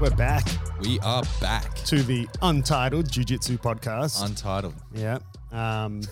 We're 0.00 0.10
back 0.16 0.46
We 0.80 1.00
are 1.00 1.24
back. 1.40 1.74
to 1.86 2.04
the 2.04 2.28
Untitled 2.40 3.10
Jiu 3.10 3.24
Jitsu 3.24 3.58
podcast. 3.58 4.24
Untitled. 4.24 4.74
yeah. 4.94 5.18
Um, 5.50 6.02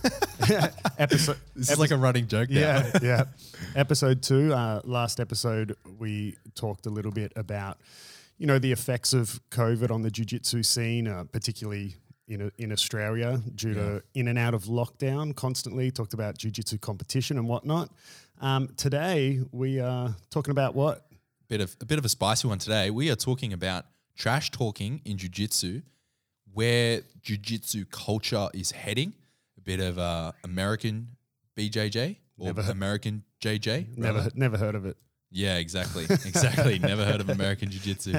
episode. 0.99 1.37
This 1.55 1.71
is 1.71 1.79
like 1.79 1.93
a 1.93 1.97
running 1.97 2.27
joke 2.27 2.51
now. 2.51 2.59
yeah, 2.61 2.99
yeah. 3.01 3.25
Episode 3.77 4.23
two. 4.25 4.53
Uh, 4.53 4.81
last 4.83 5.21
episode, 5.21 5.77
we 6.01 6.35
talked 6.57 6.87
a 6.87 6.91
little 6.91 7.13
bit 7.13 7.33
about, 7.37 7.79
you 8.39 8.49
know, 8.49 8.59
the 8.59 8.73
effects 8.73 9.13
of 9.13 9.39
COVID 9.51 9.93
on 9.93 10.03
the 10.03 10.11
jiu-jitsu 10.11 10.65
scene, 10.65 11.07
uh, 11.07 11.25
particularly 11.31 11.95
in 12.27 12.51
in 12.59 12.73
Australia 12.73 13.41
due 13.55 13.75
to 13.75 14.03
in 14.15 14.27
and 14.27 14.37
out 14.37 14.53
of 14.55 14.65
lockdown 14.65 15.33
constantly. 15.37 15.93
Talked 15.93 16.13
about 16.15 16.39
jiu-jitsu 16.39 16.79
competition 16.79 17.39
and 17.39 17.47
whatnot. 17.47 17.91
Um, 18.41 18.69
today, 18.77 19.41
we 19.53 19.79
are 19.81 20.15
talking 20.29 20.51
about 20.51 20.75
what? 20.75 21.06
Bit 21.49 21.61
of 21.61 21.77
a 21.81 21.85
bit 21.85 21.99
of 21.99 22.05
a 22.05 22.09
spicy 22.09 22.49
one 22.49 22.59
today. 22.59 22.91
We 22.91 23.11
are 23.11 23.15
talking 23.17 23.53
about 23.53 23.85
trash 24.17 24.51
talking 24.51 25.01
in 25.05 25.17
jiu-jitsu, 25.17 25.83
where 26.53 27.03
jiu-jitsu 27.23 27.85
culture 27.87 28.49
is 28.53 28.73
heading. 28.73 29.13
A 29.57 29.61
bit 29.61 29.79
of 29.81 29.99
uh, 29.99 30.33
American 30.43 31.09
BJJ 31.57 32.17
or 32.39 32.47
Never 32.47 32.63
heard- 32.63 32.73
American 32.73 33.23
JJ. 33.41 33.97
Never, 33.97 34.19
rather. 34.19 34.31
never 34.35 34.57
heard 34.59 34.75
of 34.75 34.87
it. 34.87 34.97
Yeah, 35.31 35.57
exactly. 35.59 36.05
Exactly. 36.05 36.79
Never 36.93 37.05
heard 37.05 37.21
of 37.21 37.29
American 37.29 37.71
Jiu 37.71 37.81
Jitsu. 37.81 38.15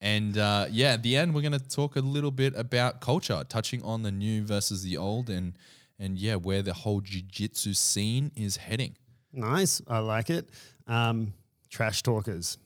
And 0.00 0.38
uh, 0.38 0.66
yeah, 0.70 0.92
at 0.94 1.02
the 1.02 1.16
end, 1.16 1.34
we're 1.34 1.42
going 1.42 1.52
to 1.52 1.58
talk 1.68 1.96
a 1.96 2.00
little 2.00 2.30
bit 2.30 2.54
about 2.56 3.00
culture, 3.00 3.44
touching 3.48 3.82
on 3.82 4.02
the 4.02 4.10
new 4.12 4.42
versus 4.44 4.82
the 4.82 4.96
old 4.96 5.28
and, 5.28 5.58
and 5.98 6.16
yeah, 6.18 6.36
where 6.36 6.62
the 6.62 6.72
whole 6.72 7.00
Jiu 7.00 7.20
Jitsu 7.22 7.74
scene 7.74 8.30
is 8.36 8.56
heading. 8.56 8.96
Nice. 9.32 9.82
I 9.86 9.98
like 9.98 10.30
it. 10.30 10.48
Um, 10.86 11.34
trash 11.70 12.02
talkers. 12.02 12.58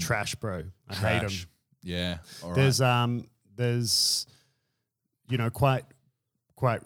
Trash 0.00 0.34
bro. 0.36 0.64
I 0.88 0.94
hate 0.94 1.22
them. 1.22 1.30
Yeah. 1.82 2.18
All 2.42 2.50
right. 2.50 2.56
There's 2.56 2.80
um 2.80 3.28
there's 3.56 4.26
you 5.28 5.38
know 5.38 5.50
quite 5.50 5.84
quite 6.56 6.80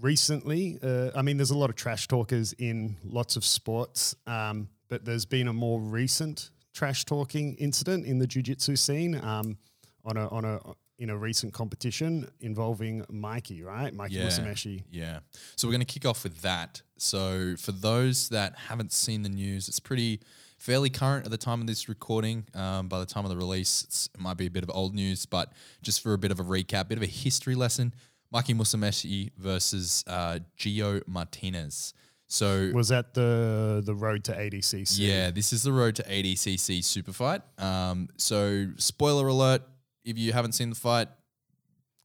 recently 0.00 0.78
uh, 0.82 1.10
I 1.16 1.22
mean 1.22 1.36
there's 1.38 1.50
a 1.50 1.56
lot 1.58 1.70
of 1.70 1.76
trash 1.76 2.06
talkers 2.06 2.52
in 2.54 2.96
lots 3.04 3.36
of 3.36 3.44
sports 3.44 4.14
um, 4.26 4.68
but 4.88 5.04
there's 5.04 5.24
been 5.24 5.48
a 5.48 5.52
more 5.52 5.80
recent 5.80 6.50
trash 6.72 7.04
talking 7.04 7.54
incident 7.56 8.06
in 8.06 8.18
the 8.18 8.26
jiu-jitsu 8.26 8.76
scene 8.76 9.16
um, 9.16 9.56
on 10.04 10.16
a 10.16 10.28
on 10.28 10.44
a 10.44 10.60
in 11.00 11.10
a 11.10 11.16
recent 11.16 11.52
competition 11.52 12.28
involving 12.40 13.04
Mikey 13.08 13.62
right 13.62 13.92
Mikey 13.94 14.16
Yeah. 14.16 14.26
Musumeci 14.26 14.84
Yeah. 14.90 15.18
So 15.56 15.66
we're 15.66 15.72
going 15.72 15.86
to 15.86 15.92
kick 15.92 16.04
off 16.04 16.22
with 16.24 16.42
that. 16.42 16.82
So 16.98 17.56
for 17.56 17.72
those 17.72 18.28
that 18.28 18.56
haven't 18.68 18.92
seen 18.92 19.22
the 19.22 19.28
news, 19.28 19.68
it's 19.68 19.80
pretty 19.80 20.20
fairly 20.58 20.90
current 20.90 21.24
at 21.24 21.30
the 21.30 21.38
time 21.38 21.60
of 21.60 21.66
this 21.66 21.88
recording. 21.88 22.44
Um, 22.54 22.88
by 22.88 22.98
the 22.98 23.06
time 23.06 23.24
of 23.24 23.30
the 23.30 23.36
release, 23.36 23.84
it's, 23.84 24.10
it 24.14 24.20
might 24.20 24.36
be 24.36 24.46
a 24.46 24.50
bit 24.50 24.62
of 24.62 24.70
old 24.70 24.94
news, 24.94 25.24
but 25.24 25.52
just 25.82 26.02
for 26.02 26.12
a 26.12 26.18
bit 26.18 26.30
of 26.30 26.40
a 26.40 26.44
recap, 26.44 26.88
bit 26.88 26.98
of 26.98 27.04
a 27.04 27.06
history 27.06 27.54
lesson. 27.54 27.94
Mikey 28.30 28.52
Musumeci 28.54 29.30
versus 29.38 30.04
uh, 30.06 30.38
Geo 30.56 31.00
Martinez. 31.06 31.94
So 32.26 32.70
was 32.74 32.88
that 32.88 33.14
the 33.14 33.80
the 33.82 33.94
road 33.94 34.24
to 34.24 34.32
ADCC 34.32 34.98
yeah, 34.98 35.30
this 35.30 35.50
is 35.50 35.62
the 35.62 35.72
road 35.72 35.96
to 35.96 36.02
ADCC 36.02 36.84
super 36.84 37.14
fight. 37.14 37.40
Um, 37.56 38.10
so 38.18 38.66
spoiler 38.76 39.28
alert: 39.28 39.62
if 40.04 40.18
you 40.18 40.34
haven't 40.34 40.52
seen 40.52 40.68
the 40.68 40.76
fight, 40.76 41.08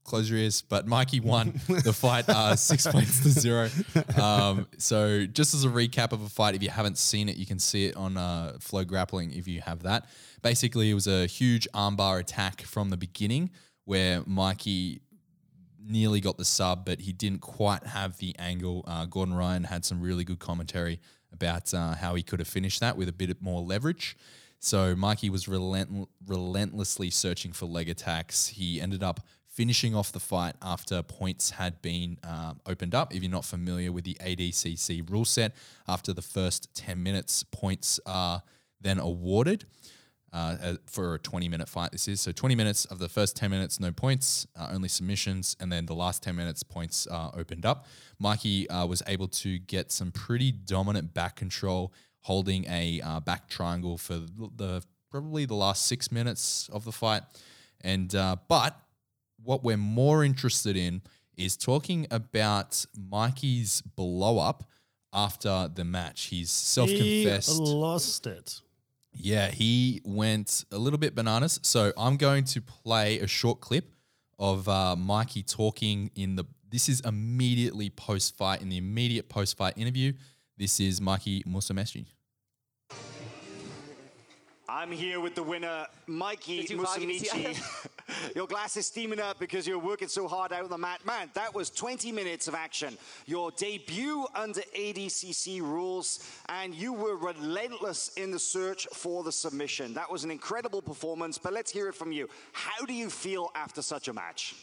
close 0.03 0.29
your 0.29 0.39
ears. 0.39 0.61
But 0.61 0.87
Mikey 0.87 1.19
won 1.19 1.59
the 1.67 1.93
fight 1.93 2.27
uh, 2.29 2.55
six 2.55 2.85
points 2.87 3.21
to 3.23 3.29
zero. 3.29 3.69
Um, 4.21 4.67
so 4.77 5.25
just 5.25 5.53
as 5.53 5.65
a 5.65 5.69
recap 5.69 6.11
of 6.11 6.21
a 6.21 6.29
fight, 6.29 6.55
if 6.55 6.63
you 6.63 6.69
haven't 6.69 6.97
seen 6.97 7.29
it, 7.29 7.37
you 7.37 7.45
can 7.45 7.59
see 7.59 7.85
it 7.85 7.95
on 7.95 8.17
uh, 8.17 8.57
Flow 8.59 8.83
Grappling 8.83 9.33
if 9.33 9.47
you 9.47 9.61
have 9.61 9.83
that. 9.83 10.05
Basically, 10.41 10.89
it 10.89 10.93
was 10.93 11.07
a 11.07 11.25
huge 11.25 11.67
armbar 11.73 12.19
attack 12.19 12.61
from 12.61 12.89
the 12.89 12.97
beginning 12.97 13.49
where 13.85 14.21
Mikey 14.25 15.01
nearly 15.85 16.21
got 16.21 16.37
the 16.37 16.45
sub, 16.45 16.85
but 16.85 17.01
he 17.01 17.11
didn't 17.11 17.41
quite 17.41 17.85
have 17.85 18.17
the 18.17 18.35
angle. 18.39 18.83
Uh, 18.87 19.05
Gordon 19.05 19.33
Ryan 19.33 19.65
had 19.65 19.83
some 19.83 20.01
really 20.01 20.23
good 20.23 20.39
commentary 20.39 20.99
about 21.31 21.73
uh, 21.73 21.95
how 21.95 22.15
he 22.15 22.23
could 22.23 22.39
have 22.39 22.47
finished 22.47 22.79
that 22.79 22.95
with 22.95 23.09
a 23.09 23.13
bit 23.13 23.41
more 23.41 23.61
leverage. 23.61 24.15
So 24.59 24.95
Mikey 24.95 25.29
was 25.29 25.47
relent- 25.47 26.07
relentlessly 26.25 27.09
searching 27.09 27.51
for 27.51 27.65
leg 27.65 27.89
attacks. 27.89 28.47
He 28.47 28.79
ended 28.79 29.03
up 29.03 29.19
finishing 29.53 29.93
off 29.93 30.11
the 30.11 30.19
fight 30.19 30.55
after 30.61 31.03
points 31.03 31.51
had 31.51 31.79
been 31.81 32.17
um, 32.23 32.59
opened 32.65 32.95
up. 32.95 33.13
If 33.13 33.21
you're 33.21 33.31
not 33.31 33.45
familiar 33.45 33.91
with 33.91 34.03
the 34.03 34.15
ADCC 34.15 35.09
rule 35.09 35.25
set, 35.25 35.53
after 35.87 36.11
the 36.11 36.23
first 36.23 36.73
10 36.73 37.01
minutes, 37.01 37.43
points 37.43 37.99
are 38.05 38.41
then 38.81 38.99
awarded 38.99 39.65
uh, 40.33 40.73
for 40.87 41.13
a 41.13 41.19
20 41.19 41.47
minute 41.47 41.69
fight. 41.69 41.91
This 41.91 42.07
is 42.07 42.19
so 42.19 42.31
20 42.31 42.55
minutes 42.55 42.85
of 42.85 42.97
the 42.97 43.07
first 43.07 43.35
10 43.35 43.51
minutes, 43.51 43.79
no 43.79 43.91
points, 43.91 44.47
uh, 44.55 44.69
only 44.71 44.89
submissions, 44.89 45.55
and 45.59 45.71
then 45.71 45.85
the 45.85 45.93
last 45.93 46.23
10 46.23 46.35
minutes, 46.35 46.63
points 46.63 47.07
uh, 47.11 47.29
opened 47.35 47.65
up. 47.65 47.85
Mikey 48.17 48.67
uh, 48.69 48.87
was 48.87 49.03
able 49.05 49.27
to 49.27 49.59
get 49.59 49.91
some 49.91 50.11
pretty 50.11 50.51
dominant 50.51 51.13
back 51.13 51.35
control, 51.35 51.93
holding 52.21 52.65
a 52.67 53.01
uh, 53.01 53.19
back 53.19 53.47
triangle 53.47 53.99
for 53.99 54.15
the, 54.15 54.49
the 54.55 54.83
probably 55.11 55.45
the 55.45 55.53
last 55.53 55.85
six 55.85 56.11
minutes 56.11 56.67
of 56.73 56.85
the 56.85 56.91
fight. 56.91 57.21
And 57.81 58.15
uh, 58.15 58.37
but 58.47 58.75
what 59.43 59.63
we're 59.63 59.77
more 59.77 60.23
interested 60.23 60.75
in 60.77 61.01
is 61.37 61.57
talking 61.57 62.07
about 62.11 62.85
Mikey's 62.97 63.81
blow 63.81 64.39
up 64.39 64.63
after 65.13 65.69
the 65.73 65.83
match. 65.83 66.25
He's 66.25 66.51
self 66.51 66.89
confessed. 66.89 67.49
he 67.51 67.63
lost 67.63 68.27
it 68.27 68.61
Yeah, 69.13 69.49
he 69.49 70.01
went 70.03 70.65
a 70.71 70.77
little 70.77 70.99
bit 70.99 71.15
bananas. 71.15 71.59
So 71.63 71.93
I'm 71.97 72.17
going 72.17 72.45
to 72.45 72.61
play 72.61 73.19
a 73.19 73.27
short 73.27 73.61
clip 73.61 73.91
of 74.39 74.67
uh, 74.67 74.95
Mikey 74.95 75.43
talking 75.43 76.11
in 76.15 76.35
the. 76.35 76.45
This 76.69 76.89
is 76.89 77.01
immediately 77.01 77.91
post 77.91 78.35
fight 78.35 78.61
in 78.61 78.69
the 78.69 78.77
immediate 78.77 79.29
post 79.29 79.55
fight 79.57 79.77
interview. 79.77 80.13
This 80.57 80.79
is 80.79 80.99
Mikey 80.99 81.43
Musumeci. 81.43 82.05
I'm 84.75 84.91
here 84.91 85.19
with 85.19 85.35
the 85.35 85.43
winner, 85.43 85.85
Mikey 86.07 86.61
Is 86.61 86.71
you 86.71 86.79
vlogging? 86.79 87.11
Is 87.11 87.31
he- 87.31 87.43
Musumeci. 87.43 88.35
Your 88.35 88.47
glass 88.47 88.75
is 88.75 88.87
steaming 88.87 89.19
up 89.19 89.37
because 89.39 89.67
you're 89.67 89.77
working 89.77 90.07
so 90.07 90.27
hard 90.27 90.51
out 90.51 90.63
on 90.63 90.69
the 90.69 90.77
mat. 90.79 91.05
Man, 91.05 91.29
that 91.35 91.53
was 91.53 91.69
20 91.69 92.11
minutes 92.11 92.47
of 92.47 92.55
action. 92.55 92.97
Your 93.27 93.51
debut 93.51 94.25
under 94.33 94.61
ADCC 94.75 95.61
rules, 95.61 96.27
and 96.49 96.73
you 96.73 96.91
were 96.91 97.15
relentless 97.15 98.13
in 98.17 98.31
the 98.31 98.39
search 98.39 98.87
for 98.93 99.23
the 99.23 99.31
submission. 99.31 99.93
That 99.93 100.11
was 100.11 100.23
an 100.23 100.31
incredible 100.31 100.81
performance, 100.81 101.37
but 101.37 101.53
let's 101.53 101.71
hear 101.71 101.87
it 101.87 101.93
from 101.93 102.11
you. 102.11 102.27
How 102.51 102.83
do 102.85 102.93
you 102.93 103.11
feel 103.11 103.51
after 103.55 103.83
such 103.83 104.07
a 104.07 104.13
match? 104.13 104.55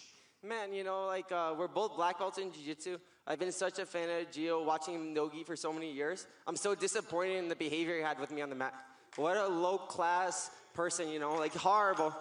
Man, 0.44 0.72
you 0.72 0.82
know, 0.82 1.06
like 1.06 1.30
uh, 1.30 1.54
we're 1.56 1.68
both 1.68 1.94
black 1.94 2.18
belts 2.18 2.38
in 2.38 2.52
jiu-jitsu. 2.52 2.98
I've 3.28 3.38
been 3.38 3.52
such 3.52 3.78
a 3.78 3.86
fan 3.86 4.08
of 4.10 4.30
Geo, 4.32 4.64
watching 4.64 4.94
him 4.94 5.14
nogi 5.14 5.44
for 5.44 5.54
so 5.54 5.72
many 5.72 5.92
years. 5.92 6.26
I'm 6.48 6.56
so 6.56 6.74
disappointed 6.74 7.36
in 7.36 7.48
the 7.48 7.56
behavior 7.56 7.96
he 7.96 8.02
had 8.02 8.18
with 8.18 8.32
me 8.32 8.42
on 8.42 8.50
the 8.50 8.56
mat. 8.56 8.74
What 9.16 9.36
a 9.36 9.48
low-class 9.48 10.50
person, 10.74 11.08
you 11.08 11.18
know, 11.18 11.34
like 11.34 11.54
horrible. 11.54 12.14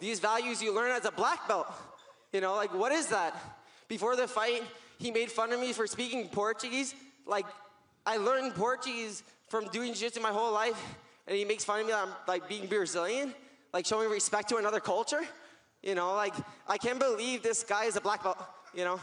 These 0.00 0.20
values 0.20 0.62
you 0.62 0.74
learn 0.74 0.90
as 0.90 1.04
a 1.04 1.10
black 1.10 1.48
belt, 1.48 1.66
you 2.32 2.40
know, 2.40 2.54
like 2.54 2.72
what 2.74 2.92
is 2.92 3.08
that? 3.08 3.34
Before 3.88 4.16
the 4.16 4.28
fight, 4.28 4.62
he 4.98 5.10
made 5.10 5.30
fun 5.30 5.52
of 5.52 5.60
me 5.60 5.72
for 5.72 5.86
speaking 5.86 6.28
Portuguese. 6.28 6.94
Like 7.26 7.46
I 8.04 8.16
learned 8.16 8.54
Portuguese 8.54 9.22
from 9.48 9.68
doing 9.68 9.92
jiu-jitsu 9.92 10.20
my 10.20 10.30
whole 10.30 10.52
life, 10.52 10.80
and 11.26 11.36
he 11.36 11.44
makes 11.44 11.64
fun 11.64 11.80
of 11.80 11.86
me 11.86 11.92
that 11.92 12.06
I'm 12.06 12.14
like 12.26 12.48
being 12.48 12.66
Brazilian, 12.66 13.34
like 13.72 13.86
showing 13.86 14.10
respect 14.10 14.48
to 14.50 14.56
another 14.56 14.80
culture. 14.80 15.22
You 15.82 15.94
know, 15.94 16.14
like 16.14 16.34
I 16.68 16.78
can't 16.78 16.98
believe 16.98 17.42
this 17.42 17.64
guy 17.64 17.84
is 17.84 17.96
a 17.96 18.00
black 18.00 18.22
belt. 18.22 18.38
You 18.76 18.84
know, 18.84 19.00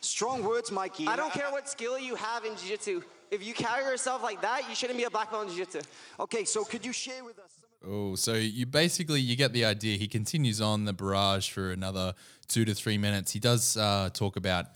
Strong 0.00 0.44
words, 0.44 0.70
Mikey. 0.70 1.06
I 1.06 1.16
don't 1.16 1.32
care 1.32 1.50
what 1.50 1.68
skill 1.68 1.98
you 1.98 2.14
have 2.14 2.44
in 2.44 2.54
jiu-jitsu. 2.56 3.02
If 3.30 3.44
you 3.44 3.54
carry 3.54 3.82
yourself 3.84 4.22
like 4.22 4.40
that, 4.42 4.68
you 4.68 4.74
shouldn't 4.74 4.98
be 4.98 5.04
a 5.04 5.10
black 5.10 5.30
belt 5.32 5.48
in 5.48 5.54
jiu-jitsu. 5.54 5.80
Okay, 6.20 6.44
so 6.44 6.64
could 6.64 6.84
you 6.84 6.92
share 6.92 7.24
with 7.24 7.38
us? 7.38 7.50
some 7.82 7.90
of- 7.90 8.12
Oh, 8.12 8.14
so 8.14 8.34
you 8.34 8.66
basically 8.66 9.20
you 9.20 9.34
get 9.36 9.52
the 9.52 9.64
idea. 9.64 9.96
He 9.96 10.06
continues 10.06 10.60
on 10.60 10.84
the 10.84 10.92
barrage 10.92 11.50
for 11.50 11.72
another 11.72 12.14
two 12.46 12.64
to 12.64 12.74
three 12.74 12.98
minutes. 12.98 13.32
He 13.32 13.40
does 13.40 13.76
uh, 13.76 14.10
talk 14.12 14.36
about 14.36 14.66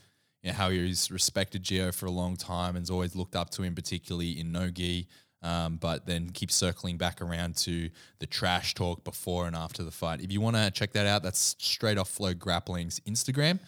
you 0.42 0.50
know, 0.50 0.56
how 0.56 0.70
he's 0.70 1.10
respected 1.10 1.62
Gio 1.62 1.94
for 1.94 2.06
a 2.06 2.10
long 2.10 2.37
time 2.37 2.76
and 2.76 2.82
has 2.82 2.90
always 2.90 3.14
looked 3.14 3.37
up 3.37 3.50
to 3.50 3.62
him, 3.62 3.75
particularly 3.75 4.40
in 4.40 4.52
no 4.52 4.69
gi. 4.70 5.06
Um, 5.42 5.76
but 5.76 6.06
then 6.06 6.31
keeps 6.31 6.54
circling 6.54 6.98
back 6.98 7.22
around 7.22 7.56
to 7.58 7.88
the 8.19 8.26
trash 8.26 8.75
talk 8.75 9.04
before 9.04 9.46
and 9.46 9.56
after 9.56 9.82
the 9.82 9.90
fight. 9.90 10.20
If 10.20 10.32
you 10.32 10.40
want 10.40 10.56
to 10.56 10.70
check 10.70 10.92
that 10.92 11.06
out, 11.06 11.22
that's 11.22 11.56
straight 11.58 11.98
off 11.98 12.08
Flow 12.08 12.34
Grappling's 12.34 13.00
Instagram. 13.00 13.60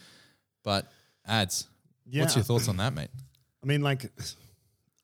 But 0.62 0.90
ads, 1.26 1.68
what's 2.12 2.34
your 2.36 2.44
thoughts 2.44 2.68
on 2.68 2.76
that, 2.78 2.92
mate? 2.94 3.10
I 3.62 3.66
mean, 3.66 3.82
like, 3.82 4.10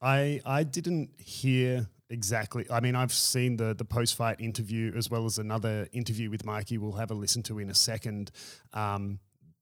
I 0.01 0.41
I 0.45 0.63
didn't 0.65 1.11
hear 1.19 1.87
exactly. 2.11 2.67
I 2.71 2.81
mean, 2.81 2.95
I've 2.95 3.13
seen 3.13 3.57
the 3.57 3.75
the 3.75 3.85
post 3.85 4.15
fight 4.17 4.41
interview 4.41 4.93
as 4.97 5.11
well 5.11 5.25
as 5.27 5.39
another 5.39 5.89
interview 5.93 6.31
with 6.31 6.45
Mikey. 6.45 6.79
We'll 6.79 6.93
have 6.93 7.11
a 7.11 7.15
listen 7.15 7.43
to 7.45 7.59
in 7.59 7.71
a 7.71 7.75
second. 7.75 8.31
Um, 8.73 9.19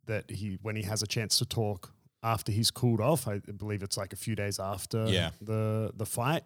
that 0.07 0.31
he 0.31 0.59
when 0.63 0.77
he 0.77 0.83
has 0.83 1.03
a 1.03 1.07
chance 1.07 1.37
to 1.39 1.45
talk 1.45 1.93
after 2.23 2.53
he's 2.53 2.71
cooled 2.71 3.01
off. 3.01 3.27
I 3.27 3.39
believe 3.41 3.83
it's 3.83 3.97
like 3.97 4.13
a 4.13 4.17
few 4.17 4.37
days 4.37 4.61
after 4.61 5.07
Yeah. 5.07 5.31
the 5.41 5.91
the 5.97 6.07
fight. 6.07 6.45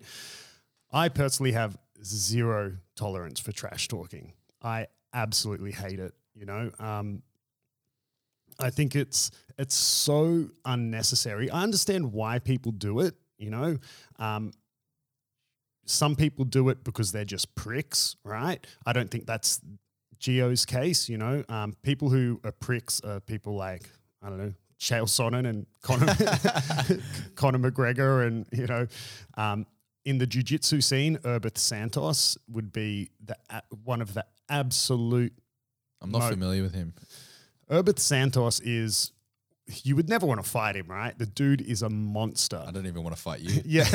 I 0.91 1.09
personally 1.11 1.53
have 1.53 1.77
zero 2.03 2.79
tolerance 2.97 3.39
for 3.39 3.53
trash 3.53 3.87
talking. 3.89 4.33
I 4.63 4.87
absolutely 5.13 5.73
hate 5.73 6.01
it. 6.01 6.15
You 6.35 6.47
know, 6.47 6.71
um, 6.79 7.23
I 8.61 8.71
think 8.71 8.95
it's 8.97 9.31
it's 9.59 9.75
so 9.75 10.49
unnecessary. 10.65 11.51
I 11.51 11.63
understand 11.63 12.13
why 12.13 12.39
people 12.39 12.73
do 12.73 13.01
it. 13.01 13.15
You 13.39 13.51
know, 13.51 13.79
um, 14.19 14.53
some 15.87 16.15
people 16.17 16.45
do 16.45 16.69
it 16.69 16.85
because 16.85 17.13
they're 17.13 17.25
just 17.25 17.55
pricks, 17.55 18.17
right? 18.25 18.65
I 18.87 18.93
don't 18.93 19.11
think 19.11 19.27
that's 19.27 19.61
Geo's 20.19 20.65
case. 20.65 21.09
You 21.09 21.19
know, 21.19 21.45
um, 21.49 21.77
people 21.83 22.11
who 22.11 22.41
are 22.45 22.53
pricks 22.53 23.01
are 23.01 23.21
people 23.21 23.55
like 23.57 23.89
I 24.23 24.29
don't 24.29 24.39
know 24.39 24.53
Chael 24.79 25.05
Sonnen 25.05 25.47
and 25.49 25.67
Conor 25.83 26.07
Conor 27.35 27.59
McGregor, 27.71 28.27
and 28.27 28.47
you 28.53 28.67
know, 28.67 28.87
um, 29.37 29.67
in 30.05 30.19
the 30.19 30.27
jiu-jitsu 30.27 30.81
scene, 30.81 31.19
Erberth 31.19 31.59
Santos 31.59 32.39
would 32.49 32.73
be 32.73 33.11
the 33.25 33.37
one 33.85 34.01
of 34.01 34.15
the 34.15 34.25
absolute. 34.49 35.33
I'm 36.03 36.11
not 36.11 36.21
No. 36.21 36.29
familiar 36.31 36.63
with 36.63 36.73
him. 36.75 36.95
Erberth 37.71 37.99
Santos 37.99 38.61
is. 38.61 39.13
You 39.85 39.95
would 39.95 40.09
never 40.09 40.27
want 40.27 40.43
to 40.43 40.51
fight 40.51 40.75
him, 40.75 40.89
right? 40.89 41.17
The 41.17 41.27
dude 41.27 41.61
is 41.61 41.83
a 41.83 41.89
monster. 41.89 42.61
I 42.67 42.73
don't 42.73 42.87
even 42.87 43.05
want 43.05 43.15
to 43.15 43.23
fight 43.23 43.39
you. 43.39 43.63
Yeah. 43.65 43.87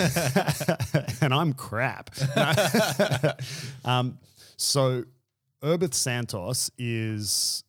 and 1.21 1.33
I'm 1.33 1.51
crap. 1.51 2.11
um, 3.83 4.17
so 4.55 5.03
Erberth 5.61 5.93
Santos 5.93 6.71
is, 6.77 7.65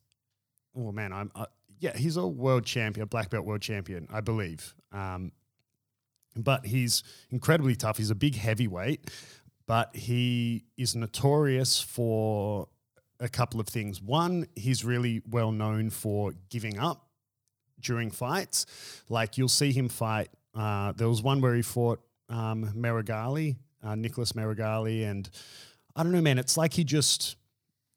oh 0.77 0.93
man, 0.93 1.13
I'm, 1.13 1.33
uh, 1.35 1.47
yeah, 1.81 1.97
he's 1.97 2.17
a 2.17 2.27
world 2.27 2.65
champion, 2.65 3.07
black 3.09 3.31
belt 3.31 3.45
world 3.45 3.63
champion, 3.63 4.07
I 4.09 4.21
believe. 4.21 4.75
Um, 4.93 5.33
but 6.37 6.67
he's 6.67 7.03
incredibly 7.31 7.75
tough. 7.75 7.99
He's 7.99 8.11
a 8.11 8.15
big 8.15 8.37
heavyweight, 8.37 9.11
but 9.67 9.97
he 9.97 10.65
is 10.77 10.95
notorious 10.95 11.81
for 11.81 12.69
a 13.21 13.29
couple 13.29 13.61
of 13.61 13.69
things. 13.69 14.01
One, 14.01 14.47
he's 14.55 14.85
really 14.85 15.23
well 15.29 15.53
known 15.53 15.91
for 15.91 16.33
giving 16.51 16.79
up 16.79 17.07
during 17.81 18.11
fights. 18.11 18.67
Like 19.09 19.39
you'll 19.39 19.49
see 19.49 19.73
him 19.73 19.89
fight. 19.89 20.29
Uh, 20.55 20.93
there 20.93 21.09
was 21.09 21.23
one 21.23 21.41
where 21.41 21.55
he 21.55 21.63
fought 21.63 22.01
um, 22.29 22.73
Meregali, 22.77 23.57
uh, 23.83 23.95
Nicholas 23.95 24.33
Meregali, 24.33 25.05
and 25.09 25.29
I 25.95 26.03
don't 26.03 26.13
know, 26.13 26.21
man. 26.21 26.39
It's 26.39 26.57
like 26.57 26.75
he 26.75 26.85
just 26.85 27.37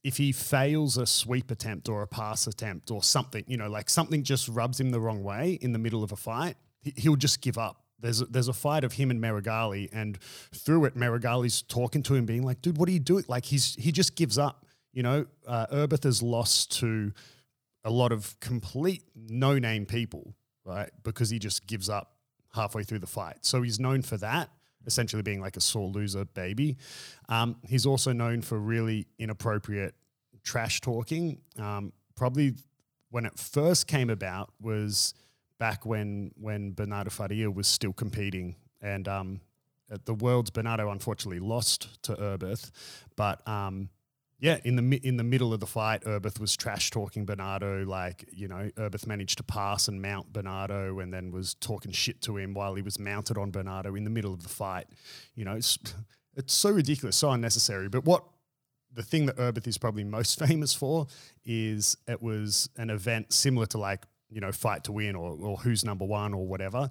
if 0.03 0.17
he 0.17 0.31
fails 0.31 0.97
a 0.97 1.05
sweep 1.05 1.51
attempt 1.51 1.89
or 1.89 2.01
a 2.01 2.07
pass 2.07 2.47
attempt 2.47 2.89
or 2.89 3.03
something, 3.03 3.43
you 3.47 3.57
know, 3.57 3.69
like 3.69 3.89
something 3.89 4.23
just 4.23 4.47
rubs 4.47 4.79
him 4.79 4.91
the 4.91 4.99
wrong 4.99 5.23
way 5.23 5.59
in 5.61 5.73
the 5.73 5.79
middle 5.79 6.03
of 6.03 6.11
a 6.13 6.15
fight, 6.15 6.55
he, 6.81 6.93
he'll 6.95 7.17
just 7.17 7.41
give 7.41 7.57
up. 7.57 7.83
There's 7.99 8.21
a, 8.21 8.25
there's 8.25 8.47
a 8.47 8.53
fight 8.53 8.85
of 8.85 8.93
him 8.93 9.11
and 9.11 9.21
Meregali, 9.21 9.89
and 9.91 10.17
through 10.55 10.85
it, 10.85 10.95
Meregali's 10.95 11.61
talking 11.61 12.01
to 12.03 12.15
him, 12.15 12.25
being 12.25 12.43
like, 12.43 12.61
"Dude, 12.61 12.77
what 12.77 12.87
are 12.87 12.93
you 12.93 12.99
doing?" 12.99 13.25
Like 13.27 13.45
he's 13.45 13.75
he 13.75 13.91
just 13.91 14.15
gives 14.15 14.37
up. 14.37 14.65
You 14.91 15.03
know, 15.03 15.25
uh, 15.47 15.87
has 16.03 16.23
lost 16.23 16.79
to 16.79 17.11
a 17.83 17.89
lot 17.89 18.11
of 18.11 18.39
complete 18.39 19.03
no 19.15 19.57
name 19.59 19.85
people, 19.85 20.33
right? 20.65 20.89
Because 21.03 21.29
he 21.29 21.39
just 21.39 21.67
gives 21.67 21.89
up 21.89 22.13
halfway 22.53 22.83
through 22.83 22.99
the 22.99 23.07
fight. 23.07 23.37
So 23.41 23.61
he's 23.61 23.79
known 23.79 24.01
for 24.01 24.17
that, 24.17 24.49
essentially 24.85 25.21
being 25.21 25.41
like 25.41 25.57
a 25.57 25.61
sore 25.61 25.87
loser 25.87 26.25
baby. 26.25 26.77
Um, 27.29 27.57
he's 27.67 27.85
also 27.85 28.11
known 28.11 28.41
for 28.41 28.57
really 28.57 29.07
inappropriate 29.17 29.95
trash 30.43 30.81
talking. 30.81 31.41
Um, 31.57 31.93
probably 32.15 32.55
when 33.11 33.25
it 33.25 33.37
first 33.37 33.87
came 33.87 34.09
about 34.09 34.51
was 34.61 35.13
back 35.59 35.85
when 35.85 36.31
when 36.35 36.73
Bernardo 36.73 37.09
Faria 37.09 37.51
was 37.51 37.67
still 37.67 37.93
competing, 37.93 38.55
and 38.81 39.07
um, 39.07 39.41
at 39.91 40.05
the 40.05 40.13
world's 40.13 40.49
Bernardo 40.49 40.89
unfortunately 40.91 41.39
lost 41.39 42.01
to 42.03 42.15
Erberth, 42.15 42.71
but 43.15 43.47
um, 43.47 43.89
yeah, 44.39 44.57
in 44.63 44.75
the 44.77 44.99
in 45.03 45.17
the 45.17 45.23
middle 45.23 45.53
of 45.53 45.59
the 45.59 45.67
fight, 45.67 46.03
Erberth 46.03 46.39
was 46.39 46.55
trash 46.55 46.91
talking 46.91 47.25
Bernardo. 47.25 47.83
Like 47.83 48.25
you 48.31 48.47
know, 48.47 48.69
Erberth 48.77 49.05
managed 49.05 49.37
to 49.37 49.43
pass 49.43 49.89
and 49.89 50.01
mount 50.01 50.31
Bernardo, 50.31 50.99
and 50.99 51.13
then 51.13 51.31
was 51.31 51.55
talking 51.55 51.91
shit 51.91 52.21
to 52.21 52.37
him 52.37 52.53
while 52.53 52.75
he 52.75 52.81
was 52.81 52.97
mounted 52.99 53.37
on 53.37 53.51
Bernardo 53.51 53.95
in 53.95 54.05
the 54.05 54.09
middle 54.09 54.33
of 54.33 54.43
the 54.43 54.49
fight. 54.49 54.87
You 55.35 55.43
know, 55.43 55.55
it's 55.55 55.77
it's 56.35 56.53
so 56.53 56.69
ridiculous, 56.69 57.17
so 57.17 57.31
unnecessary. 57.31 57.89
But 57.89 58.05
what 58.05 58.23
the 58.93 59.03
thing 59.03 59.25
that 59.25 59.35
Erberth 59.35 59.67
is 59.67 59.77
probably 59.77 60.05
most 60.05 60.39
famous 60.47 60.73
for 60.73 61.07
is 61.43 61.97
it 62.07 62.21
was 62.21 62.69
an 62.77 62.89
event 62.89 63.33
similar 63.33 63.65
to 63.67 63.77
like 63.77 64.05
you 64.29 64.39
know 64.39 64.53
fight 64.53 64.85
to 64.85 64.93
win 64.93 65.15
or, 65.17 65.37
or 65.41 65.57
who's 65.57 65.83
number 65.83 66.05
one 66.05 66.33
or 66.33 66.47
whatever, 66.47 66.89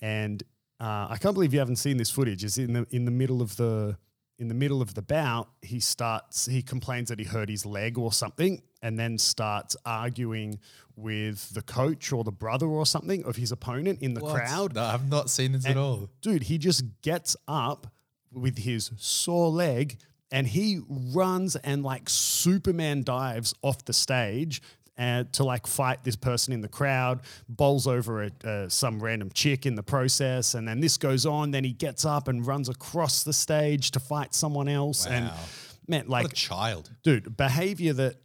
and 0.00 0.42
uh, 0.80 1.08
I 1.10 1.18
can't 1.20 1.34
believe 1.34 1.52
you 1.52 1.58
haven't 1.58 1.76
seen 1.76 1.98
this 1.98 2.10
footage. 2.10 2.44
Is 2.44 2.56
in 2.56 2.72
the 2.72 2.86
in 2.90 3.04
the 3.04 3.10
middle 3.10 3.42
of 3.42 3.56
the 3.56 3.98
in 4.38 4.48
the 4.48 4.54
middle 4.54 4.80
of 4.80 4.94
the 4.94 5.02
bout, 5.02 5.48
he 5.62 5.80
starts 5.80 6.46
he 6.46 6.62
complains 6.62 7.08
that 7.08 7.18
he 7.18 7.24
hurt 7.24 7.48
his 7.48 7.66
leg 7.66 7.98
or 7.98 8.12
something, 8.12 8.62
and 8.82 8.98
then 8.98 9.18
starts 9.18 9.76
arguing 9.84 10.58
with 10.96 11.50
the 11.54 11.62
coach 11.62 12.12
or 12.12 12.24
the 12.24 12.32
brother 12.32 12.66
or 12.66 12.84
something 12.86 13.24
of 13.24 13.36
his 13.36 13.52
opponent 13.52 14.00
in 14.00 14.14
the 14.14 14.20
What? 14.20 14.34
crowd 14.34 14.74
No, 14.74 14.82
I've 14.84 15.08
not 15.08 15.30
seen 15.30 15.52
this 15.52 15.66
at 15.66 15.76
all. 15.76 16.08
Dude, 16.22 16.44
he 16.44 16.58
just 16.58 16.84
gets 17.02 17.36
up 17.46 17.92
with 18.32 18.58
his 18.58 18.90
sore 18.96 19.48
leg 19.50 19.98
and 20.30 20.46
he 20.46 20.80
runs 20.88 21.56
and 21.56 21.82
like 21.82 22.08
Superman 22.08 23.02
dives 23.02 23.54
off 23.62 23.84
the 23.84 23.92
stage 23.92 24.60
and 24.98 25.32
to 25.32 25.44
like 25.44 25.66
fight 25.66 26.02
this 26.04 26.16
person 26.16 26.52
in 26.52 26.60
the 26.60 26.68
crowd, 26.68 27.20
bowls 27.48 27.86
over 27.86 28.24
a, 28.24 28.30
uh, 28.44 28.68
some 28.68 29.00
random 29.02 29.30
chick 29.32 29.64
in 29.64 29.76
the 29.76 29.82
process, 29.82 30.54
and 30.54 30.66
then 30.68 30.80
this 30.80 30.96
goes 30.98 31.24
on. 31.24 31.52
Then 31.52 31.64
he 31.64 31.72
gets 31.72 32.04
up 32.04 32.28
and 32.28 32.44
runs 32.46 32.68
across 32.68 33.22
the 33.22 33.32
stage 33.32 33.92
to 33.92 34.00
fight 34.00 34.34
someone 34.34 34.68
else, 34.68 35.06
and 35.06 35.26
Wow. 35.28 35.38
man, 35.86 36.08
Like 36.08 36.34
child. 36.34 36.90
dude, 37.04 37.36
behavior 37.36 37.92
that, 37.94 38.16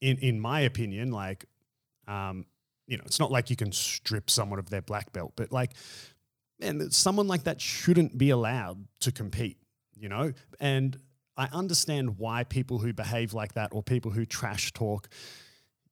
in 0.00 0.18
in 0.18 0.40
my 0.40 0.60
opinion, 0.60 1.12
like, 1.12 1.46
um, 2.08 2.44
you 2.88 2.96
know, 2.98 3.04
it's 3.06 3.18
not 3.20 3.30
like 3.30 3.48
you 3.48 3.56
can 3.56 3.72
strip 3.72 4.28
someone 4.28 4.58
of 4.58 4.68
their 4.68 4.82
black 4.82 5.12
belt, 5.12 5.32
but 5.36 5.52
like, 5.52 5.72
man, 6.60 6.90
someone 6.90 7.28
like 7.28 7.44
that 7.44 7.60
shouldn't 7.60 8.18
be 8.18 8.30
allowed 8.30 8.84
to 9.00 9.12
compete, 9.12 9.58
you 9.96 10.08
know, 10.08 10.32
and 10.60 10.96
I 11.36 11.48
understand 11.52 12.18
why 12.18 12.44
people 12.44 12.78
who 12.78 12.92
behave 12.92 13.32
like 13.34 13.54
that 13.54 13.68
or 13.72 13.82
people 13.82 14.10
who 14.10 14.24
trash 14.24 14.72
talk, 14.72 15.08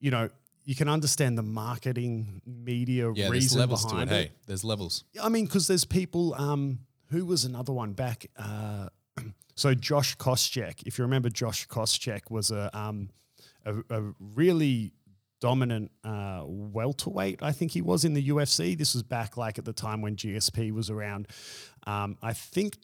you 0.01 0.11
know, 0.11 0.29
you 0.65 0.75
can 0.75 0.89
understand 0.89 1.37
the 1.37 1.43
marketing 1.43 2.41
media 2.47 3.09
Yeah, 3.09 3.25
there's 3.25 3.31
reason 3.31 3.61
levels 3.61 3.85
to 3.85 3.89
it. 3.89 4.07
behind 4.07 4.11
Hey, 4.11 4.33
there's 4.47 4.65
levels. 4.65 5.05
I 5.23 5.29
mean, 5.29 5.45
because 5.45 5.67
there's 5.67 5.85
people. 5.85 6.35
Um, 6.35 6.81
who 7.11 7.27
was 7.27 7.45
another 7.45 7.73
one 7.73 7.93
back? 7.93 8.27
Uh, 8.37 8.89
so 9.55 9.75
Josh 9.75 10.17
Koscheck, 10.17 10.83
if 10.87 10.99
you 10.99 11.05
remember, 11.05 11.29
Josh 11.29 11.69
Koscheck 11.69 12.31
was 12.31 12.51
a 12.51 12.77
um, 12.77 13.11
a, 13.65 13.75
a 13.91 14.03
really 14.19 14.93
dominant 15.41 15.91
uh, 16.03 16.43
welterweight. 16.47 17.43
I 17.43 17.53
think 17.53 17.73
he 17.73 17.83
was 17.83 18.05
in 18.05 18.15
the 18.15 18.29
UFC. 18.29 18.77
This 18.77 18.95
was 18.95 19.03
back 19.03 19.37
like 19.37 19.59
at 19.59 19.65
the 19.65 19.73
time 19.73 20.01
when 20.01 20.17
GSP 20.17 20.73
was 20.73 20.89
around. 20.91 21.29
Um, 21.87 22.17
I 22.23 22.33
think 22.33 22.79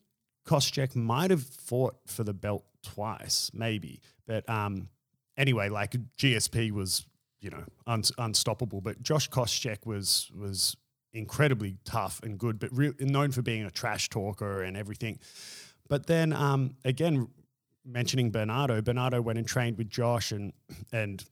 Koscheck 0.47 0.95
might 0.95 1.31
have 1.31 1.43
fought 1.43 1.97
for 2.07 2.25
the 2.25 2.35
belt 2.35 2.65
twice, 2.83 3.51
maybe. 3.55 4.01
But 4.27 4.49
um, 4.49 4.89
anyway, 5.41 5.71
like 5.71 5.97
GSP 6.19 6.71
was, 6.71 7.07
you 7.41 7.51
know, 7.51 7.65
un- 7.87 8.05
unstoppable. 8.19 8.81
But 8.81 9.03
Josh 9.03 9.29
Koscheck 9.31 9.87
was 9.87 10.31
was 10.37 10.77
incredibly 11.13 11.79
tough 11.85 12.21
and 12.23 12.39
good, 12.39 12.61
but 12.61 12.71
re- 12.77 12.93
known 13.01 13.33
for 13.33 13.43
being 13.43 13.65
a 13.65 13.71
trash 13.71 14.09
talker 14.11 14.63
and 14.63 14.77
everything. 14.77 15.19
But 15.89 16.07
then 16.07 16.33
um, 16.33 16.77
again, 16.85 17.29
mentioning 17.85 18.31
Bernardo, 18.31 18.81
Bernardo 18.83 19.21
went 19.21 19.39
and 19.39 19.49
trained 19.49 19.79
with 19.79 19.89
Josh 19.89 20.31
and 20.31 20.53
and 20.93 21.25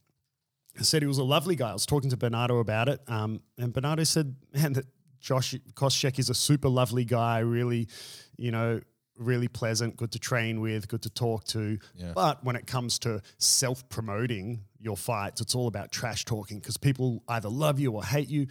said 0.81 1.03
he 1.03 1.09
was 1.09 1.19
a 1.19 1.25
lovely 1.25 1.55
guy. 1.55 1.71
I 1.71 1.73
was 1.75 1.87
talking 1.87 2.11
to 2.11 2.17
Bernardo 2.17 2.59
about 2.59 2.89
it, 2.89 3.01
um, 3.07 3.41
and 3.59 3.73
Bernardo 3.73 4.05
said, 4.05 4.35
"Man, 4.55 4.73
that 4.73 4.87
Josh 5.21 5.55
Koscheck 5.75 6.19
is 6.19 6.31
a 6.31 6.35
super 6.35 6.69
lovely 6.69 7.05
guy. 7.05 7.41
Really, 7.41 7.89
you 8.37 8.51
know." 8.51 8.81
Really 9.19 9.49
pleasant, 9.49 9.97
good 9.97 10.13
to 10.13 10.19
train 10.19 10.61
with, 10.61 10.89
good 10.89 11.03
to 11.03 11.11
talk 11.11 11.45
to. 11.47 11.79
Yeah. 11.95 12.13
But 12.15 12.45
when 12.45 12.57
it 12.57 12.67
comes 12.67 12.99
to 13.01 13.21
self 13.39 13.89
promoting 13.89 14.61
your 14.81 14.97
fights, 14.97 15.41
it's 15.41 15.55
all 15.55 15.67
about 15.67 15.93
trash 15.93 16.25
talking 16.25 16.59
because 16.59 16.77
people 16.77 17.23
either 17.29 17.49
love 17.49 17.81
you 17.81 17.93
or 17.93 18.05
hate 18.05 18.29
you. 18.29 18.47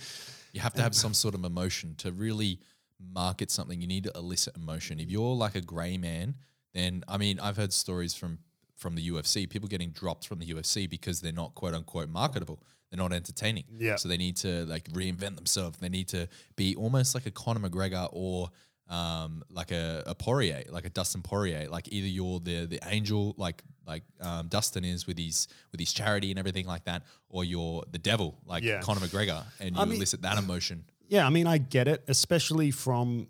You 0.53 0.61
have 0.61 0.73
to 0.73 0.81
have 0.81 0.95
some 0.95 1.13
sort 1.13 1.35
of 1.35 1.43
emotion 1.43 1.95
to 1.99 2.11
really 2.11 2.59
market 2.99 3.51
something. 3.51 3.79
You 3.79 3.87
need 3.87 4.05
to 4.05 4.11
elicit 4.15 4.55
emotion. 4.55 4.99
If 4.99 5.09
you're 5.09 5.35
like 5.35 5.55
a 5.55 5.61
grey 5.61 5.97
man, 5.97 6.35
then 6.73 7.03
I 7.07 7.17
mean, 7.17 7.39
I've 7.39 7.57
heard 7.57 7.73
stories 7.73 8.13
from 8.13 8.39
from 8.75 8.95
the 8.95 9.09
UFC, 9.09 9.49
people 9.49 9.67
getting 9.67 9.89
dropped 9.89 10.27
from 10.27 10.39
the 10.39 10.45
UFC 10.45 10.89
because 10.89 11.19
they're 11.19 11.31
not 11.31 11.55
quote 11.55 11.73
unquote 11.73 12.09
marketable. 12.09 12.61
They're 12.89 12.97
not 12.97 13.11
entertaining. 13.11 13.65
Yeah. 13.77 13.95
So 13.95 14.07
they 14.07 14.17
need 14.17 14.37
to 14.37 14.65
like 14.65 14.85
reinvent 14.89 15.35
themselves. 15.35 15.79
They 15.79 15.89
need 15.89 16.07
to 16.09 16.27
be 16.55 16.75
almost 16.75 17.15
like 17.15 17.25
a 17.25 17.31
Conor 17.31 17.67
McGregor 17.67 18.07
or 18.11 18.49
um, 18.89 19.43
like 19.49 19.71
a, 19.71 20.03
a 20.07 20.15
Poirier, 20.15 20.63
like 20.69 20.85
a 20.85 20.89
Dustin 20.89 21.21
Poirier. 21.21 21.67
Like 21.69 21.87
either 21.91 22.07
you're 22.07 22.39
the 22.39 22.65
the 22.65 22.79
angel, 22.87 23.33
like 23.37 23.63
like 23.85 24.03
um, 24.21 24.47
Dustin 24.47 24.83
is 24.85 25.05
with 25.07 25.17
his 25.17 25.47
with 25.71 25.79
his 25.79 25.91
charity 25.93 26.29
and 26.31 26.39
everything 26.39 26.65
like 26.67 26.85
that, 26.85 27.03
or 27.29 27.43
you're 27.43 27.83
the 27.91 27.97
devil, 27.99 28.37
like 28.45 28.63
Yeah. 28.63 28.81
Conor 28.81 29.01
McGregor, 29.01 29.43
and 29.59 29.75
you 29.75 29.81
I 29.81 29.85
mean- 29.85 29.95
elicit 29.97 30.21
that 30.23 30.37
emotion. 30.37 30.85
Yeah, 31.09 31.25
I 31.25 31.29
mean, 31.29 31.47
I 31.47 31.57
get 31.57 31.87
it, 31.87 32.03
especially 32.09 32.69
from, 32.71 33.27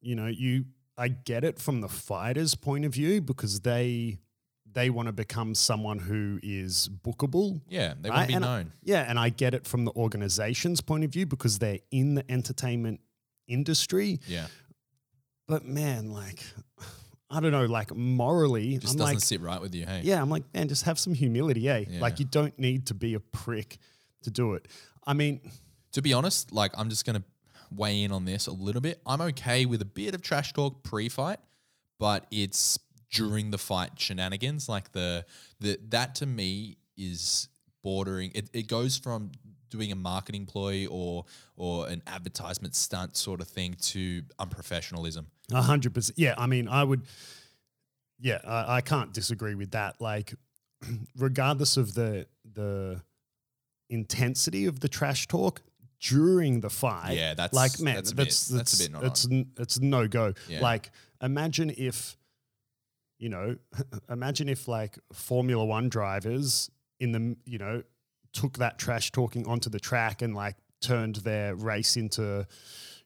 you 0.00 0.14
know, 0.14 0.26
you. 0.28 0.66
I 0.96 1.08
get 1.08 1.44
it 1.44 1.58
from 1.60 1.80
the 1.80 1.88
fighter's 1.88 2.54
point 2.56 2.84
of 2.84 2.92
view 2.92 3.20
because 3.20 3.60
they 3.60 4.18
they 4.72 4.90
want 4.90 5.06
to 5.06 5.12
become 5.12 5.54
someone 5.54 5.98
who 5.98 6.38
is 6.42 6.88
bookable. 7.04 7.60
Yeah, 7.68 7.94
they 8.00 8.10
want 8.10 8.22
to 8.22 8.26
be 8.28 8.34
And 8.34 8.44
I- 8.44 8.48
known. 8.58 8.72
yeah, 8.84 9.08
and 9.08 9.18
I 9.18 9.30
get 9.30 9.54
it 9.54 9.66
from 9.66 9.84
the 9.84 9.92
organization's 9.92 10.80
point 10.80 11.04
of 11.04 11.10
view 11.12 11.24
because 11.26 11.58
they're 11.58 11.78
in 11.90 12.14
the 12.14 12.28
entertainment 12.30 13.00
industry. 13.46 14.20
Yeah, 14.26 14.46
But 15.48 15.64
man, 15.64 16.12
like, 16.12 16.44
I 17.30 17.40
don't 17.40 17.52
know, 17.52 17.66
like 17.66 17.94
morally, 17.94 18.78
just 18.78 18.94
I'm 18.94 18.98
doesn't 18.98 19.14
like, 19.16 19.24
sit 19.24 19.40
right 19.40 19.60
with 19.60 19.74
you. 19.74 19.84
Hey, 19.86 20.02
yeah, 20.04 20.22
I'm 20.22 20.30
like, 20.30 20.44
man, 20.54 20.68
just 20.68 20.84
have 20.84 20.98
some 20.98 21.14
humility, 21.14 21.68
eh? 21.68 21.84
Yeah. 21.88 22.00
Like, 22.00 22.20
you 22.20 22.24
don't 22.26 22.56
need 22.58 22.86
to 22.86 22.94
be 22.94 23.14
a 23.14 23.20
prick 23.20 23.78
to 24.22 24.30
do 24.30 24.54
it. 24.54 24.68
I 25.06 25.14
mean, 25.14 25.40
To 25.92 26.02
be 26.02 26.12
honest, 26.12 26.52
like 26.52 26.72
I'm 26.76 26.90
just 26.90 27.04
gonna 27.06 27.24
weigh 27.74 28.02
in 28.02 28.12
on 28.12 28.24
this 28.24 28.46
a 28.46 28.52
little 28.52 28.80
bit. 28.82 29.00
I'm 29.06 29.20
okay 29.22 29.64
with 29.66 29.80
a 29.82 29.86
bit 29.86 30.14
of 30.14 30.22
trash 30.22 30.52
talk 30.52 30.82
pre-fight, 30.82 31.38
but 31.98 32.26
it's 32.30 32.78
during 33.10 33.50
the 33.50 33.58
fight 33.58 33.92
shenanigans. 33.98 34.68
Like 34.68 34.92
the 34.92 35.24
the 35.60 35.78
that 35.88 36.14
to 36.16 36.26
me 36.26 36.76
is 36.96 37.48
bordering. 37.82 38.32
It, 38.34 38.50
it 38.52 38.68
goes 38.68 38.98
from 38.98 39.30
doing 39.70 39.92
a 39.92 39.96
marketing 39.96 40.46
ploy 40.46 40.86
or 40.90 41.24
or 41.56 41.88
an 41.88 42.02
advertisement 42.06 42.74
stunt 42.74 43.16
sort 43.16 43.40
of 43.40 43.48
thing 43.48 43.74
to 43.82 44.22
unprofessionalism. 44.40 45.26
A 45.52 45.62
hundred 45.62 45.94
percent. 45.94 46.18
Yeah, 46.18 46.34
I 46.38 46.46
mean, 46.46 46.68
I 46.68 46.84
would. 46.84 47.02
Yeah, 48.20 48.38
I, 48.46 48.76
I 48.76 48.80
can't 48.80 49.12
disagree 49.12 49.54
with 49.54 49.70
that. 49.72 50.00
Like, 50.00 50.34
regardless 51.16 51.76
of 51.76 51.94
the 51.94 52.26
the 52.52 53.00
intensity 53.90 54.66
of 54.66 54.80
the 54.80 54.88
trash 54.88 55.26
talk 55.26 55.62
during 56.00 56.60
the 56.60 56.70
fight, 56.70 57.16
Yeah, 57.16 57.34
that's- 57.34 57.52
like 57.54 57.80
man, 57.80 57.96
that's 57.96 58.12
that's 58.12 58.12
a 58.12 58.14
bit- 58.14 58.24
that's 58.26 58.48
that's 58.48 58.80
a 58.80 58.84
bit 58.84 58.92
not 58.92 59.04
it's 59.04 59.26
it's 59.58 59.80
no 59.80 60.06
go. 60.08 60.34
Yeah. 60.48 60.60
Like, 60.60 60.90
imagine 61.22 61.72
if, 61.76 62.16
you 63.18 63.28
know, 63.30 63.56
imagine 64.10 64.48
if 64.48 64.68
like 64.68 64.98
Formula 65.12 65.64
One 65.64 65.88
drivers 65.88 66.70
in 67.00 67.12
the 67.12 67.36
you 67.44 67.58
know 67.58 67.82
took 68.32 68.58
that 68.58 68.78
trash 68.78 69.10
talking 69.12 69.46
onto 69.46 69.70
the 69.70 69.80
track 69.80 70.22
and 70.22 70.34
like 70.34 70.56
turned 70.80 71.16
their 71.16 71.54
race 71.54 71.96
into 71.96 72.46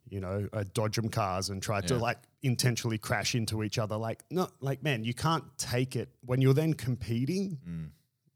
you 0.09 0.21
know, 0.21 0.47
uh, 0.53 0.63
Dodgem 0.75 1.11
cars 1.11 1.49
and 1.49 1.63
tried 1.63 1.89
to 1.89 1.97
like 1.97 2.19
intentionally 2.43 2.99
crash 2.99 3.35
into 3.35 3.63
each 3.63 3.79
other. 3.79 3.97
Like, 3.97 4.23
no, 4.31 4.49
like, 4.61 4.83
man, 4.83 5.05
you 5.05 5.15
can't 5.15 5.45
take 5.57 5.97
it 5.97 6.11
when 6.27 6.43
you're 6.43 6.53
then 6.53 6.75
competing. 6.75 7.59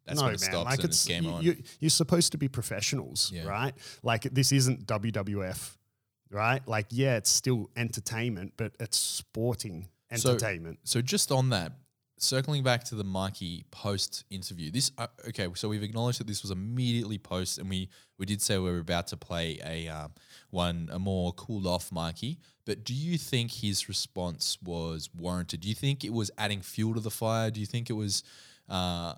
That's 0.07 0.21
no, 0.21 0.29
man, 0.29 0.39
stops 0.39 0.65
like 0.65 0.85
it's 0.85 1.05
game 1.05 1.25
you, 1.25 1.31
on. 1.31 1.43
You, 1.43 1.57
you're 1.81 1.91
supposed 1.91 2.33
to 2.33 2.39
be 2.39 2.49
professionals, 2.49 3.31
Yeah. 3.35 3.47
right? 3.47 3.75
Like, 4.03 4.23
this 4.23 4.53
isn't 4.53 4.87
WWF, 4.87 5.77
right? 6.31 6.67
Like, 6.67 6.87
yeah, 6.91 7.17
it's 7.17 7.31
still 7.31 7.69
entertainment, 7.77 8.55
but 8.57 8.73
it's 8.81 8.97
sporting 8.97 9.89
So- 10.15 10.31
entertainment. 10.31 10.79
So 10.85 11.03
just 11.03 11.31
on 11.33 11.51
that, 11.51 11.73
circling 12.19 12.63
back 12.63 12.85
to 12.85 12.95
the 12.95 13.05
Mikey 13.05 13.65
post 13.71 14.25
interview, 14.31 14.71
this 14.71 14.93
uh, 14.99 15.07
okay. 15.29 15.49
So 15.55 15.69
we've 15.69 15.83
acknowledged 15.83 16.21
that 16.21 16.27
this 16.27 16.43
was 16.43 16.51
immediately 16.51 17.19
post, 17.19 17.59
and 17.59 17.69
we 17.69 17.89
we 18.19 18.27
did 18.27 18.41
say 18.43 18.59
we 18.59 18.71
were 18.71 18.79
about 18.79 19.07
to 19.09 19.17
play 19.17 19.59
a 19.65 19.89
um, 19.89 20.13
one 20.51 20.89
a 20.93 20.99
more 20.99 21.33
cooled 21.33 21.67
off 21.67 21.93
Mikey. 21.93 22.39
But 22.65 22.85
do 22.85 22.95
you 22.95 23.17
think 23.17 23.53
his 23.53 23.89
response 23.89 24.59
was 24.63 25.09
warranted? 25.15 25.61
Do 25.61 25.69
you 25.69 25.75
think 25.75 26.05
it 26.05 26.13
was 26.13 26.31
adding 26.37 26.63
fuel 26.63 26.95
to 26.95 27.01
the 27.01 27.11
fire? 27.11 27.51
Do 27.51 27.61
you 27.61 27.67
think 27.67 27.91
it 27.91 27.95
was? 27.95 28.23
Uh, 28.69 29.15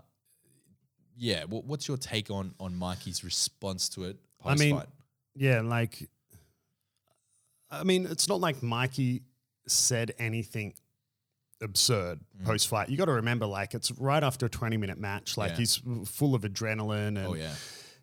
yeah, 1.16 1.44
what, 1.44 1.64
what's 1.64 1.88
your 1.88 1.96
take 1.96 2.30
on 2.30 2.54
on 2.60 2.76
Mikey's 2.76 3.24
response 3.24 3.88
to 3.90 4.04
it 4.04 4.16
I 4.44 4.54
mean, 4.54 4.76
fight? 4.76 4.86
yeah, 5.34 5.62
like, 5.62 6.08
I 7.70 7.82
mean, 7.82 8.06
it's 8.06 8.28
not 8.28 8.40
like 8.40 8.62
Mikey 8.62 9.22
said 9.66 10.12
anything 10.18 10.74
absurd 11.60 12.20
Mm. 12.40 12.44
post 12.46 12.68
fight. 12.68 12.88
You 12.88 12.96
got 12.96 13.06
to 13.06 13.12
remember, 13.12 13.46
like, 13.46 13.74
it's 13.74 13.90
right 13.92 14.22
after 14.22 14.46
a 14.46 14.48
20 14.48 14.76
minute 14.76 14.98
match. 14.98 15.36
Like, 15.36 15.52
Yeah. 15.52 15.56
he's 15.58 15.82
full 16.06 16.34
of 16.34 16.42
adrenaline 16.42 17.08
and, 17.08 17.18
Oh 17.18 17.34
yeah, 17.34 17.54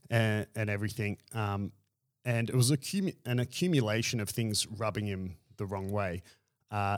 and, 0.10 0.48
and 0.56 0.70
everything. 0.70 1.18
Um, 1.34 1.72
and 2.26 2.50
it 2.50 2.56
was 2.56 2.72
accumu- 2.72 3.16
an 3.26 3.40
accumulation 3.40 4.20
of 4.20 4.30
things 4.30 4.68
rubbing 4.68 5.06
him 5.06 5.38
the 5.58 5.66
wrong 5.66 5.90
way. 5.92 6.24
Uh, 6.72 6.98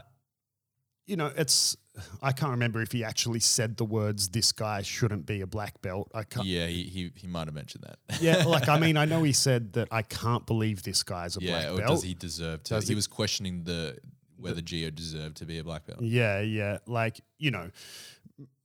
you 1.06 1.16
know, 1.16 1.32
it's, 1.38 1.78
I 2.22 2.32
can't 2.34 2.52
remember 2.52 2.82
if 2.82 2.92
he 2.92 3.04
actually 3.04 3.40
said 3.40 3.78
the 3.78 3.86
words, 3.86 4.30
this 4.30 4.52
guy 4.52 4.82
shouldn't 4.82 5.26
be 5.26 5.42
a 5.42 5.48
black 5.48 5.82
belt. 5.82 6.12
I 6.14 6.24
can't. 6.24 6.46
yeah. 6.46 6.68
He 6.68 6.84
he, 6.84 7.12
he 7.16 7.28
might 7.28 7.48
have 7.48 7.54
mentioned 7.56 7.86
that. 7.88 8.22
Yeah, 8.22 8.44
like 8.46 8.68
I 8.68 8.78
mean, 8.80 8.98
I 8.98 9.06
know 9.12 9.24
he 9.24 9.32
said 9.32 9.74
that 9.74 9.88
I 9.92 10.02
can't 10.02 10.46
believe 10.46 10.84
this 10.84 11.04
guy's 11.04 11.38
a 11.38 11.42
yeah, 11.42 11.52
black 11.72 11.78
belt. 11.78 11.90
does 11.96 12.04
he 12.04 12.14
deserve 12.14 12.64
to? 12.64 12.74
Does 12.76 12.88
he, 12.88 12.92
he- 12.92 12.96
was 12.96 13.08
questioning 13.08 13.64
the 13.64 13.98
whether 14.38 14.62
Geo 14.62 14.90
deserved 14.90 15.38
to 15.38 15.46
be 15.46 15.58
a 15.60 15.64
black 15.64 15.86
belt. 15.86 16.02
Yeah, 16.02 16.42
yeah. 16.42 16.78
Like, 16.86 17.22
you 17.38 17.52
know, 17.52 17.72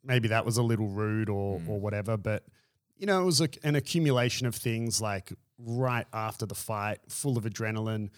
maybe 0.05 0.29
that 0.29 0.45
was 0.45 0.57
a 0.57 0.63
little 0.63 0.89
rude 0.89 1.29
or 1.29 1.59
Mm. 1.61 1.69
or 1.69 1.81
whatever, 1.81 2.17
but 2.17 2.45
you 2.99 3.07
know, 3.07 3.21
it 3.21 3.25
was 3.25 3.41
a, 3.41 3.49
an 3.65 3.75
accumulation 3.75 4.47
of 4.47 4.55
things 4.55 5.01
like 5.01 5.33
right 5.59 6.07
after 6.13 6.47
the 6.47 6.55
fight, 6.55 6.99
full 7.09 7.37
of 7.37 7.45
adrenaline. 7.45 8.11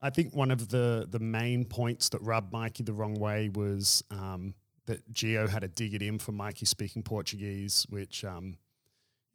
I 0.00 0.10
think 0.10 0.34
one 0.34 0.50
of 0.52 0.68
the 0.68 1.06
the 1.10 1.18
main 1.18 1.64
points 1.64 2.08
that 2.10 2.20
rubbed 2.22 2.52
Mikey 2.52 2.84
the 2.84 2.92
wrong 2.92 3.14
way 3.14 3.48
was 3.48 4.04
um, 4.10 4.54
that 4.86 5.10
Geo 5.12 5.48
had 5.48 5.64
a 5.64 5.68
dig 5.68 5.94
at 5.94 6.02
him 6.02 6.18
for 6.18 6.30
Mikey 6.32 6.66
speaking 6.66 7.02
Portuguese, 7.02 7.86
which 7.88 8.24
um, 8.24 8.56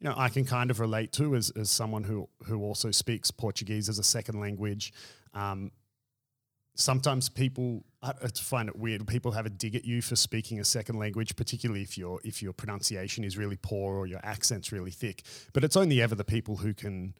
you 0.00 0.08
know 0.08 0.14
I 0.16 0.28
can 0.30 0.44
kind 0.46 0.70
of 0.70 0.80
relate 0.80 1.12
to 1.14 1.34
as, 1.34 1.50
as 1.50 1.70
someone 1.70 2.04
who 2.04 2.28
who 2.46 2.62
also 2.62 2.90
speaks 2.92 3.30
Portuguese 3.30 3.88
as 3.90 3.98
a 3.98 4.04
second 4.04 4.40
language. 4.40 4.92
Um, 5.34 5.70
sometimes 6.74 7.28
people 7.28 7.84
I 8.02 8.10
I 8.10 8.28
find 8.28 8.68
it 8.68 8.76
weird. 8.76 9.06
People 9.06 9.32
have 9.32 9.46
a 9.46 9.50
dig 9.50 9.74
at 9.74 9.84
you 9.84 10.02
for 10.02 10.16
speaking 10.16 10.60
a 10.60 10.64
second 10.64 10.98
language, 10.98 11.36
particularly 11.36 11.82
if 11.82 11.96
your 11.96 12.20
if 12.24 12.42
your 12.42 12.52
pronunciation 12.52 13.24
is 13.24 13.38
really 13.38 13.58
poor 13.60 13.96
or 13.96 14.06
your 14.06 14.20
accent's 14.22 14.72
really 14.72 14.90
thick. 14.90 15.22
But 15.52 15.64
it's 15.64 15.76
only 15.76 16.00
ever 16.00 16.14
the 16.14 16.24
people 16.24 16.56
who 16.56 16.74
can. 16.74 17.14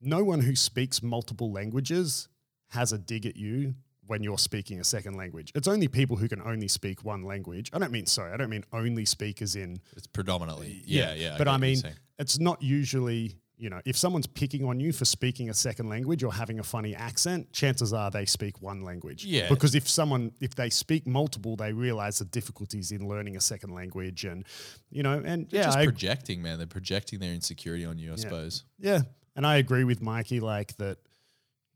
No 0.00 0.22
one 0.22 0.40
who 0.40 0.54
speaks 0.54 1.02
multiple 1.02 1.50
languages 1.50 2.28
has 2.68 2.92
a 2.92 2.98
dig 2.98 3.26
at 3.26 3.36
you 3.36 3.74
when 4.06 4.22
you're 4.22 4.38
speaking 4.38 4.80
a 4.80 4.84
second 4.84 5.14
language. 5.14 5.52
It's 5.54 5.68
only 5.68 5.88
people 5.88 6.16
who 6.16 6.28
can 6.28 6.40
only 6.40 6.68
speak 6.68 7.04
one 7.04 7.22
language. 7.22 7.70
I 7.72 7.78
don't 7.78 7.92
mean 7.92 8.06
sorry. 8.06 8.32
I 8.32 8.36
don't 8.36 8.48
mean 8.48 8.64
only 8.72 9.04
speakers 9.04 9.56
in 9.56 9.80
It's 9.96 10.06
predominantly. 10.06 10.82
Uh, 10.82 10.86
yeah, 10.86 11.14
yeah. 11.14 11.34
but 11.36 11.44
get 11.44 11.52
I 11.52 11.56
mean, 11.58 11.82
it's 12.18 12.38
not 12.38 12.62
usually, 12.62 13.36
you 13.58 13.68
know, 13.68 13.80
if 13.84 13.96
someone's 13.96 14.26
picking 14.26 14.64
on 14.64 14.78
you 14.78 14.92
for 14.92 15.04
speaking 15.04 15.50
a 15.50 15.54
second 15.54 15.88
language 15.88 16.22
or 16.22 16.32
having 16.32 16.60
a 16.60 16.62
funny 16.62 16.94
accent, 16.94 17.52
chances 17.52 17.92
are 17.92 18.10
they 18.10 18.24
speak 18.24 18.62
one 18.62 18.82
language. 18.82 19.24
Yeah. 19.24 19.48
Because 19.48 19.74
if 19.74 19.88
someone, 19.88 20.32
if 20.40 20.54
they 20.54 20.70
speak 20.70 21.06
multiple, 21.06 21.56
they 21.56 21.72
realize 21.72 22.20
the 22.20 22.24
difficulties 22.26 22.92
in 22.92 23.08
learning 23.08 23.36
a 23.36 23.40
second 23.40 23.74
language 23.74 24.24
and, 24.24 24.44
you 24.90 25.02
know, 25.02 25.20
and 25.24 25.48
They're 25.50 25.60
yeah, 25.60 25.66
just 25.66 25.78
I, 25.78 25.84
projecting, 25.84 26.40
man. 26.40 26.58
They're 26.58 26.68
projecting 26.68 27.18
their 27.18 27.32
insecurity 27.34 27.84
on 27.84 27.98
you, 27.98 28.12
I 28.12 28.16
suppose. 28.16 28.64
yeah. 28.78 29.00
And 29.34 29.46
I 29.46 29.56
agree 29.56 29.84
with 29.84 30.00
Mikey, 30.02 30.40
like 30.40 30.76
that, 30.78 30.98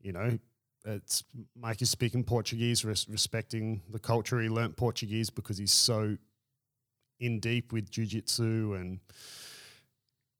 you 0.01 0.11
know, 0.11 0.37
it's 0.85 1.23
Mikey's 1.55 1.89
speaking 1.89 2.23
Portuguese, 2.23 2.83
res- 2.83 3.07
respecting 3.09 3.81
the 3.89 3.99
culture. 3.99 4.41
He 4.41 4.49
learnt 4.49 4.75
Portuguese 4.75 5.29
because 5.29 5.57
he's 5.57 5.71
so 5.71 6.17
in 7.19 7.39
deep 7.39 7.71
with 7.71 7.89
jujitsu 7.89 8.75
and 8.79 8.99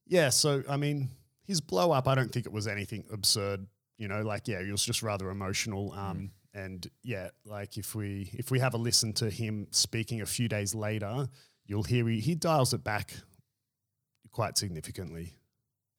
yeah. 0.06 0.30
So 0.30 0.64
I 0.70 0.76
mean, 0.76 1.10
his 1.44 1.62
blow 1.62 1.92
up, 1.92 2.08
I 2.08 2.16
don't 2.16 2.32
think 2.32 2.46
it 2.46 2.52
was 2.52 2.68
anything 2.68 3.06
absurd. 3.12 3.68
You 3.98 4.08
know, 4.08 4.22
like 4.22 4.48
yeah, 4.48 4.62
he 4.62 4.72
was 4.72 4.84
just 4.84 5.04
rather 5.04 5.30
emotional. 5.30 5.94
Um, 5.94 6.32
and 6.54 6.88
yeah, 7.04 7.30
like 7.46 7.78
if 7.78 7.96
we 7.96 8.30
if 8.34 8.52
we 8.52 8.60
have 8.60 8.74
a 8.74 8.78
listen 8.78 9.14
to 9.14 9.30
him 9.30 9.68
speaking 9.72 10.22
a 10.22 10.26
few 10.26 10.48
days 10.48 10.76
later, 10.76 11.28
you'll 11.66 11.84
hear 11.84 12.08
he, 12.08 12.20
he 12.20 12.36
dials 12.36 12.74
it 12.74 12.84
back 12.84 13.14
quite 14.32 14.58
significantly. 14.58 15.34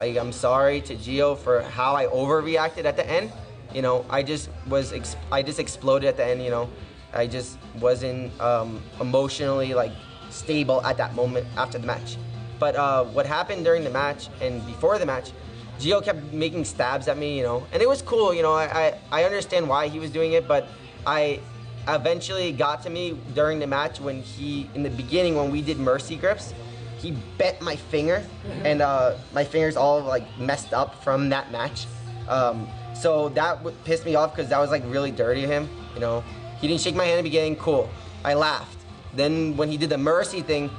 Like, 0.01 0.17
I'm 0.19 0.33
sorry 0.33 0.81
to 0.83 0.97
Geo 0.97 1.35
for 1.35 1.63
how 1.63 1.95
I 1.95 2.07
overreacted 2.07 2.85
at 2.85 2.97
the 2.97 3.09
end. 3.09 3.33
You 3.73 3.81
know, 3.81 4.05
I 4.11 4.23
just 4.23 4.51
was, 4.69 4.93
ex- 4.93 5.17
I 5.33 5.43
just 5.43 5.59
exploded 5.59 6.09
at 6.09 6.17
the 6.17 6.27
end. 6.27 6.43
You 6.43 6.51
know, 6.51 6.69
I 7.15 7.27
just 7.27 7.59
wasn't 7.81 8.39
um, 8.41 8.83
emotionally 9.01 9.73
like 9.73 9.93
stable 10.31 10.85
at 10.85 10.97
that 10.99 11.15
moment 11.15 11.47
after 11.57 11.79
the 11.79 11.87
match. 11.87 12.17
But 12.65 12.77
uh, 12.77 13.05
what 13.05 13.27
happened 13.27 13.63
during 13.63 13.85
the 13.85 13.91
match 13.91 14.29
and 14.41 14.65
before 14.67 14.99
the 14.99 15.05
match, 15.05 15.33
Geo 15.79 16.01
kept 16.01 16.33
making 16.33 16.65
stabs 16.65 17.09
at 17.09 17.19
me. 17.19 17.37
You 17.37 17.43
know, 17.43 17.67
and 17.73 17.83
it 17.83 17.89
was 17.89 18.01
cool. 18.01 18.33
You 18.33 18.41
know, 18.41 18.55
I 18.55 18.65
I, 18.65 19.21
I 19.21 19.25
understand 19.25 19.69
why 19.69 19.89
he 19.89 19.99
was 19.99 20.11
doing 20.11 20.33
it, 20.33 20.49
but 20.49 20.67
I 21.07 21.41
eventually 21.89 22.53
got 22.53 22.83
to 22.85 22.91
me 22.91 23.19
during 23.35 23.59
the 23.59 23.67
match 23.67 24.01
when 24.01 24.23
he, 24.23 24.71
in 24.75 24.83
the 24.83 24.89
beginning 24.89 25.37
when 25.37 25.51
we 25.51 25.61
did 25.61 25.79
mercy 25.79 26.17
grips 26.17 26.55
he 26.97 27.11
bent 27.37 27.61
my 27.61 27.77
finger 27.77 28.25
and 28.65 28.81
uh, 28.81 29.15
my 29.35 29.45
fingers 29.45 29.77
all 29.77 30.01
like 30.01 30.25
messed 30.39 30.73
up 30.73 31.05
from 31.05 31.29
that 31.29 31.53
match. 31.53 31.87
Um, 32.31 32.67
so 32.95 33.29
that 33.41 33.59
w- 33.59 33.77
pissed 33.85 34.07
me 34.07 34.15
off 34.15 34.35
because 34.35 34.49
that 34.49 34.59
was 34.59 34.71
like 34.71 34.83
really 34.87 35.11
dirty 35.11 35.45
of 35.45 35.51
him 35.51 35.69
you 35.95 36.01
know? 36.01 36.25
He 36.61 36.69
didn't 36.69 36.81
shake 36.81 36.95
my 36.95 37.05
hand 37.05 37.19
in 37.19 37.25
the 37.25 37.31
beginning 37.31 37.57
cool. 37.57 37.89
I 38.25 38.35
laughed. 38.35 38.79
Then 39.15 39.57
when 39.57 39.69
he 39.71 39.77
did 39.77 39.91
the 39.91 39.99
mercy 39.99 40.41
thing 40.41 40.71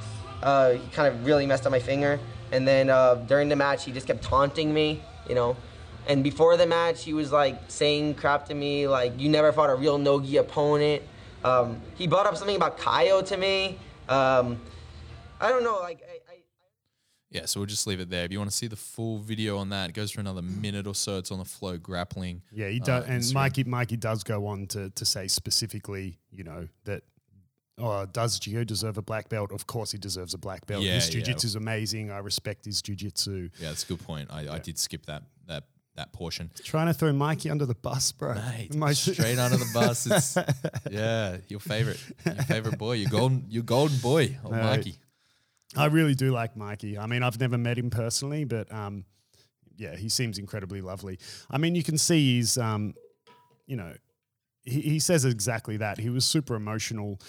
uh, 0.45 0.71
he 0.71 0.87
kind 0.91 1.13
of 1.13 1.25
really 1.25 1.45
messed 1.45 1.65
up 1.65 1.71
my 1.71 1.79
finger 1.79 2.17
and 2.53 2.65
then 2.65 2.89
uh, 2.89 3.15
during 3.27 3.49
the 3.49 3.55
match 3.55 3.83
he 3.83 3.91
just 3.91 4.07
kept 4.07 4.23
taunting 4.23 4.73
me 4.73 5.01
you 5.27 5.35
know 5.35 5.57
and 6.07 6.23
before 6.23 6.55
the 6.55 6.65
match 6.65 7.03
he 7.03 7.13
was 7.13 7.31
like 7.31 7.59
saying 7.67 8.13
crap 8.13 8.45
to 8.45 8.53
me 8.53 8.87
like 8.87 9.11
you 9.19 9.27
never 9.27 9.51
fought 9.51 9.69
a 9.69 9.75
real 9.75 9.97
nogi 9.97 10.37
opponent 10.37 11.01
Um, 11.45 11.79
he 11.95 12.07
brought 12.07 12.25
up 12.25 12.35
something 12.35 12.55
about 12.55 12.79
Caio 12.79 13.21
to 13.21 13.37
me. 13.37 13.77
Um, 14.09 14.59
I 15.39 15.49
don't 15.49 15.63
know, 15.63 15.77
like. 15.79 16.01
I, 16.01 16.31
I, 16.31 16.37
Yeah, 17.29 17.45
so 17.45 17.59
we'll 17.59 17.67
just 17.67 17.85
leave 17.85 17.99
it 17.99 18.09
there. 18.09 18.25
If 18.25 18.31
you 18.31 18.39
want 18.39 18.49
to 18.49 18.55
see 18.55 18.67
the 18.67 18.75
full 18.75 19.19
video 19.19 19.57
on 19.57 19.69
that, 19.69 19.89
it 19.89 19.93
goes 19.93 20.09
for 20.09 20.21
another 20.21 20.41
minute 20.41 20.87
or 20.87 20.95
so. 20.95 21.19
It's 21.19 21.29
on 21.29 21.37
the 21.37 21.45
flow 21.45 21.77
grappling. 21.77 22.41
Yeah, 22.51 22.69
he 22.69 22.81
uh, 22.81 22.85
does, 22.85 23.05
and 23.07 23.33
Mikey 23.33 23.63
Mikey 23.65 23.97
does 23.97 24.23
go 24.23 24.47
on 24.47 24.65
to 24.67 24.89
to 24.89 25.05
say 25.05 25.27
specifically, 25.27 26.17
you 26.31 26.43
know, 26.43 26.67
that 26.85 27.03
oh, 27.77 28.05
does 28.05 28.39
Geo 28.39 28.63
deserve 28.63 28.98
a 28.98 29.01
black 29.01 29.29
belt? 29.29 29.51
Of 29.51 29.67
course, 29.67 29.91
he 29.91 29.98
deserves 29.98 30.34
a 30.34 30.38
black 30.38 30.65
belt. 30.65 30.84
Yeah, 30.84 30.96
his 30.96 31.08
yeah. 31.08 31.22
jiu-jitsu 31.22 31.48
is 31.48 31.55
amazing. 31.55 32.12
I 32.12 32.20
respect 32.20 32.65
his 32.65 32.82
jiu-jitsu. 32.82 33.50
Yeah, 33.60 33.70
that's 33.70 33.84
a 33.84 33.88
good 33.88 34.00
point. 34.00 34.29
I, 34.32 34.55
I 34.55 34.60
did 34.60 34.77
skip 34.77 35.05
that 35.05 35.24
that 35.48 35.63
that 35.96 36.12
portion. 36.13 36.51
Trying 36.63 36.88
to 36.88 36.94
throw 36.94 37.13
Mikey 37.13 37.50
under 37.50 37.65
the 37.65 37.75
bus, 37.75 38.12
bro. 38.12 38.36
Mate, 38.36 38.75
My- 38.75 38.94
straight 38.94 39.39
under 39.39 39.58
the 39.58 39.70
bus. 39.74 40.05
It's, 40.05 40.38
yeah, 40.91 41.38
your 41.48 41.60
favorite, 41.60 42.00
your 42.25 42.36
favorite 42.36 42.77
boy, 42.77 42.94
your 42.94 43.10
golden, 43.10 43.46
your 43.50 43.63
golden 43.63 43.98
boy, 44.00 44.38
oh. 44.44 44.50
Mikey. 44.50 44.96
I 45.75 45.86
really 45.88 46.15
do 46.15 46.32
like 46.32 46.55
Mikey. 46.55 46.98
I 46.98 47.05
mean, 47.08 47.24
I've 47.24 47.39
never 47.39 47.58
met 47.58 47.77
him 47.77 47.89
personally, 47.89 48.46
but 48.46 48.72
um, 48.72 49.05
yeah, 49.77 49.96
he 49.96 50.10
seems 50.10 50.38
incredibly 50.38 50.82
lovely. 50.82 51.20
I 51.50 51.58
mean, 51.58 51.75
you 51.75 51.84
can 51.84 51.98
see 51.98 52.36
he's, 52.36 52.58
um, 52.58 52.94
you 53.65 53.75
know, 53.75 53.94
he, 54.63 54.82
he 54.82 55.00
says 55.00 55.25
exactly 55.25 55.77
that. 55.77 56.00
He 56.00 56.10
was 56.10 56.25
super 56.25 56.55
emotional, 56.55 57.20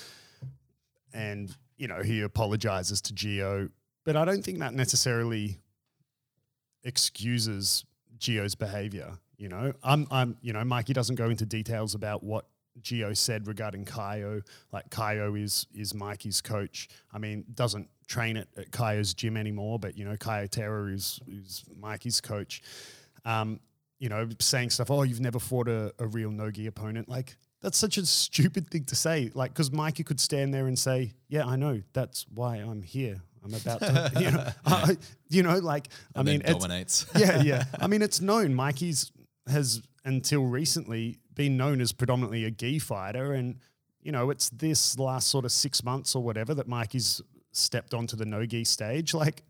and 1.12 1.54
you 1.76 1.88
know, 1.88 2.02
he 2.02 2.22
apologizes 2.22 3.00
to 3.02 3.14
Geo, 3.14 3.68
but 4.04 4.16
I 4.16 4.24
don't 4.24 4.42
think 4.42 4.60
that 4.60 4.74
necessarily 4.74 5.58
excuses 6.84 7.84
Geo's 8.18 8.54
behavior. 8.54 9.18
You 9.36 9.48
know, 9.48 9.72
I'm, 9.82 10.06
I'm, 10.10 10.36
you 10.40 10.52
know, 10.52 10.64
Mikey 10.64 10.94
doesn't 10.94 11.16
go 11.16 11.28
into 11.28 11.44
details 11.44 11.94
about 11.94 12.22
what 12.22 12.46
Geo 12.80 13.12
said 13.12 13.46
regarding 13.46 13.84
Caio. 13.84 14.42
Like 14.72 14.90
Caio 14.90 15.34
is 15.34 15.66
is 15.74 15.94
Mikey's 15.94 16.40
coach. 16.40 16.88
I 17.12 17.18
mean, 17.18 17.44
doesn't 17.54 17.88
train 18.06 18.36
at, 18.36 18.48
at 18.56 18.70
Caio's 18.70 19.14
gym 19.14 19.36
anymore, 19.36 19.78
but 19.78 19.96
you 19.96 20.04
know, 20.04 20.16
Caio 20.16 20.46
Terra 20.46 20.92
is 20.92 21.20
is 21.26 21.64
Mikey's 21.78 22.20
coach. 22.20 22.62
Um, 23.24 23.60
you 23.98 24.08
know, 24.08 24.28
saying 24.40 24.70
stuff. 24.70 24.90
Oh, 24.90 25.02
you've 25.02 25.20
never 25.20 25.38
fought 25.38 25.68
a, 25.68 25.92
a 25.98 26.06
real 26.06 26.30
nogi 26.30 26.66
opponent. 26.66 27.08
Like 27.08 27.36
that's 27.62 27.78
such 27.78 27.96
a 27.98 28.06
stupid 28.06 28.70
thing 28.70 28.84
to 28.84 28.96
say. 28.96 29.30
Like, 29.34 29.52
because 29.52 29.72
Mikey 29.72 30.04
could 30.04 30.20
stand 30.20 30.52
there 30.52 30.66
and 30.66 30.78
say, 30.78 31.14
"Yeah, 31.28 31.46
I 31.46 31.56
know. 31.56 31.82
That's 31.92 32.26
why 32.32 32.56
I'm 32.56 32.82
here. 32.82 33.20
I'm 33.44 33.54
about 33.54 33.80
to." 33.80 34.12
you 34.20 34.30
know, 34.30 34.46
I, 34.66 34.96
you 35.28 35.42
know, 35.42 35.58
like 35.58 35.88
I 36.14 36.22
mean, 36.22 36.40
dominates. 36.40 37.06
yeah, 37.16 37.42
yeah. 37.42 37.64
I 37.80 37.86
mean, 37.86 38.02
it's 38.02 38.20
known. 38.20 38.54
Mikey's 38.54 39.10
has 39.48 39.82
until 40.04 40.44
recently 40.44 41.18
been 41.34 41.56
known 41.56 41.80
as 41.80 41.92
predominantly 41.92 42.44
a 42.44 42.50
gi 42.50 42.78
fighter, 42.78 43.32
and 43.32 43.56
you 44.02 44.12
know, 44.12 44.30
it's 44.30 44.50
this 44.50 44.98
last 44.98 45.28
sort 45.28 45.44
of 45.44 45.52
six 45.52 45.82
months 45.82 46.14
or 46.14 46.22
whatever 46.22 46.54
that 46.54 46.68
Mikey's 46.68 47.22
stepped 47.52 47.94
onto 47.94 48.16
the 48.16 48.26
no 48.26 48.44
gi 48.44 48.64
stage. 48.64 49.14
Like, 49.14 49.42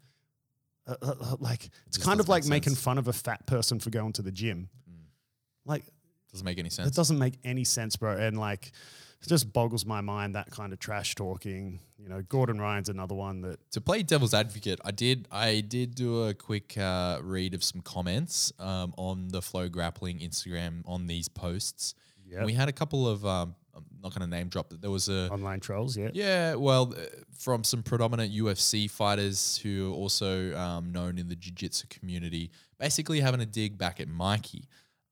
uh, 0.86 0.94
uh, 1.02 1.14
uh, 1.20 1.36
like 1.40 1.66
it's 1.86 1.96
just 1.96 2.06
kind 2.06 2.20
of 2.20 2.28
like 2.28 2.46
making 2.46 2.76
fun 2.76 2.98
of 2.98 3.08
a 3.08 3.12
fat 3.12 3.46
person 3.46 3.80
for 3.80 3.90
going 3.90 4.12
to 4.14 4.22
the 4.22 4.32
gym. 4.32 4.68
Like, 5.64 5.82
Doesn't 6.36 6.44
make 6.44 6.58
any 6.58 6.68
it 6.68 6.72
sense. 6.72 6.94
doesn't 6.94 7.18
make 7.18 7.34
any 7.44 7.64
sense, 7.64 7.96
bro. 7.96 8.16
And 8.16 8.38
like, 8.38 8.72
it 9.22 9.28
just 9.28 9.52
boggles 9.52 9.86
my 9.86 10.00
mind 10.00 10.34
that 10.34 10.50
kind 10.50 10.72
of 10.72 10.78
trash 10.78 11.14
talking. 11.14 11.80
You 11.98 12.08
know, 12.08 12.22
Gordon 12.22 12.60
Ryan's 12.60 12.88
another 12.88 13.14
one 13.14 13.40
that 13.42 13.58
to 13.72 13.80
play 13.80 14.02
devil's 14.02 14.34
advocate, 14.34 14.80
I 14.84 14.90
did 14.90 15.26
I 15.30 15.60
did 15.60 15.94
do 15.94 16.24
a 16.24 16.34
quick 16.34 16.76
uh, 16.78 17.18
read 17.22 17.54
of 17.54 17.64
some 17.64 17.80
comments 17.80 18.52
um, 18.58 18.94
on 18.96 19.28
the 19.28 19.42
Flow 19.42 19.68
Grappling 19.68 20.18
Instagram 20.20 20.82
on 20.86 21.06
these 21.06 21.28
posts. 21.28 21.94
Yep. 22.28 22.44
We 22.44 22.52
had 22.52 22.68
a 22.68 22.72
couple 22.72 23.08
of 23.08 23.24
um, 23.24 23.54
I'm 23.76 23.84
not 24.02 24.14
going 24.14 24.28
to 24.28 24.36
name 24.36 24.48
drop, 24.48 24.70
but 24.70 24.80
there 24.80 24.90
was 24.90 25.08
a 25.08 25.28
online 25.30 25.60
trolls. 25.60 25.96
Yeah, 25.96 26.10
yeah, 26.12 26.54
well, 26.54 26.94
uh, 26.96 27.02
from 27.38 27.64
some 27.64 27.82
predominant 27.82 28.32
UFC 28.32 28.90
fighters 28.90 29.58
who 29.58 29.90
are 29.92 29.94
also 29.94 30.56
um, 30.56 30.92
known 30.92 31.18
in 31.18 31.28
the 31.28 31.36
jiu-jitsu 31.36 31.86
community, 31.88 32.50
basically 32.78 33.20
having 33.20 33.40
a 33.40 33.46
dig 33.46 33.76
back 33.76 34.00
at 34.00 34.08
Mikey. 34.08 34.68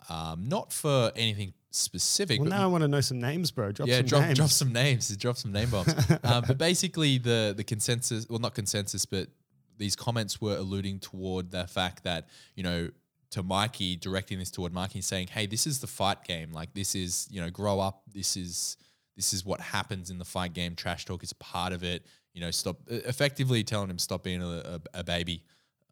Um, 0.08 0.48
not 0.48 0.72
for 0.72 1.12
anything 1.16 1.54
specific, 1.70 2.40
Well, 2.40 2.50
now 2.50 2.62
I 2.62 2.66
want 2.66 2.82
to 2.82 2.88
know 2.88 3.00
some 3.00 3.20
names, 3.20 3.50
bro. 3.50 3.72
Drop 3.72 3.88
yeah, 3.88 3.98
some 3.98 4.06
drop, 4.06 4.22
names. 4.22 4.38
drop 4.38 4.50
some 4.50 4.72
names, 4.72 5.16
drop 5.16 5.36
some 5.36 5.52
name 5.52 5.70
bombs. 5.70 5.94
um, 6.22 6.44
but 6.48 6.58
basically, 6.58 7.18
the 7.18 7.54
the 7.56 7.64
consensus, 7.64 8.28
well, 8.28 8.38
not 8.38 8.54
consensus, 8.54 9.06
but 9.06 9.28
these 9.76 9.96
comments 9.96 10.40
were 10.40 10.56
alluding 10.56 11.00
toward 11.00 11.50
the 11.50 11.66
fact 11.66 12.04
that 12.04 12.28
you 12.54 12.62
know 12.62 12.90
to 13.30 13.42
Mikey, 13.42 13.96
directing 13.96 14.38
this 14.38 14.50
toward 14.50 14.72
Mikey, 14.72 15.00
saying, 15.00 15.28
"Hey, 15.28 15.46
this 15.46 15.66
is 15.66 15.80
the 15.80 15.86
fight 15.86 16.22
game. 16.24 16.52
Like 16.52 16.72
this 16.74 16.94
is 16.94 17.26
you 17.30 17.40
know, 17.40 17.50
grow 17.50 17.80
up. 17.80 18.02
This 18.12 18.36
is 18.36 18.76
this 19.16 19.32
is 19.32 19.44
what 19.44 19.60
happens 19.60 20.10
in 20.10 20.18
the 20.18 20.24
fight 20.24 20.52
game. 20.52 20.76
Trash 20.76 21.04
talk 21.04 21.22
is 21.22 21.32
part 21.34 21.72
of 21.72 21.82
it. 21.82 22.06
You 22.32 22.40
know, 22.40 22.50
stop. 22.50 22.76
Effectively 22.88 23.64
telling 23.64 23.90
him 23.90 23.98
stop 23.98 24.22
being 24.22 24.42
a, 24.42 24.80
a, 24.94 25.00
a 25.00 25.04
baby. 25.04 25.42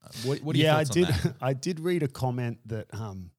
Uh, 0.05 0.09
what, 0.25 0.43
what 0.43 0.57
your 0.57 0.67
yeah, 0.67 0.77
I 0.77 0.85
did. 0.85 1.09
I 1.41 1.53
did 1.53 1.81
read 1.81 2.03
a 2.03 2.09
comment 2.09 2.59
that 2.67 2.87
um 2.93 3.31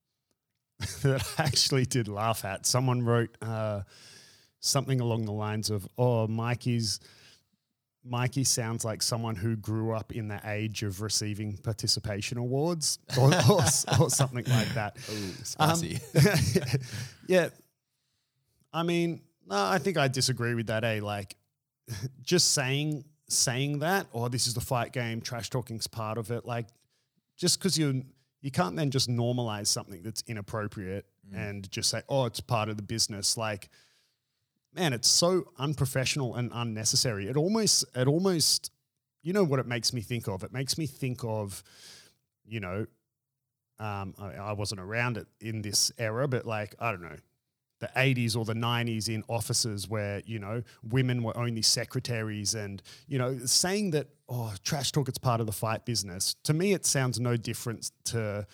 that 1.02 1.26
I 1.38 1.42
actually 1.44 1.86
did 1.86 2.08
laugh 2.08 2.44
at. 2.44 2.66
Someone 2.66 3.04
wrote 3.04 3.36
uh, 3.40 3.82
something 4.60 5.00
along 5.00 5.24
the 5.24 5.32
lines 5.32 5.70
of, 5.70 5.88
"Oh, 5.98 6.26
Mikey's." 6.26 7.00
Mikey 8.06 8.44
sounds 8.44 8.84
like 8.84 9.00
someone 9.00 9.34
who 9.34 9.56
grew 9.56 9.92
up 9.92 10.12
in 10.12 10.28
the 10.28 10.38
age 10.44 10.82
of 10.82 11.00
receiving 11.00 11.56
participation 11.56 12.36
awards 12.36 12.98
or, 13.18 13.32
or, 13.50 13.62
or 13.98 14.10
something 14.10 14.44
like 14.44 14.68
that. 14.74 14.98
Um, 15.08 15.34
Spicy. 15.42 16.00
yeah. 17.26 17.48
I 18.74 18.82
mean, 18.82 19.22
no, 19.46 19.56
I 19.56 19.78
think 19.78 19.96
I 19.96 20.08
disagree 20.08 20.54
with 20.54 20.66
that. 20.66 20.84
Eh, 20.84 21.00
like, 21.02 21.34
just 22.22 22.52
saying 22.52 23.04
saying 23.28 23.78
that, 23.78 24.06
or 24.12 24.28
this 24.28 24.46
is 24.46 24.54
the 24.54 24.60
fight 24.60 24.92
game, 24.92 25.20
trash 25.20 25.50
talking's 25.50 25.86
part 25.86 26.18
of 26.18 26.30
it. 26.30 26.44
Like, 26.44 26.66
just 27.36 27.58
because 27.58 27.78
you 27.78 28.04
you 28.44 28.50
can't 28.50 28.76
then 28.76 28.90
just 28.90 29.08
normalize 29.08 29.68
something 29.68 30.02
that's 30.02 30.22
inappropriate 30.26 31.06
and 31.34 31.68
just 31.70 31.88
say, 31.88 32.02
oh, 32.10 32.26
it's 32.26 32.40
part 32.40 32.68
of 32.68 32.76
the 32.76 32.82
business. 32.82 33.38
Like, 33.38 33.70
man, 34.74 34.92
it's 34.92 35.08
so 35.08 35.44
unprofessional 35.58 36.34
and 36.34 36.50
unnecessary. 36.52 37.26
It 37.26 37.38
almost 37.38 37.86
it 37.96 38.06
almost 38.06 38.70
you 39.22 39.32
know 39.32 39.44
what 39.44 39.60
it 39.60 39.66
makes 39.66 39.94
me 39.94 40.02
think 40.02 40.28
of? 40.28 40.44
It 40.44 40.52
makes 40.52 40.76
me 40.76 40.84
think 40.84 41.24
of, 41.24 41.62
you 42.44 42.60
know, 42.60 42.86
um, 43.78 44.14
I, 44.18 44.34
I 44.34 44.52
wasn't 44.52 44.82
around 44.82 45.16
it 45.16 45.26
in 45.40 45.62
this 45.62 45.90
era, 45.96 46.28
but 46.28 46.44
like 46.44 46.74
I 46.78 46.90
don't 46.90 47.00
know, 47.00 47.16
the 47.80 47.90
80s 47.96 48.36
or 48.36 48.44
the 48.44 48.52
90s 48.52 49.08
in 49.08 49.24
offices 49.26 49.88
where 49.88 50.20
you 50.26 50.38
know 50.38 50.62
women 50.82 51.22
were 51.22 51.34
only 51.34 51.62
secretaries, 51.62 52.54
and 52.54 52.82
you 53.08 53.16
know 53.16 53.38
saying 53.46 53.92
that 53.92 54.08
oh 54.28 54.52
trash 54.62 54.92
talk 54.92 55.08
it's 55.08 55.18
part 55.18 55.40
of 55.40 55.46
the 55.46 55.52
fight 55.52 55.84
business. 55.84 56.34
To 56.44 56.54
me, 56.54 56.72
it 56.72 56.86
sounds 56.86 57.20
no 57.20 57.36
different 57.36 57.90
to. 58.06 58.46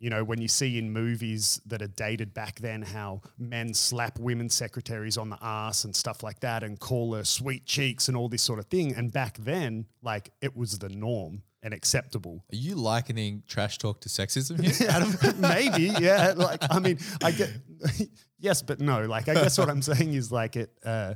You 0.00 0.10
know, 0.10 0.22
when 0.22 0.42
you 0.42 0.48
see 0.48 0.76
in 0.76 0.92
movies 0.92 1.62
that 1.64 1.80
are 1.80 1.86
dated 1.86 2.34
back 2.34 2.60
then, 2.60 2.82
how 2.82 3.22
men 3.38 3.72
slap 3.72 4.18
women 4.18 4.50
secretaries 4.50 5.16
on 5.16 5.30
the 5.30 5.38
ass 5.40 5.84
and 5.84 5.96
stuff 5.96 6.22
like 6.22 6.40
that 6.40 6.62
and 6.62 6.78
call 6.78 7.14
her 7.14 7.24
sweet 7.24 7.64
cheeks 7.64 8.08
and 8.08 8.16
all 8.16 8.28
this 8.28 8.42
sort 8.42 8.58
of 8.58 8.66
thing. 8.66 8.94
And 8.94 9.10
back 9.10 9.38
then, 9.38 9.86
like, 10.02 10.30
it 10.42 10.54
was 10.54 10.78
the 10.80 10.90
norm 10.90 11.42
and 11.64 11.72
acceptable. 11.72 12.44
Are 12.52 12.56
you 12.56 12.74
likening 12.74 13.44
trash 13.48 13.78
talk 13.78 14.00
to 14.02 14.08
sexism 14.10 14.62
here, 14.62 14.88
Adam? 14.90 15.14
Maybe, 15.40 15.84
yeah. 15.98 16.34
Like, 16.36 16.62
I 16.70 16.78
mean, 16.78 16.98
I 17.22 17.30
get 17.30 17.50
yes, 18.38 18.62
but 18.62 18.80
no. 18.80 19.06
Like, 19.06 19.28
I 19.28 19.34
guess 19.34 19.58
what 19.58 19.70
I'm 19.70 19.82
saying 19.82 20.12
is 20.12 20.30
like 20.30 20.56
it. 20.56 20.70
Uh, 20.84 21.14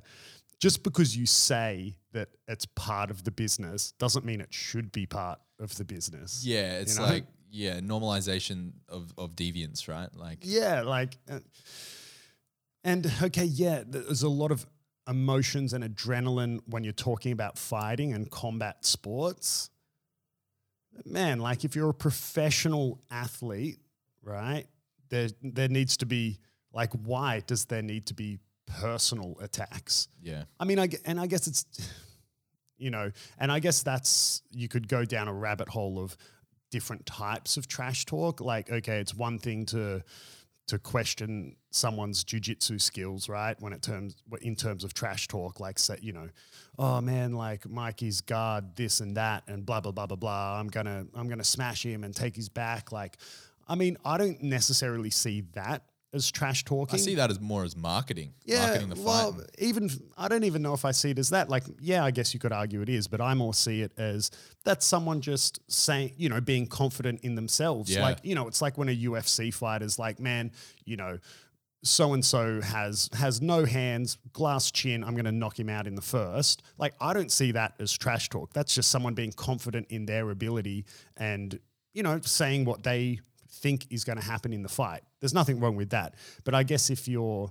just 0.59 0.83
because 0.83 1.17
you 1.17 1.27
say 1.27 1.97
that 2.13 2.29
it's 2.49 2.67
part 2.67 3.11
of 3.11 3.25
the 3.25 3.31
business 3.31 3.93
doesn't 3.93 4.25
mean 4.25 4.41
it 4.41 4.53
should 4.53 4.91
be 4.93 5.07
part 5.07 5.39
of 5.61 5.75
the 5.77 5.85
business. 5.85 6.45
Yeah, 6.45 6.79
it's 6.79 6.99
know? 6.99 7.05
like 7.05 7.25
yeah, 7.51 7.81
normalization 7.81 8.73
of 8.89 9.13
of 9.17 9.37
deviance, 9.37 9.89
right? 9.89 10.09
Like 10.15 10.39
Yeah, 10.43 10.83
like, 10.83 11.17
uh, 11.31 11.41
and 12.85 13.11
okay, 13.23 13.45
yeah, 13.45 13.83
there's 13.87 14.23
a 14.23 14.29
lot 14.29 14.51
of 14.51 14.67
emotions 15.09 15.73
and 15.73 15.83
adrenaline 15.83 16.61
when 16.67 16.85
you're 16.85 16.93
talking 16.93 17.33
about 17.33 17.59
fighting 17.59 18.13
and 18.13 18.31
combat 18.31 18.85
sports. 18.85 19.71
Man, 21.05 21.39
like 21.39 21.65
if 21.65 21.75
you're 21.77 21.91
a 21.91 21.95
professional 21.95 23.01
athlete, 23.11 23.79
right? 24.23 24.67
There, 25.11 25.29
there 25.43 25.69
needs 25.69 25.97
to 25.99 26.07
be 26.07 26.39
like, 26.73 26.93
why 26.93 27.43
does 27.47 27.65
there 27.65 27.83
need 27.83 28.07
to 28.07 28.15
be 28.15 28.39
personal 28.81 29.37
attacks? 29.41 30.09
yeah, 30.23 30.45
I 30.59 30.65
mean, 30.65 30.79
I 30.79 30.89
and 31.05 31.21
I 31.21 31.27
guess 31.27 31.47
it's, 31.47 31.65
you 32.79 32.91
know, 32.91 33.11
and 33.39 33.51
I 33.51 33.61
guess 33.61 33.83
that's 33.83 34.43
you 34.51 34.69
could 34.69 34.89
go 34.89 35.05
down 35.05 35.29
a 35.29 35.35
rabbit 35.35 35.69
hole 35.69 35.99
of 35.99 36.17
different 36.71 37.07
types 37.07 37.57
of 37.57 37.69
trash 37.69 38.05
talk. 38.05 38.41
Like, 38.41 38.71
okay, 38.71 38.99
it's 38.99 39.15
one 39.15 39.39
thing 39.39 39.67
to 39.67 40.03
to 40.69 40.79
question 40.79 41.57
someone's 41.71 42.23
jujitsu 42.25 42.81
skills, 42.81 43.29
right? 43.29 43.57
When 43.61 43.73
it 43.73 43.83
terms 43.83 44.17
in 44.43 44.55
terms 44.55 44.85
of 44.85 44.95
trash 44.95 45.27
talk, 45.27 45.61
like 45.61 45.79
say, 45.79 45.99
you 46.01 46.13
know, 46.13 46.29
oh 46.79 47.01
man, 47.01 47.33
like 47.33 47.69
Mikey's 47.69 48.21
guard 48.21 48.77
this 48.77 49.01
and 49.01 49.17
that 49.17 49.45
and 49.49 49.65
blah 49.65 49.81
blah 49.81 49.93
blah 49.93 50.07
blah 50.07 50.17
blah. 50.17 50.61
I'm 50.61 50.69
gonna 50.69 51.07
I'm 51.15 51.29
gonna 51.29 51.45
smash 51.45 51.85
him 51.85 52.05
and 52.05 52.15
take 52.15 52.37
his 52.37 52.49
back. 52.49 52.93
Like, 52.93 53.17
I 53.67 53.75
mean, 53.75 53.97
I 54.05 54.19
don't 54.19 54.43
necessarily 54.43 55.11
see 55.11 55.43
that 55.53 55.85
as 56.13 56.31
trash 56.31 56.65
talking. 56.65 56.99
I 56.99 57.03
see 57.03 57.15
that 57.17 57.31
as 57.31 57.39
more 57.41 57.65
as 57.65 57.77
marketing, 57.77 58.33
Yeah, 58.45 58.67
marketing 58.67 58.89
the 58.89 58.97
fight. 58.97 59.05
well, 59.05 59.41
even 59.59 59.91
I 60.17 60.29
don't 60.29 60.45
even 60.45 60.63
know 60.63 60.73
if 60.73 60.85
I 60.85 60.93
see 60.93 61.11
it 61.11 61.19
as 61.19 61.31
that. 61.31 61.49
Like, 61.51 61.65
yeah, 61.81 62.05
I 62.05 62.11
guess 62.11 62.33
you 62.33 62.41
could 62.41 62.53
argue 62.53 62.81
it 62.81 62.89
is, 62.89 63.07
but 63.09 63.21
I 63.21 63.35
more 63.35 63.53
see 63.55 63.83
it 63.83 63.93
as 63.99 64.31
that's 64.65 64.87
someone 64.87 65.21
just 65.21 65.61
saying, 65.71 66.13
you 66.17 66.29
know, 66.29 66.41
being 66.41 66.67
confident 66.67 67.21
in 67.23 67.35
themselves. 67.35 67.95
Yeah. 67.95 68.03
Like, 68.03 68.19
you 68.23 68.35
know, 68.35 68.49
it's 68.49 68.63
like 68.63 68.79
when 68.79 68.89
a 68.89 68.97
UFC 68.97 69.53
fighter's 69.53 69.99
like, 69.99 70.19
man, 70.19 70.51
you 70.85 70.97
know, 70.97 71.19
so 71.85 72.13
and 72.13 72.25
so 72.25 72.61
has 72.61 73.09
has 73.13 73.41
no 73.41 73.65
hands, 73.65 74.19
glass 74.33 74.71
chin. 74.71 75.05
I'm 75.05 75.13
going 75.15 75.27
to 75.27 75.33
knock 75.33 75.59
him 75.59 75.69
out 75.69 75.87
in 75.87 75.95
the 75.95 76.03
first. 76.03 76.63
Like, 76.77 76.95
I 77.01 77.13
don't 77.13 77.31
see 77.31 77.53
that 77.53 77.75
as 77.79 77.93
trash 77.97 78.29
talk. 78.31 78.53
That's 78.53 78.75
just 78.75 78.91
someone 78.91 79.15
being 79.15 79.33
confident 79.33 79.87
in 79.91 80.07
their 80.07 80.31
ability 80.31 80.87
and 81.17 81.59
you 81.93 82.03
know 82.03 82.19
saying 82.23 82.65
what 82.65 82.83
they 82.83 83.21
think 83.63 83.87
is 83.91 84.05
going 84.05 84.19
to 84.19 84.25
happen 84.25 84.53
in 84.53 84.63
the 84.63 84.69
fight. 84.69 85.03
There's 85.21 85.35
nothing 85.35 85.61
wrong 85.61 85.77
with 85.77 85.91
that. 85.91 86.15
But 86.45 86.55
I 86.55 86.63
guess 86.63 86.91
if 86.91 87.07
you're 87.09 87.51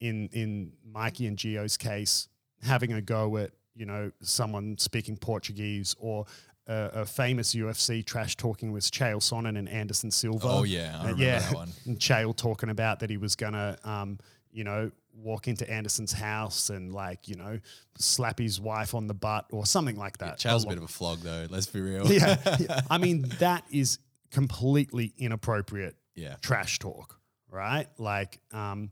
in 0.00 0.28
in 0.32 0.72
Mikey 0.84 1.26
and 1.26 1.36
Geo's 1.36 1.76
case, 1.76 2.28
having 2.62 2.92
a 2.92 3.00
go 3.00 3.36
at 3.38 3.50
you 3.74 3.86
know 3.86 4.10
someone 4.22 4.76
speaking 4.78 5.16
Portuguese 5.16 5.94
or 5.98 6.26
a, 6.66 6.90
a 7.02 7.04
famous 7.06 7.54
UFC 7.54 8.04
trash 8.04 8.36
talking 8.36 8.72
was 8.72 8.90
Chael 8.90 9.18
Sonnen 9.18 9.56
and 9.58 9.68
Anderson 9.68 10.10
Silva. 10.10 10.48
Oh, 10.48 10.62
yeah, 10.64 10.92
I 10.94 10.98
Uh, 10.98 11.02
remember 11.02 11.22
yeah, 11.24 11.38
that 11.38 11.54
one. 11.54 11.68
And 11.86 11.98
Chael 11.98 12.34
talking 12.36 12.70
about 12.70 13.00
that 13.00 13.10
he 13.10 13.16
was 13.16 13.36
gonna, 13.36 13.78
um, 13.84 14.18
you 14.50 14.64
know, 14.64 14.90
walk 15.14 15.48
into 15.48 15.68
Anderson's 15.70 16.12
house 16.12 16.68
and 16.68 16.92
like 16.92 17.26
you 17.28 17.36
know 17.36 17.58
slap 17.98 18.38
his 18.38 18.60
wife 18.60 18.94
on 18.94 19.06
the 19.06 19.14
butt 19.14 19.46
or 19.50 19.64
something 19.64 19.96
like 19.96 20.18
that. 20.18 20.38
Chael's 20.38 20.64
a 20.64 20.68
bit 20.68 20.76
of 20.78 20.84
a 20.84 20.88
flog, 20.88 21.20
though. 21.20 21.46
Let's 21.48 21.66
be 21.68 21.80
real. 21.80 22.10
yeah, 22.12 22.36
yeah. 22.60 22.80
I 22.90 22.98
mean, 22.98 23.22
that 23.38 23.64
is 23.70 23.98
completely 24.30 25.12
inappropriate 25.18 25.96
Yeah. 26.14 26.36
trash 26.42 26.78
talk, 26.78 27.20
right? 27.50 27.86
Like, 27.98 28.40
um, 28.52 28.90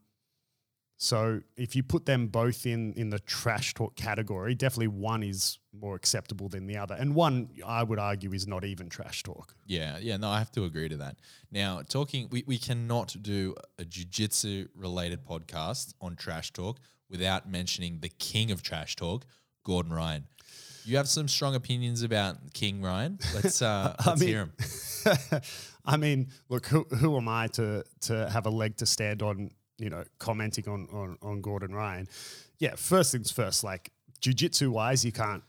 so 0.97 1.41
if 1.57 1.75
you 1.77 1.83
put 1.83 2.07
them 2.07 2.29
both 2.29 2.67
in 2.67 2.95
in 2.95 3.11
the 3.11 3.19
trash 3.19 3.75
talk 3.75 3.97
category, 3.97 4.55
definitely 4.55 4.89
one 4.89 5.23
is 5.23 5.59
more 5.73 5.97
acceptable 5.97 6.49
than 6.49 6.67
the 6.67 6.77
other, 6.79 6.95
and 6.95 7.15
one 7.15 7.51
I 7.67 7.83
would 7.83 7.99
argue 7.99 8.33
is 8.33 8.47
not 8.47 8.65
even 8.65 8.89
trash 8.89 9.23
talk. 9.25 9.55
Yeah, 9.67 9.99
yeah, 9.99 10.17
no, 10.17 10.31
I 10.31 10.39
have 10.39 10.53
to 10.53 10.65
agree 10.65 10.89
to 10.89 10.97
that. 10.99 11.17
Now, 11.51 11.83
talking, 11.83 12.29
we, 12.31 12.45
we 12.47 12.59
cannot 12.59 13.17
do 13.21 13.55
a 13.79 13.85
jiu-jitsu 13.85 14.69
related 14.75 15.25
podcast 15.27 15.95
on 16.01 16.15
trash 16.17 16.53
talk 16.53 16.79
without 17.11 17.51
mentioning 17.51 17.99
the 18.01 18.09
king 18.09 18.51
of 18.53 18.63
trash 18.63 18.95
talk, 18.97 19.27
Gordon 19.65 19.93
Ryan. 19.93 20.27
You 20.85 20.97
have 20.97 21.09
some 21.09 21.29
strong 21.29 21.55
opinions 21.55 22.03
about 22.03 22.53
King 22.55 22.81
Ryan. 22.83 23.19
Let's 23.35 23.61
uh, 23.63 23.97
let's 24.07 24.21
mean- 24.21 24.29
hear 24.29 24.39
him. 24.45 24.53
I 25.85 25.97
mean, 25.97 26.29
look, 26.49 26.67
who 26.67 26.85
who 26.85 27.17
am 27.17 27.29
I 27.29 27.49
to 27.49 27.85
to 28.03 28.29
have 28.31 28.47
a 28.47 28.51
leg 28.51 28.77
to 28.79 28.87
stand 28.87 29.23
on? 29.23 29.51
You 29.79 29.91
know, 29.91 30.05
commenting 30.19 30.69
on 30.69 30.89
on 30.93 31.19
on 31.23 31.41
Gordon 31.41 31.75
Ryan. 31.75 32.07
Yeah, 32.59 32.75
first 32.77 33.13
things 33.13 33.31
first. 33.31 33.65
Like 33.65 33.91
jujitsu 34.21 34.69
wise, 34.69 35.05
you 35.05 35.13
can't 35.13 35.43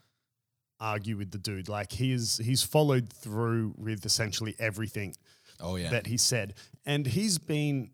argue 0.80 1.18
with 1.18 1.32
the 1.32 1.38
dude. 1.38 1.70
Like 1.70 1.91
he's 1.91 2.38
he's 2.38 2.63
followed 2.63 3.12
through 3.12 3.74
with 3.78 4.06
essentially 4.06 4.56
everything 4.60 5.15
Oh 5.60 5.76
yeah, 5.76 5.89
that 5.91 6.08
he 6.08 6.18
said, 6.18 6.56
and 6.86 7.06
he's 7.06 7.38
been. 7.38 7.91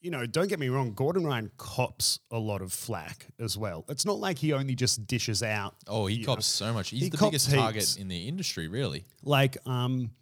You 0.00 0.12
know, 0.12 0.26
don't 0.26 0.46
get 0.46 0.60
me 0.60 0.68
wrong. 0.68 0.92
Gordon 0.92 1.26
Ryan 1.26 1.50
cops 1.56 2.20
a 2.30 2.38
lot 2.38 2.62
of 2.62 2.72
flack 2.72 3.26
as 3.40 3.58
well. 3.58 3.84
It's 3.88 4.06
not 4.06 4.20
like 4.20 4.38
he 4.38 4.52
only 4.52 4.76
just 4.76 5.08
dishes 5.08 5.42
out. 5.42 5.74
oh 5.88 6.06
he 6.06 6.16
you 6.16 6.20
know, 6.26 6.34
cops 6.34 6.46
so 6.46 6.72
much. 6.72 6.90
He's 6.90 7.02
he 7.02 7.08
the 7.08 7.16
cops 7.16 7.30
biggest 7.30 7.50
target 7.50 7.96
in 7.98 8.06
the 8.06 8.28
industry, 8.28 8.68
really. 8.68 9.06
like 9.24 9.56
um 9.66 10.12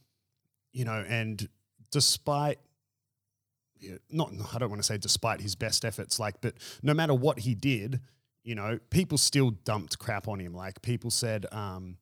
you 0.76 0.84
know 0.84 1.02
and 1.08 1.48
despite 1.90 2.58
not 4.10 4.30
I 4.54 4.58
don't 4.58 4.68
want 4.68 4.80
to 4.80 4.86
say 4.86 4.98
despite 4.98 5.40
his 5.40 5.54
best 5.54 5.84
efforts 5.84 6.20
like 6.20 6.40
but 6.42 6.54
no 6.82 6.92
matter 6.92 7.14
what 7.14 7.38
he 7.40 7.54
did 7.54 8.00
you 8.44 8.54
know 8.54 8.78
people 8.90 9.16
still 9.16 9.50
dumped 9.50 9.98
crap 9.98 10.28
on 10.28 10.38
him. 10.38 10.54
Like 10.54 10.82
people 10.82 11.10
said 11.10 11.46
um 11.50 11.96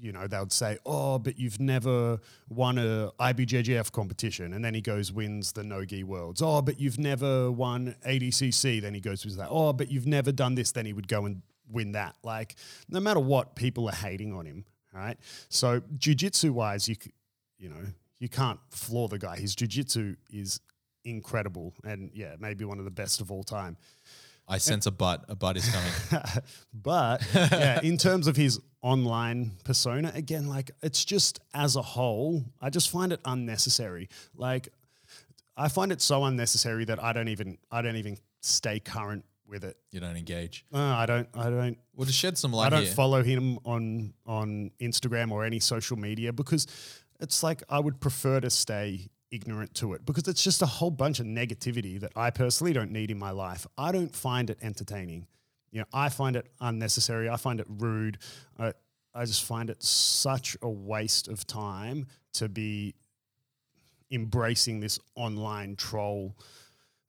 you 0.00 0.12
know 0.12 0.26
they 0.26 0.38
would 0.38 0.52
say 0.52 0.78
oh 0.86 1.18
but 1.18 1.38
you've 1.38 1.60
never 1.60 2.18
won 2.48 2.78
a 2.78 3.10
IBJJF 3.20 3.92
competition. 3.92 4.54
And 4.54 4.64
then 4.64 4.72
he 4.72 4.80
goes 4.80 5.12
wins 5.12 5.52
the 5.52 5.62
Nogi 5.62 6.02
Worlds. 6.02 6.40
Oh 6.40 6.62
but 6.62 6.80
you've 6.80 6.98
never 6.98 7.52
won 7.52 7.94
ADCC 8.06 8.80
then 8.80 8.94
he 8.94 9.00
goes 9.00 9.26
with 9.26 9.36
that 9.36 9.48
oh 9.50 9.74
but 9.74 9.90
you've 9.90 10.06
never 10.06 10.32
done 10.32 10.54
this. 10.54 10.72
Then 10.72 10.86
he 10.86 10.94
would 10.94 11.08
go 11.08 11.26
and 11.26 11.42
win 11.70 11.92
that. 11.92 12.16
Like 12.24 12.56
no 12.88 12.98
matter 12.98 13.20
what 13.20 13.56
people 13.56 13.88
are 13.90 13.94
hating 13.94 14.32
on 14.32 14.46
him 14.46 14.64
right? 14.92 15.16
So 15.48 15.82
jiu-jitsu 15.98 16.52
wise 16.52 16.88
you 16.88 16.96
you 17.60 17.68
know 17.68 17.84
you 18.18 18.28
can't 18.28 18.58
floor 18.70 19.08
the 19.08 19.18
guy 19.18 19.36
his 19.36 19.54
jiu-jitsu 19.54 20.16
is 20.30 20.60
incredible 21.04 21.72
and 21.84 22.10
yeah 22.14 22.34
maybe 22.40 22.64
one 22.64 22.78
of 22.78 22.84
the 22.84 22.90
best 22.90 23.20
of 23.20 23.30
all 23.30 23.44
time 23.44 23.76
I 24.48 24.58
sense 24.58 24.84
a 24.86 24.90
butt. 24.90 25.24
A 25.28 25.36
butt 25.36 25.56
is 25.56 25.68
coming. 25.68 26.24
but 26.74 27.24
yeah, 27.32 27.80
in 27.84 27.96
terms 27.96 28.26
of 28.26 28.34
his 28.34 28.58
online 28.82 29.52
persona, 29.62 30.10
again, 30.12 30.48
like 30.48 30.72
it's 30.82 31.04
just 31.04 31.38
as 31.54 31.76
a 31.76 31.82
whole, 31.82 32.44
I 32.60 32.68
just 32.68 32.90
find 32.90 33.12
it 33.12 33.20
unnecessary. 33.24 34.08
Like 34.34 34.68
I 35.56 35.68
find 35.68 35.92
it 35.92 36.02
so 36.02 36.24
unnecessary 36.24 36.84
that 36.86 37.00
I 37.00 37.12
don't 37.12 37.28
even 37.28 37.58
I 37.70 37.80
don't 37.80 37.94
even 37.94 38.18
stay 38.40 38.80
current 38.80 39.24
with 39.46 39.62
it. 39.62 39.76
you 39.92 40.00
don't 40.00 40.16
engage. 40.16 40.64
Uh, 40.74 40.78
I 40.78 41.06
don't 41.06 41.28
I 41.32 41.44
don't 41.50 41.78
Well, 41.94 42.06
to 42.06 42.12
shed 42.12 42.36
some 42.36 42.52
light, 42.52 42.66
I 42.66 42.70
don't 42.70 42.84
here. 42.84 42.92
follow 42.92 43.22
him 43.22 43.58
on 43.64 44.14
on 44.26 44.72
Instagram 44.80 45.30
or 45.30 45.44
any 45.44 45.60
social 45.60 45.96
media 45.96 46.32
because 46.32 46.66
it's 47.20 47.42
like 47.42 47.62
I 47.68 47.78
would 47.78 48.00
prefer 48.00 48.40
to 48.40 48.50
stay 48.50 49.08
ignorant 49.30 49.74
to 49.74 49.92
it 49.94 50.04
because 50.04 50.26
it's 50.26 50.42
just 50.42 50.62
a 50.62 50.66
whole 50.66 50.90
bunch 50.90 51.20
of 51.20 51.26
negativity 51.26 52.00
that 52.00 52.12
I 52.16 52.30
personally 52.30 52.72
don't 52.72 52.90
need 52.90 53.10
in 53.10 53.18
my 53.18 53.30
life. 53.30 53.66
I 53.78 53.92
don't 53.92 54.14
find 54.14 54.50
it 54.50 54.58
entertaining. 54.60 55.26
You 55.70 55.80
know, 55.80 55.86
I 55.92 56.08
find 56.08 56.34
it 56.34 56.46
unnecessary. 56.60 57.28
I 57.28 57.36
find 57.36 57.60
it 57.60 57.66
rude. 57.68 58.18
I, 58.58 58.72
I 59.14 59.24
just 59.24 59.44
find 59.44 59.70
it 59.70 59.82
such 59.82 60.56
a 60.62 60.68
waste 60.68 61.28
of 61.28 61.46
time 61.46 62.06
to 62.34 62.48
be 62.48 62.94
embracing 64.10 64.80
this 64.80 64.98
online 65.14 65.76
troll 65.76 66.36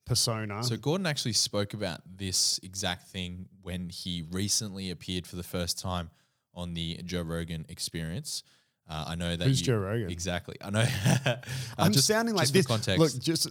persona. 0.04 0.62
So 0.62 0.76
Gordon 0.76 1.06
actually 1.06 1.32
spoke 1.32 1.74
about 1.74 2.00
this 2.06 2.60
exact 2.62 3.08
thing 3.08 3.48
when 3.62 3.88
he 3.88 4.24
recently 4.30 4.90
appeared 4.90 5.26
for 5.26 5.36
the 5.36 5.42
first 5.42 5.78
time 5.78 6.10
on 6.54 6.74
the 6.74 7.00
Joe 7.04 7.22
Rogan 7.22 7.64
Experience. 7.68 8.42
Uh, 8.88 9.04
I 9.08 9.14
know 9.14 9.36
that 9.36 9.46
Who's 9.46 9.60
you- 9.60 9.66
Joe 9.66 9.78
Rogan? 9.78 10.10
Exactly. 10.10 10.56
I 10.60 10.70
know. 10.70 10.80
uh, 11.26 11.36
I'm 11.78 11.92
just- 11.92 12.06
sounding 12.06 12.34
like 12.34 12.48
this. 12.48 12.66
Context. 12.66 12.98
Look, 12.98 13.22
just 13.22 13.48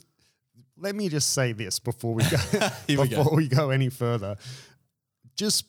let 0.78 0.96
me 0.96 1.10
just 1.10 1.34
say 1.34 1.54
this 1.54 1.80
before 1.80 2.14
we 2.14 2.24
go 2.24 2.38
Here 2.88 3.00
we 3.02 3.08
go. 3.08 3.24
before 3.24 3.36
we 3.38 3.48
go 3.48 3.70
any 3.70 3.90
further. 3.90 4.36
Just 5.36 5.66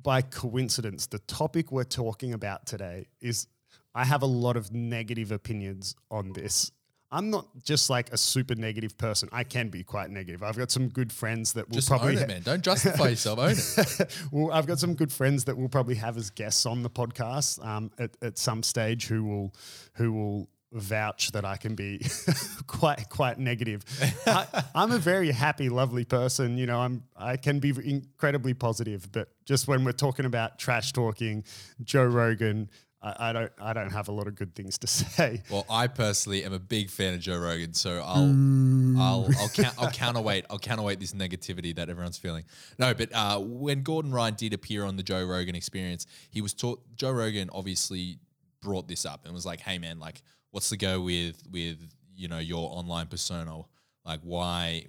by 0.00 0.22
coincidence, 0.22 1.06
the 1.06 1.18
topic 1.20 1.70
we're 1.70 1.84
talking 1.84 2.32
about 2.32 2.66
today 2.66 3.06
is 3.20 3.46
I 3.94 4.04
have 4.04 4.22
a 4.22 4.26
lot 4.26 4.56
of 4.56 4.72
negative 4.72 5.30
opinions 5.30 5.94
on 6.10 6.32
this. 6.32 6.72
I'm 7.14 7.30
not 7.30 7.46
just 7.62 7.90
like 7.90 8.12
a 8.12 8.16
super 8.16 8.56
negative 8.56 8.98
person. 8.98 9.28
I 9.30 9.44
can 9.44 9.68
be 9.68 9.84
quite 9.84 10.10
negative. 10.10 10.42
I've 10.42 10.58
got 10.58 10.72
some 10.72 10.88
good 10.88 11.12
friends 11.12 11.52
that 11.52 11.68
will 11.68 11.76
just 11.76 11.88
probably 11.88 12.16
own 12.16 12.22
it, 12.24 12.28
man. 12.28 12.42
Don't 12.42 12.62
justify 12.62 13.10
yourself. 13.10 13.38
Own 13.38 13.52
it. 13.52 14.18
well, 14.32 14.50
I've 14.50 14.66
got 14.66 14.80
some 14.80 14.94
good 14.94 15.12
friends 15.12 15.44
that 15.44 15.56
will 15.56 15.68
probably 15.68 15.94
have 15.94 16.16
as 16.16 16.30
guests 16.30 16.66
on 16.66 16.82
the 16.82 16.90
podcast 16.90 17.64
um, 17.64 17.92
at, 18.00 18.16
at 18.20 18.36
some 18.36 18.64
stage 18.64 19.06
who 19.06 19.22
will 19.22 19.54
who 19.94 20.12
will 20.12 20.48
vouch 20.72 21.30
that 21.30 21.44
I 21.44 21.56
can 21.56 21.76
be 21.76 22.04
quite 22.66 23.08
quite 23.10 23.38
negative. 23.38 23.84
I, 24.26 24.64
I'm 24.74 24.90
a 24.90 24.98
very 24.98 25.30
happy, 25.30 25.68
lovely 25.68 26.04
person. 26.04 26.58
You 26.58 26.66
know, 26.66 26.80
I'm 26.80 27.04
I 27.16 27.36
can 27.36 27.60
be 27.60 27.68
incredibly 27.70 28.54
positive, 28.54 29.10
but 29.12 29.28
just 29.44 29.68
when 29.68 29.84
we're 29.84 29.92
talking 29.92 30.26
about 30.26 30.58
trash 30.58 30.92
talking, 30.92 31.44
Joe 31.84 32.06
Rogan. 32.06 32.70
I, 33.04 33.28
I 33.28 33.32
don't. 33.32 33.52
I 33.60 33.72
don't 33.74 33.90
have 33.90 34.08
a 34.08 34.12
lot 34.12 34.26
of 34.26 34.34
good 34.34 34.54
things 34.54 34.78
to 34.78 34.86
say. 34.88 35.42
Well, 35.50 35.66
I 35.68 35.86
personally 35.86 36.42
am 36.44 36.52
a 36.54 36.58
big 36.58 36.90
fan 36.90 37.14
of 37.14 37.20
Joe 37.20 37.38
Rogan, 37.38 37.74
so 37.74 38.02
I'll 38.02 38.34
I'll 38.98 39.28
I'll, 39.38 39.48
count, 39.48 39.74
I'll 39.78 39.90
counterweight 39.90 40.46
I'll 40.48 40.58
counterweight 40.58 41.00
this 41.00 41.12
negativity 41.12 41.76
that 41.76 41.90
everyone's 41.90 42.16
feeling. 42.16 42.44
No, 42.78 42.94
but 42.94 43.12
uh, 43.12 43.38
when 43.40 43.82
Gordon 43.82 44.10
Ryan 44.12 44.34
did 44.34 44.54
appear 44.54 44.84
on 44.84 44.96
the 44.96 45.02
Joe 45.02 45.24
Rogan 45.24 45.54
Experience, 45.54 46.06
he 46.30 46.40
was 46.40 46.54
taught. 46.54 46.80
Joe 46.96 47.12
Rogan 47.12 47.50
obviously 47.52 48.18
brought 48.62 48.88
this 48.88 49.04
up 49.04 49.26
and 49.26 49.34
was 49.34 49.44
like, 49.44 49.60
"Hey, 49.60 49.78
man, 49.78 50.00
like, 50.00 50.22
what's 50.50 50.70
the 50.70 50.78
go 50.78 51.00
with 51.02 51.42
with 51.50 51.78
you 52.16 52.28
know 52.28 52.38
your 52.38 52.70
online 52.72 53.06
persona? 53.06 53.60
Like, 54.04 54.20
why?" 54.22 54.86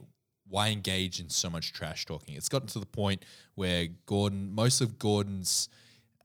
Why 0.48 0.70
engage 0.70 1.20
in 1.20 1.30
so 1.30 1.50
much 1.50 1.74
trash 1.74 2.06
talking? 2.06 2.36
It's 2.36 2.50
gotten 2.50 2.68
to 2.68 2.80
the 2.80 2.86
point 2.86 3.26
where 3.56 3.88
Gordon, 4.06 4.54
most 4.54 4.80
of 4.80 5.00
Gordon's 5.00 5.70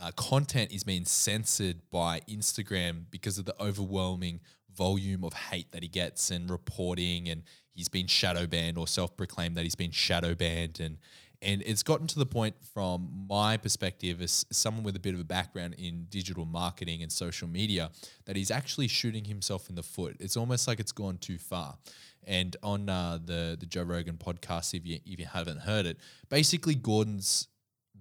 uh, 0.01 0.11
content 0.13 0.73
is 0.73 0.83
being 0.83 1.05
censored 1.05 1.77
by 1.91 2.21
Instagram 2.29 3.05
because 3.11 3.39
of 3.39 3.45
the 3.45 3.55
overwhelming 3.63 4.41
volume 4.75 5.25
of 5.25 5.35
hate 5.35 5.71
that 5.73 5.83
he 5.83 5.89
gets 5.89 6.31
and 6.31 6.51
reporting, 6.51 7.29
and 7.29 7.43
he's 7.73 7.89
been 7.89 8.07
shadow 8.07 8.47
banned 8.47 8.79
or 8.79 8.89
self-proclaimed 8.89 9.57
that 9.57 9.65
he's 9.65 9.75
been 9.75 9.91
shadow 9.91 10.35
banned, 10.35 10.81
and 10.81 10.97
and 11.43 11.63
it's 11.65 11.83
gotten 11.83 12.07
to 12.07 12.19
the 12.19 12.27
point 12.27 12.55
from 12.75 13.27
my 13.29 13.57
perspective 13.57 14.21
as 14.21 14.45
someone 14.53 14.85
with 14.85 14.95
a 14.95 15.01
bit 15.01 15.15
of 15.15 15.21
a 15.21 15.25
background 15.25 15.75
in 15.79 16.07
digital 16.11 16.45
marketing 16.45 17.03
and 17.03 17.11
social 17.11 17.49
media 17.49 17.91
that 18.27 18.37
he's 18.37 18.51
actually 18.51 18.89
shooting 18.89 19.25
himself 19.25 19.71
in 19.71 19.75
the 19.75 19.83
foot. 19.83 20.17
It's 20.21 20.37
almost 20.37 20.69
like 20.69 20.81
it's 20.81 20.93
gone 20.93 21.17
too 21.17 21.39
far. 21.39 21.79
And 22.25 22.57
on 22.63 22.89
uh, 22.91 23.19
the 23.25 23.57
the 23.59 23.67
Joe 23.67 23.83
Rogan 23.83 24.17
podcast, 24.17 24.75
if 24.75 24.87
you 24.87 24.99
if 25.05 25.19
you 25.19 25.27
haven't 25.27 25.61
heard 25.61 25.87
it, 25.87 25.99
basically 26.29 26.75
Gordon's 26.75 27.49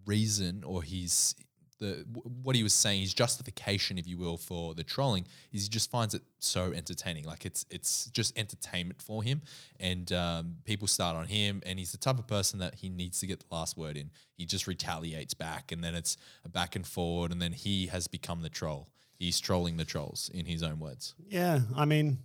reason 0.05 0.63
or 0.65 0.83
his 0.83 1.35
the 1.79 2.05
what 2.43 2.55
he 2.55 2.63
was 2.63 2.73
saying, 2.73 3.01
his 3.01 3.13
justification, 3.13 3.97
if 3.97 4.07
you 4.07 4.17
will, 4.17 4.37
for 4.37 4.75
the 4.75 4.83
trolling 4.83 5.25
is 5.51 5.63
he 5.63 5.69
just 5.69 5.89
finds 5.89 6.13
it 6.13 6.21
so 6.39 6.71
entertaining. 6.73 7.23
Like 7.25 7.45
it's 7.45 7.65
it's 7.69 8.05
just 8.07 8.37
entertainment 8.37 9.01
for 9.01 9.23
him, 9.23 9.41
and 9.79 10.11
um, 10.11 10.55
people 10.65 10.87
start 10.87 11.15
on 11.15 11.27
him, 11.27 11.61
and 11.65 11.79
he's 11.79 11.91
the 11.91 11.97
type 11.97 12.19
of 12.19 12.27
person 12.27 12.59
that 12.59 12.75
he 12.75 12.89
needs 12.89 13.19
to 13.21 13.27
get 13.27 13.39
the 13.39 13.45
last 13.49 13.77
word 13.77 13.97
in. 13.97 14.11
He 14.35 14.45
just 14.45 14.67
retaliates 14.67 15.33
back, 15.33 15.71
and 15.71 15.83
then 15.83 15.95
it's 15.95 16.17
a 16.45 16.49
back 16.49 16.75
and 16.75 16.85
forward, 16.85 17.31
and 17.31 17.41
then 17.41 17.53
he 17.53 17.87
has 17.87 18.07
become 18.07 18.41
the 18.41 18.49
troll. 18.49 18.89
He's 19.17 19.39
trolling 19.39 19.77
the 19.77 19.85
trolls, 19.85 20.29
in 20.33 20.45
his 20.45 20.63
own 20.63 20.79
words. 20.79 21.15
Yeah, 21.27 21.61
I 21.75 21.85
mean, 21.85 22.19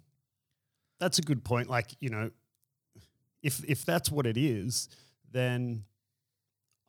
that's 1.01 1.19
a 1.19 1.23
good 1.23 1.45
point. 1.45 1.69
Like, 1.69 1.97
you 2.01 2.11
know, 2.11 2.31
if 3.43 3.62
if 3.69 3.85
that's 3.85 4.11
what 4.11 4.27
it 4.27 4.37
is, 4.37 4.88
then 5.31 5.85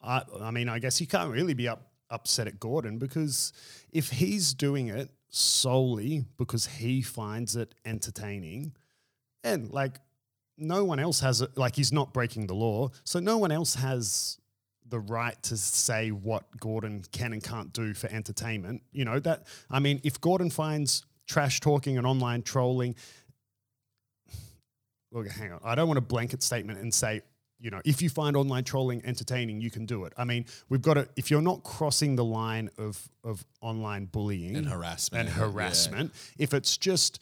I 0.02 0.24
I 0.42 0.52
mean, 0.52 0.70
I 0.70 0.80
guess 0.80 1.00
you 1.00 1.08
can't 1.08 1.32
really 1.32 1.54
be 1.54 1.68
up 1.68 1.92
upset 2.10 2.48
at 2.48 2.60
Gordon 2.60 2.98
because 2.98 3.54
if 3.92 4.10
he's 4.10 4.54
doing 4.54 4.88
it 4.88 5.10
solely 5.30 6.26
because 6.38 6.66
he 6.66 7.02
finds 7.02 7.56
it 7.56 7.76
entertaining, 7.86 8.74
and 9.44 9.72
like 9.72 10.00
no 10.58 10.86
one 10.86 11.00
else 11.00 11.20
has 11.20 11.42
it, 11.42 11.58
like 11.58 11.76
he's 11.76 11.92
not 11.92 12.14
breaking 12.14 12.48
the 12.48 12.54
law, 12.54 12.90
so 13.04 13.20
no 13.20 13.38
one 13.38 13.52
else 13.52 13.76
has 13.76 14.40
the 14.88 15.00
right 15.00 15.42
to 15.44 15.58
say 15.58 16.12
what 16.12 16.46
Gordon 16.60 17.04
can 17.12 17.34
and 17.34 17.44
can't 17.44 17.74
do 17.74 17.94
for 17.94 18.08
entertainment. 18.12 18.84
You 18.92 19.06
know, 19.06 19.20
that, 19.20 19.48
I 19.70 19.80
mean, 19.80 20.00
if 20.04 20.22
Gordon 20.22 20.50
finds 20.50 21.06
trash 21.28 21.60
talking 21.60 21.98
and 21.98 22.06
online 22.06 22.44
trolling, 22.44 22.96
look, 25.12 25.28
hang 25.28 25.52
on, 25.52 25.60
I 25.64 25.76
don't 25.76 25.88
want 25.88 25.98
a 25.98 26.02
blanket 26.02 26.44
statement 26.44 26.80
and 26.80 26.94
say, 26.94 27.22
you 27.60 27.72
know, 27.72 27.82
if 27.86 28.02
you 28.02 28.10
find 28.10 28.36
online 28.36 28.64
trolling 28.64 29.02
entertaining, 29.06 29.62
you 29.62 29.72
can 29.72 29.86
do 29.86 30.06
it. 30.06 30.14
I 30.18 30.26
mean, 30.26 30.46
we've 30.70 30.82
got 30.82 30.96
to, 30.96 31.08
if 31.16 31.32
you're 31.32 31.42
not 31.42 31.64
crossing 31.64 32.16
the 32.16 32.24
line 32.24 32.70
of, 32.78 33.10
of 33.24 33.46
online 33.62 34.06
bullying 34.06 34.56
And 34.56 34.68
harassment, 34.68 35.28
and 35.28 35.36
yeah. 35.38 35.44
harassment, 35.46 36.12
if 36.38 36.54
it's 36.54 36.78
just, 36.78 37.20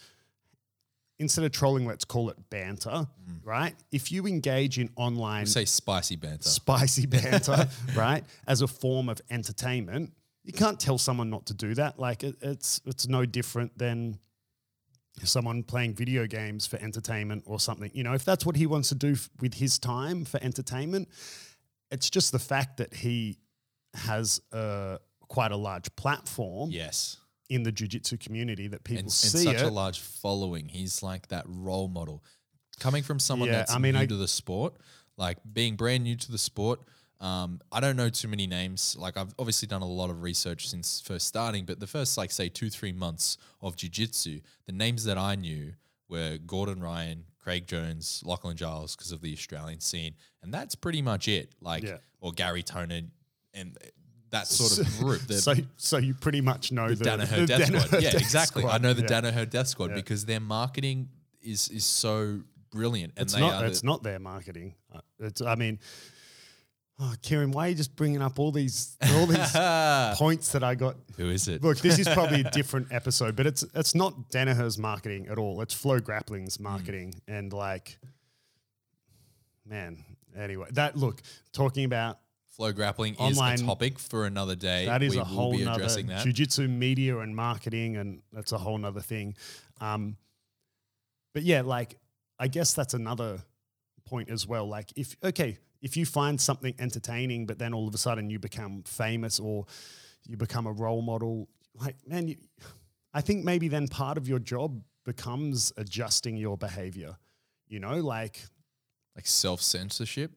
instead 1.19 1.45
of 1.45 1.51
trolling, 1.51 1.85
let's 1.85 2.03
call 2.05 2.29
it 2.29 2.37
banter, 2.49 3.07
Mm. 3.29 3.39
right? 3.43 3.75
If 3.91 4.11
you 4.11 4.25
engage 4.27 4.79
in 4.79 4.89
online 4.95 5.45
Say 5.45 5.65
spicy 5.65 6.15
banter. 6.17 6.49
spicy 6.49 7.05
banter, 7.05 7.69
right, 7.95 8.23
as 8.47 8.61
a 8.61 8.67
form 8.67 9.09
of 9.09 9.21
entertainment, 9.29 10.11
you 10.43 10.51
can't 10.51 10.79
tell 10.79 10.97
someone 10.97 11.29
not 11.29 11.45
to 11.45 11.53
do 11.53 11.73
that. 11.75 11.99
Like 11.99 12.23
it, 12.23 12.35
it's 12.41 12.81
it's 12.85 13.07
no 13.07 13.25
different 13.25 13.77
than 13.77 14.19
someone 15.23 15.63
playing 15.63 15.93
video 15.93 16.25
games 16.27 16.65
for 16.65 16.77
entertainment 16.81 17.43
or 17.45 17.59
something. 17.59 17.91
You 17.93 18.03
know, 18.03 18.13
if 18.13 18.25
that's 18.25 18.45
what 18.45 18.55
he 18.55 18.65
wants 18.65 18.89
to 18.89 18.95
do 18.95 19.11
f- 19.11 19.29
with 19.39 19.55
his 19.55 19.77
time 19.79 20.25
for 20.25 20.41
entertainment, 20.43 21.09
it's 21.91 22.09
just 22.09 22.31
the 22.31 22.39
fact 22.39 22.77
that 22.77 22.93
he 22.93 23.37
has 23.93 24.41
a 24.51 24.99
quite 25.27 25.51
a 25.51 25.55
large 25.57 25.95
platform 25.95 26.71
yes. 26.71 27.17
in 27.49 27.63
the 27.63 27.71
jiu-jitsu 27.71 28.17
community 28.17 28.67
that 28.67 28.83
people 28.83 28.99
and, 28.99 29.05
and 29.05 29.11
see 29.11 29.43
such 29.43 29.57
it. 29.57 29.61
a 29.61 29.69
large 29.69 29.99
following. 29.99 30.67
He's 30.67 31.03
like 31.03 31.27
that 31.27 31.45
role 31.47 31.87
model. 31.87 32.23
Coming 32.79 33.03
from 33.03 33.19
someone 33.19 33.49
Yeah, 33.49 33.57
that's 33.57 33.73
I 33.73 33.77
mean, 33.77 33.93
new 33.93 34.01
I- 34.01 34.05
to 34.07 34.15
the 34.15 34.27
sport, 34.27 34.75
like 35.17 35.37
being 35.51 35.75
brand 35.75 36.03
new 36.03 36.15
to 36.15 36.31
the 36.31 36.37
sport, 36.39 36.81
um, 37.23 37.61
I 37.71 37.79
don't 37.79 37.95
know 37.95 38.09
too 38.09 38.27
many 38.27 38.45
names. 38.47 38.95
Like 38.99 39.15
I've 39.17 39.33
obviously 39.39 39.67
done 39.67 39.81
a 39.81 39.87
lot 39.87 40.09
of 40.09 40.21
research 40.21 40.67
since 40.69 40.99
first 41.01 41.25
starting, 41.27 41.65
but 41.65 41.79
the 41.79 41.87
first 41.87 42.17
like 42.17 42.31
say 42.31 42.49
two 42.49 42.69
three 42.69 42.91
months 42.91 43.37
of 43.61 43.75
jiu-jitsu, 43.75 44.41
the 44.65 44.71
names 44.73 45.05
that 45.05 45.17
I 45.17 45.35
knew 45.35 45.73
were 46.09 46.37
Gordon 46.45 46.81
Ryan, 46.81 47.23
Craig 47.39 47.65
Jones, 47.65 48.21
Lachlan 48.25 48.57
Giles 48.57 48.95
because 48.95 49.11
of 49.11 49.21
the 49.21 49.31
Australian 49.33 49.79
scene, 49.79 50.15
and 50.41 50.53
that's 50.53 50.75
pretty 50.75 51.01
much 51.01 51.27
it. 51.27 51.53
Like 51.61 51.83
Yeah. 51.83 51.97
or 52.19 52.31
Gary 52.33 52.61
Tonon 52.63 53.09
and 53.53 53.77
that 54.31 54.47
sort 54.47 54.79
of 54.85 54.97
group. 54.99 55.21
The- 55.21 55.35
so, 55.41 55.53
so 55.77 55.97
you 55.97 56.13
pretty 56.15 56.41
much 56.41 56.71
know 56.71 56.89
the, 56.93 57.05
Danaher 57.05 57.37
the 57.41 57.45
Death 57.45 57.65
Squad. 57.67 57.81
Danaher 57.83 58.01
Yeah, 58.01 58.11
Death 58.11 58.21
exactly. 58.21 58.65
I 58.65 58.77
know 58.79 58.93
the 58.93 59.03
yeah. 59.03 59.21
Danaher 59.21 59.49
Death 59.49 59.67
Squad 59.67 59.89
Yeah. 59.91 59.95
because 59.95 60.25
their 60.25 60.39
marketing 60.41 61.09
is 61.41 61.69
is 61.69 61.85
so 61.85 62.41
brilliant, 62.71 63.13
and 63.15 63.23
It's 63.25 63.33
they 63.33 63.39
not. 63.39 63.63
are 63.63 63.67
It's 63.67 63.81
the, 63.81 63.87
not 63.87 64.03
their 64.03 64.19
marketing. 64.19 64.75
Uh, 64.93 64.99
It's. 65.19 65.41
I 65.41 65.55
mean, 65.55 65.79
oh, 67.03 67.13
Kieran, 67.21 67.51
why 67.51 67.65
are 67.67 67.69
you 67.69 67.75
just 67.75 67.95
bringing 67.95 68.21
up 68.21 68.39
all 68.39 68.51
these 68.51 68.95
all 69.15 69.25
these 69.25 69.51
points 70.17 70.51
that 70.53 70.63
I 70.63 70.75
got? 70.75 70.95
Who 71.17 71.29
is 71.29 71.47
it? 71.47 71.61
Look, 71.61 71.79
this 71.79 71.99
is 71.99 72.07
probably 72.07 72.41
a 72.41 72.49
different 72.59 72.87
episode, 72.91 73.35
but 73.35 73.45
it's 73.45 73.63
it's 73.75 73.93
not 73.93 74.29
Danaher's 74.31 74.77
marketing 74.77 75.27
at 75.27 75.37
all. 75.37 75.61
It's 75.61 75.73
Flow 75.73 75.99
Grappling's 75.99 76.55
Hmm. 76.57 76.63
marketing, 76.63 77.13
and 77.27 77.51
like, 77.53 77.97
man. 79.65 80.03
Anyway, 80.35 80.67
that 80.71 80.95
look 80.97 81.21
talking 81.51 81.85
about 81.85 82.17
Flow 82.49 82.71
grappling 82.71 83.15
Online- 83.17 83.53
is 83.55 83.61
a 83.61 83.65
topic 83.65 83.99
for 83.99 84.25
another 84.25 84.55
day. 84.55 84.85
that 84.87 85.03
is 85.03 85.13
we 85.13 85.19
a 85.19 85.23
whole 85.23 85.51
will 85.51 85.57
be 85.59 85.63
addressing 85.63 86.07
that. 86.07 86.23
jiu-jitsu 86.23 86.67
media 86.67 87.19
and 87.19 87.35
marketing 87.35 87.97
and 87.97 88.21
that's 88.31 88.51
a 88.51 88.57
whole 88.57 88.77
nother 88.77 88.99
thing 89.01 89.35
um, 89.81 90.15
but 91.33 91.41
yeah 91.43 91.61
like 91.61 91.97
i 92.39 92.47
guess 92.47 92.73
that's 92.73 92.93
another 92.93 93.41
point 94.05 94.29
as 94.29 94.45
well 94.47 94.67
like 94.67 94.91
if 94.95 95.15
okay 95.23 95.57
if 95.83 95.95
you 95.95 96.05
find 96.05 96.41
something 96.41 96.73
entertaining 96.79 97.45
but 97.45 97.59
then 97.59 97.73
all 97.73 97.87
of 97.87 97.93
a 97.93 97.97
sudden 97.97 98.31
you 98.31 98.39
become 98.39 98.81
famous 98.87 99.39
or 99.39 99.65
you 100.27 100.35
become 100.35 100.65
a 100.65 100.71
role 100.71 101.03
model 101.03 101.47
like 101.79 101.95
man 102.07 102.27
you, 102.27 102.37
i 103.13 103.21
think 103.21 103.45
maybe 103.45 103.67
then 103.67 103.87
part 103.87 104.17
of 104.17 104.27
your 104.27 104.39
job 104.39 104.81
becomes 105.05 105.71
adjusting 105.77 106.35
your 106.35 106.57
behavior 106.57 107.15
you 107.67 107.79
know 107.79 107.99
like 107.99 108.41
like 109.15 109.27
self 109.27 109.61
censorship. 109.61 110.31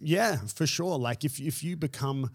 Yeah, 0.00 0.36
for 0.36 0.66
sure. 0.66 0.98
Like 0.98 1.24
if 1.24 1.40
if 1.40 1.62
you 1.62 1.76
become 1.76 2.30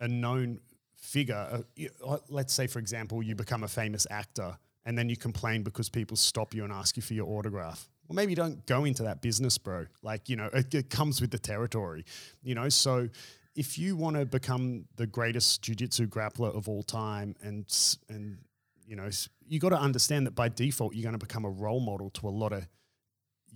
a 0.00 0.08
known 0.08 0.60
figure, 0.96 1.34
uh, 1.34 1.82
uh, 2.06 2.18
let's 2.28 2.52
say 2.52 2.66
for 2.66 2.78
example 2.78 3.22
you 3.22 3.34
become 3.34 3.64
a 3.64 3.68
famous 3.68 4.06
actor, 4.10 4.56
and 4.84 4.96
then 4.96 5.08
you 5.08 5.16
complain 5.16 5.62
because 5.62 5.88
people 5.88 6.16
stop 6.16 6.54
you 6.54 6.64
and 6.64 6.72
ask 6.72 6.96
you 6.96 7.02
for 7.02 7.14
your 7.14 7.26
autograph. 7.26 7.88
Well, 8.08 8.16
maybe 8.16 8.34
don't 8.34 8.64
go 8.66 8.84
into 8.84 9.02
that 9.02 9.20
business, 9.20 9.58
bro. 9.58 9.86
Like 10.02 10.28
you 10.28 10.36
know, 10.36 10.48
it, 10.52 10.74
it 10.74 10.90
comes 10.90 11.20
with 11.20 11.30
the 11.30 11.38
territory. 11.38 12.04
You 12.42 12.54
know, 12.54 12.68
so 12.68 13.08
if 13.54 13.78
you 13.78 13.96
want 13.96 14.16
to 14.16 14.24
become 14.24 14.86
the 14.96 15.06
greatest 15.06 15.62
jujitsu 15.62 16.06
grappler 16.06 16.56
of 16.56 16.68
all 16.68 16.82
time, 16.82 17.36
and 17.42 17.66
and 18.08 18.38
you 18.86 18.96
know, 18.96 19.10
you 19.46 19.60
got 19.60 19.70
to 19.70 19.78
understand 19.78 20.26
that 20.26 20.34
by 20.34 20.48
default 20.48 20.94
you're 20.94 21.02
going 21.02 21.18
to 21.18 21.24
become 21.24 21.44
a 21.44 21.50
role 21.50 21.80
model 21.80 22.08
to 22.10 22.28
a 22.28 22.30
lot 22.30 22.52
of 22.52 22.66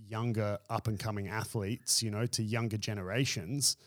younger 0.07 0.59
up 0.69 0.87
and 0.87 0.99
coming 0.99 1.27
athletes, 1.27 2.03
you 2.03 2.11
know, 2.11 2.25
to 2.27 2.43
younger 2.43 2.77
generations, 2.77 3.77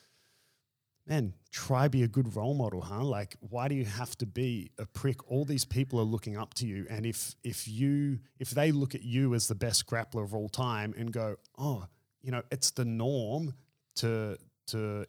man, 1.07 1.35
try 1.53 1.89
be 1.89 2.03
a 2.03 2.09
good 2.09 2.35
role 2.35 2.55
model, 2.55 2.81
huh? 2.81 3.03
Like, 3.03 3.37
why 3.41 3.69
do 3.69 3.75
you 3.75 3.85
have 3.85 4.17
to 4.19 4.27
be 4.27 4.71
a 4.79 4.87
prick? 4.87 5.31
All 5.31 5.45
these 5.45 5.65
people 5.65 6.01
are 6.01 6.05
looking 6.05 6.37
up 6.37 6.55
to 6.55 6.67
you, 6.67 6.87
and 6.91 7.07
if 7.07 7.35
if 7.45 7.69
you 7.69 8.19
if 8.39 8.51
they 8.51 8.73
look 8.73 8.95
at 8.95 9.03
you 9.03 9.35
as 9.35 9.49
the 9.49 9.55
best 9.55 9.87
grappler 9.87 10.25
of 10.25 10.35
all 10.35 10.49
time 10.49 10.95
and 10.99 11.13
go, 11.13 11.37
oh, 11.59 11.87
you 12.23 12.33
know, 12.33 12.43
it's 12.51 12.71
the 12.73 12.85
norm 12.85 13.55
to 13.97 14.37
to 14.69 15.07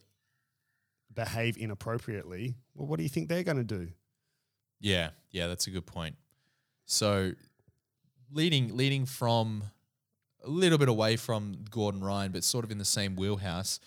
behave 1.13 1.57
inappropriately. 1.57 2.55
Well, 2.75 2.88
what 2.88 2.97
do 2.97 3.03
you 3.03 3.10
think 3.10 3.27
they're 3.27 3.43
going 3.43 3.57
to 3.57 3.63
do? 3.63 3.89
Yeah, 4.79 5.10
yeah, 5.31 5.47
that's 5.47 5.65
a 5.65 5.71
good 5.71 5.88
point. 5.88 6.15
So 6.86 7.31
leading 8.31 8.77
leading 8.77 9.05
from 9.05 9.63
a 10.43 10.49
little 10.49 10.77
bit 10.77 10.89
away 10.89 11.15
from 11.15 11.65
Gordon 11.69 12.03
Ryan, 12.03 12.31
but 12.31 12.43
sort 12.43 12.63
of 12.63 12.71
in 12.71 12.77
the 12.77 12.86
same 12.86 13.15
wheelhouse, 13.15 13.79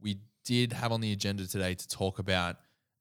we 0.00 0.18
did 0.46 0.72
have 0.72 0.92
on 0.92 1.02
the 1.02 1.12
agenda 1.12 1.46
today 1.46 1.74
to 1.74 1.88
talk 1.88 2.18
about 2.18 2.56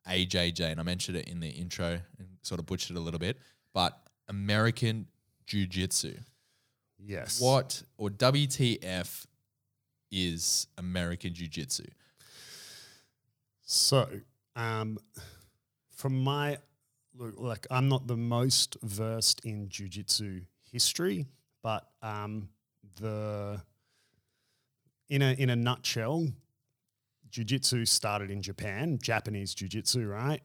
AJJ, 0.09 0.71
and 0.71 0.79
I 0.79 0.83
mentioned 0.83 1.15
it 1.15 1.29
in 1.29 1.39
the 1.39 1.47
intro 1.47 1.99
and 2.19 2.27
sort 2.41 2.59
of 2.59 2.65
butchered 2.65 2.97
it 2.97 2.99
a 2.99 3.01
little 3.01 3.19
bit, 3.19 3.37
but 3.73 3.97
American 4.27 5.07
Jiu 5.45 5.65
Jitsu. 5.65 6.15
Yes. 6.99 7.39
What 7.39 7.83
or 7.97 8.09
WTF 8.09 9.25
is 10.11 10.67
American 10.77 11.33
Jiu 11.33 11.47
Jitsu? 11.47 11.85
So, 13.61 14.07
um, 14.55 14.97
from 15.95 16.23
my 16.23 16.57
look, 17.15 17.35
like 17.37 17.67
I'm 17.71 17.89
not 17.89 18.07
the 18.07 18.17
most 18.17 18.77
versed 18.83 19.43
in 19.43 19.67
jujitsu 19.69 20.45
history, 20.71 21.25
but 21.63 21.87
um, 22.01 22.49
the 22.99 23.61
in 25.09 25.21
a 25.21 25.33
in 25.33 25.49
a 25.49 25.55
nutshell, 25.55 26.27
jujitsu 27.35 27.87
started 27.87 28.31
in 28.31 28.41
Japan, 28.41 28.97
Japanese 29.01 29.53
jiu-jitsu, 29.53 30.07
right? 30.07 30.41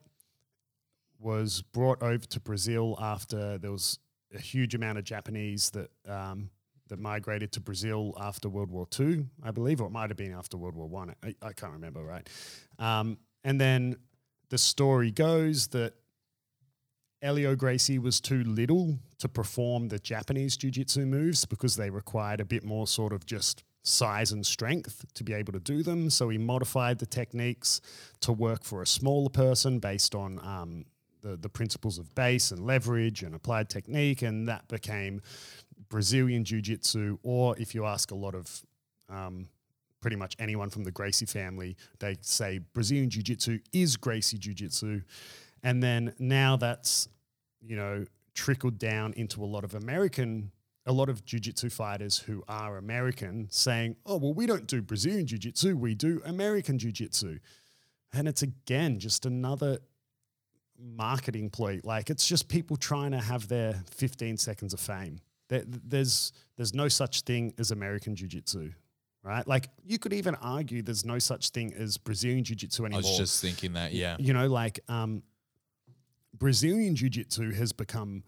Was 1.19 1.61
brought 1.61 2.01
over 2.03 2.25
to 2.25 2.39
Brazil 2.39 2.97
after 2.99 3.57
there 3.57 3.71
was 3.71 3.99
a 4.33 4.39
huge 4.39 4.75
amount 4.75 4.97
of 4.97 5.03
Japanese 5.03 5.69
that 5.71 5.91
um, 6.07 6.49
that 6.89 6.99
migrated 6.99 7.53
to 7.53 7.61
Brazil 7.61 8.13
after 8.19 8.49
World 8.49 8.69
War 8.69 8.85
II, 8.99 9.25
I 9.41 9.51
believe, 9.51 9.79
or 9.79 9.87
it 9.87 9.91
might 9.91 10.09
have 10.09 10.17
been 10.17 10.33
after 10.33 10.57
World 10.57 10.75
War 10.75 10.87
One. 10.87 11.15
I. 11.23 11.35
I, 11.41 11.53
can't 11.53 11.73
remember, 11.73 12.03
right? 12.03 12.27
Um, 12.79 13.17
and 13.43 13.61
then 13.61 13.95
the 14.49 14.57
story 14.57 15.11
goes 15.11 15.67
that 15.67 15.93
Elio 17.21 17.55
Gracie 17.55 17.99
was 17.99 18.19
too 18.19 18.43
little 18.43 18.97
to 19.19 19.29
perform 19.29 19.87
the 19.87 19.99
Japanese 19.99 20.57
jiu-jitsu 20.57 21.05
moves 21.05 21.45
because 21.45 21.75
they 21.75 21.89
required 21.89 22.41
a 22.41 22.45
bit 22.45 22.63
more 22.63 22.87
sort 22.87 23.13
of 23.13 23.25
just 23.25 23.63
size 23.83 24.31
and 24.31 24.45
strength 24.45 25.05
to 25.13 25.23
be 25.23 25.33
able 25.33 25.53
to 25.53 25.59
do 25.59 25.83
them. 25.83 26.09
So 26.09 26.29
he 26.29 26.37
modified 26.37 26.99
the 26.99 27.05
techniques 27.05 27.81
to 28.21 28.31
work 28.31 28.63
for 28.63 28.81
a 28.81 28.87
smaller 28.87 29.29
person 29.29 29.79
based 29.79 30.13
on 30.13 30.39
um, 30.43 30.85
the, 31.21 31.35
the 31.37 31.49
principles 31.49 31.97
of 31.97 32.13
base 32.13 32.51
and 32.51 32.65
leverage 32.65 33.23
and 33.23 33.33
applied 33.33 33.69
technique. 33.69 34.21
And 34.21 34.47
that 34.47 34.67
became 34.67 35.21
Brazilian 35.89 36.43
Jiu 36.43 36.61
Jitsu. 36.61 37.17
Or 37.23 37.55
if 37.57 37.73
you 37.73 37.85
ask 37.85 38.11
a 38.11 38.15
lot 38.15 38.35
of 38.35 38.61
um, 39.09 39.47
pretty 39.99 40.15
much 40.15 40.35
anyone 40.39 40.69
from 40.69 40.83
the 40.83 40.91
Gracie 40.91 41.25
family, 41.25 41.75
they 41.99 42.17
say 42.21 42.59
Brazilian 42.73 43.09
Jiu 43.09 43.23
Jitsu 43.23 43.59
is 43.73 43.97
Gracie 43.97 44.37
Jiu 44.37 44.53
Jitsu. 44.53 45.01
And 45.63 45.81
then 45.81 46.13
now 46.19 46.55
that's, 46.55 47.07
you 47.61 47.75
know, 47.75 48.05
trickled 48.33 48.77
down 48.77 49.13
into 49.13 49.43
a 49.43 49.45
lot 49.45 49.63
of 49.63 49.75
American 49.75 50.51
a 50.85 50.91
lot 50.91 51.09
of 51.09 51.23
jiu-jitsu 51.25 51.69
fighters 51.69 52.17
who 52.19 52.43
are 52.47 52.77
American 52.77 53.47
saying, 53.51 53.95
"Oh, 54.05 54.17
well, 54.17 54.33
we 54.33 54.45
don't 54.45 54.67
do 54.67 54.81
Brazilian 54.81 55.27
jiu-jitsu, 55.27 55.77
we 55.77 55.95
do 55.95 56.21
American 56.25 56.79
jiu-jitsu." 56.79 57.39
And 58.13 58.27
it's 58.27 58.41
again 58.41 58.99
just 58.99 59.25
another 59.25 59.79
marketing 60.77 61.49
ploy. 61.49 61.79
Like 61.83 62.09
it's 62.09 62.27
just 62.27 62.47
people 62.49 62.77
trying 62.77 63.11
to 63.11 63.19
have 63.19 63.47
their 63.47 63.83
15 63.91 64.37
seconds 64.37 64.73
of 64.73 64.79
fame. 64.79 65.19
There, 65.49 65.63
there's 65.65 66.31
there's 66.57 66.73
no 66.73 66.87
such 66.87 67.21
thing 67.21 67.53
as 67.57 67.71
American 67.71 68.15
jiu-jitsu, 68.15 68.71
right? 69.23 69.47
Like 69.47 69.69
you 69.83 69.99
could 69.99 70.13
even 70.13 70.35
argue 70.35 70.81
there's 70.81 71.05
no 71.05 71.19
such 71.19 71.49
thing 71.49 71.73
as 71.73 71.97
Brazilian 71.97 72.43
jiu-jitsu 72.43 72.85
anymore. 72.85 73.03
I 73.03 73.09
was 73.09 73.17
just 73.17 73.41
thinking 73.41 73.73
that, 73.73 73.93
yeah. 73.93 74.15
You 74.19 74.33
know, 74.33 74.47
like 74.47 74.79
um, 74.87 75.23
Brazilian 76.33 76.95
jiu-jitsu 76.95 77.51
has 77.51 77.73
become 77.73 78.23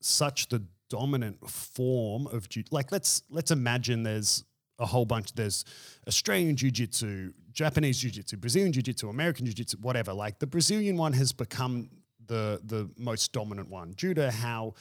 such 0.00 0.48
the 0.48 0.64
dominant 0.92 1.48
form 1.48 2.26
of 2.26 2.48
jiu- 2.50 2.64
like 2.70 2.92
let's 2.92 3.22
let's 3.30 3.50
imagine 3.50 4.02
there's 4.02 4.44
a 4.78 4.84
whole 4.84 5.06
bunch 5.06 5.32
there's 5.32 5.64
Australian 6.06 6.54
jiu-jitsu, 6.54 7.32
Japanese 7.52 7.98
jiu-jitsu, 7.98 8.36
Brazilian 8.36 8.72
jiu-jitsu, 8.72 9.08
American 9.08 9.46
jiu-jitsu, 9.46 9.78
whatever. 9.78 10.12
Like 10.12 10.38
the 10.38 10.46
Brazilian 10.46 10.96
one 10.98 11.14
has 11.14 11.32
become 11.32 11.88
the 12.26 12.60
the 12.64 12.90
most 12.98 13.32
dominant 13.32 13.70
one 13.70 13.92
due 13.92 14.12
to 14.14 14.30
how 14.30 14.74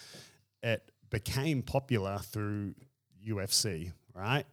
it 0.62 0.92
became 1.10 1.62
popular 1.62 2.18
through 2.18 2.74
UFC, 3.26 3.94
right? 4.14 4.46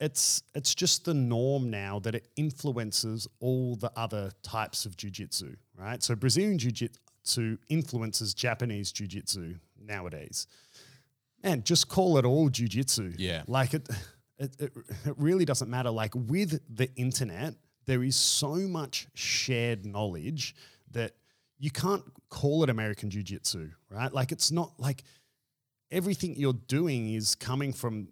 It's 0.00 0.42
it's 0.54 0.74
just 0.74 1.04
the 1.04 1.14
norm 1.14 1.70
now 1.70 1.98
that 2.00 2.14
it 2.14 2.28
influences 2.36 3.28
all 3.40 3.76
the 3.76 3.92
other 3.94 4.30
types 4.42 4.86
of 4.86 4.96
jiu-jitsu, 4.96 5.54
right? 5.76 6.02
So 6.02 6.14
Brazilian 6.14 6.58
jiu-jitsu 6.58 7.58
influences 7.68 8.32
Japanese 8.32 8.90
jiu-jitsu 8.90 9.56
nowadays. 9.86 10.46
And 11.42 11.64
just 11.64 11.88
call 11.88 12.16
it 12.18 12.24
all 12.24 12.48
jiu-jitsu. 12.48 13.14
Yeah. 13.18 13.42
Like 13.46 13.74
it, 13.74 13.88
it, 14.38 14.56
it, 14.58 14.72
it 15.04 15.14
really 15.16 15.44
doesn't 15.44 15.68
matter. 15.68 15.90
Like 15.90 16.14
with 16.14 16.60
the 16.74 16.88
internet, 16.96 17.54
there 17.86 18.02
is 18.02 18.16
so 18.16 18.54
much 18.54 19.08
shared 19.14 19.84
knowledge 19.84 20.54
that 20.92 21.12
you 21.58 21.70
can't 21.70 22.02
call 22.30 22.62
it 22.64 22.70
American 22.70 23.10
jiu-jitsu, 23.10 23.70
right? 23.90 24.12
Like 24.12 24.32
it's 24.32 24.50
not 24.50 24.72
like 24.78 25.04
everything 25.90 26.34
you're 26.36 26.52
doing 26.52 27.12
is 27.12 27.34
coming 27.34 27.72
from 27.72 28.08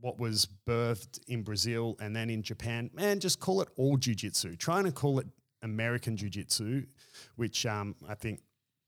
what 0.00 0.18
was 0.18 0.48
birthed 0.66 1.20
in 1.28 1.42
Brazil 1.42 1.96
and 2.00 2.14
then 2.14 2.30
in 2.30 2.42
Japan. 2.42 2.90
Man, 2.94 3.20
just 3.20 3.38
call 3.40 3.60
it 3.62 3.68
all 3.76 3.96
jiu-jitsu. 3.96 4.56
Trying 4.56 4.84
to 4.84 4.92
call 4.92 5.18
it 5.18 5.26
American 5.62 6.16
jiu-jitsu, 6.16 6.86
which 7.36 7.66
um, 7.66 7.94
I 8.08 8.14
think 8.14 8.40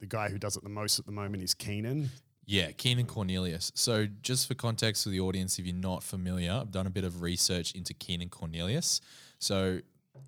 the 0.05 0.17
guy 0.17 0.29
who 0.29 0.39
does 0.39 0.57
it 0.57 0.63
the 0.63 0.69
most 0.69 0.99
at 0.99 1.07
the 1.07 1.13
moment 1.13 1.43
is 1.43 1.55
Keenan. 1.55 2.11
Yeah, 2.45 2.73
Keenan 2.73 3.07
Cornelius. 3.07 3.73
So, 3.75 4.07
just 4.21 4.47
for 4.47 4.55
context 4.55 5.05
for 5.05 5.09
the 5.09 5.21
audience, 5.21 5.59
if 5.59 5.65
you're 5.65 5.75
not 5.75 6.03
familiar, 6.03 6.53
I've 6.53 6.71
done 6.71 6.87
a 6.87 6.91
bit 6.91 7.05
of 7.05 7.23
research 7.23 7.73
into 7.75 7.95
Keenan 7.95 8.29
Cornelius. 8.29 9.01
So, 9.39 9.81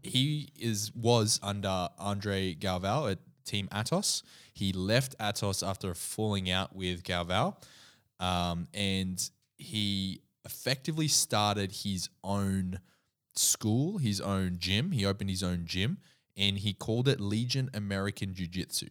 he 0.02 0.48
is 0.58 0.92
was 0.94 1.38
under 1.42 1.90
Andre 1.98 2.54
Galvao 2.54 3.12
at 3.12 3.18
Team 3.44 3.68
Atos. 3.70 4.22
He 4.54 4.72
left 4.72 5.16
Atos 5.18 5.66
after 5.66 5.92
falling 5.92 6.50
out 6.50 6.74
with 6.74 7.02
Galvao, 7.02 7.54
um, 8.18 8.66
and 8.72 9.30
he 9.58 10.22
effectively 10.46 11.08
started 11.08 11.70
his 11.84 12.08
own 12.24 12.80
school, 13.34 13.98
his 13.98 14.22
own 14.22 14.56
gym. 14.58 14.92
He 14.92 15.04
opened 15.04 15.28
his 15.28 15.42
own 15.42 15.66
gym, 15.66 15.98
and 16.34 16.56
he 16.56 16.72
called 16.72 17.08
it 17.08 17.20
Legion 17.20 17.68
American 17.74 18.32
Jiu 18.32 18.46
Jitsu 18.46 18.88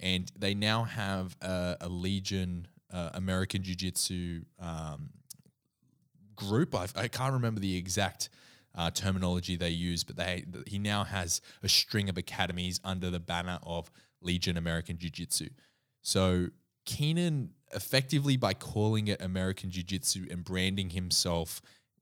and 0.00 0.30
they 0.38 0.54
now 0.54 0.84
have 0.84 1.36
a, 1.40 1.76
a 1.82 1.88
Legion 1.88 2.66
uh, 2.92 3.10
American 3.14 3.62
Jiu 3.62 3.74
Jitsu 3.74 4.42
um, 4.60 5.10
group. 6.36 6.74
I, 6.74 6.86
I 6.96 7.08
can't 7.08 7.34
remember 7.34 7.60
the 7.60 7.76
exact 7.76 8.28
uh, 8.74 8.90
terminology 8.90 9.56
they 9.56 9.70
use, 9.70 10.04
but 10.04 10.16
they 10.16 10.44
he 10.66 10.78
now 10.78 11.04
has 11.04 11.40
a 11.62 11.68
string 11.68 12.08
of 12.08 12.16
academies 12.16 12.80
under 12.84 13.10
the 13.10 13.20
banner 13.20 13.58
of 13.62 13.90
Legion 14.20 14.56
American 14.56 14.98
Jiu 14.98 15.10
Jitsu. 15.10 15.48
So 16.02 16.48
Keenan, 16.84 17.50
effectively 17.74 18.36
by 18.36 18.54
calling 18.54 19.08
it 19.08 19.20
American 19.20 19.70
Jiu 19.70 19.82
Jitsu 19.82 20.26
and 20.30 20.44
branding 20.44 20.90
himself 20.90 21.60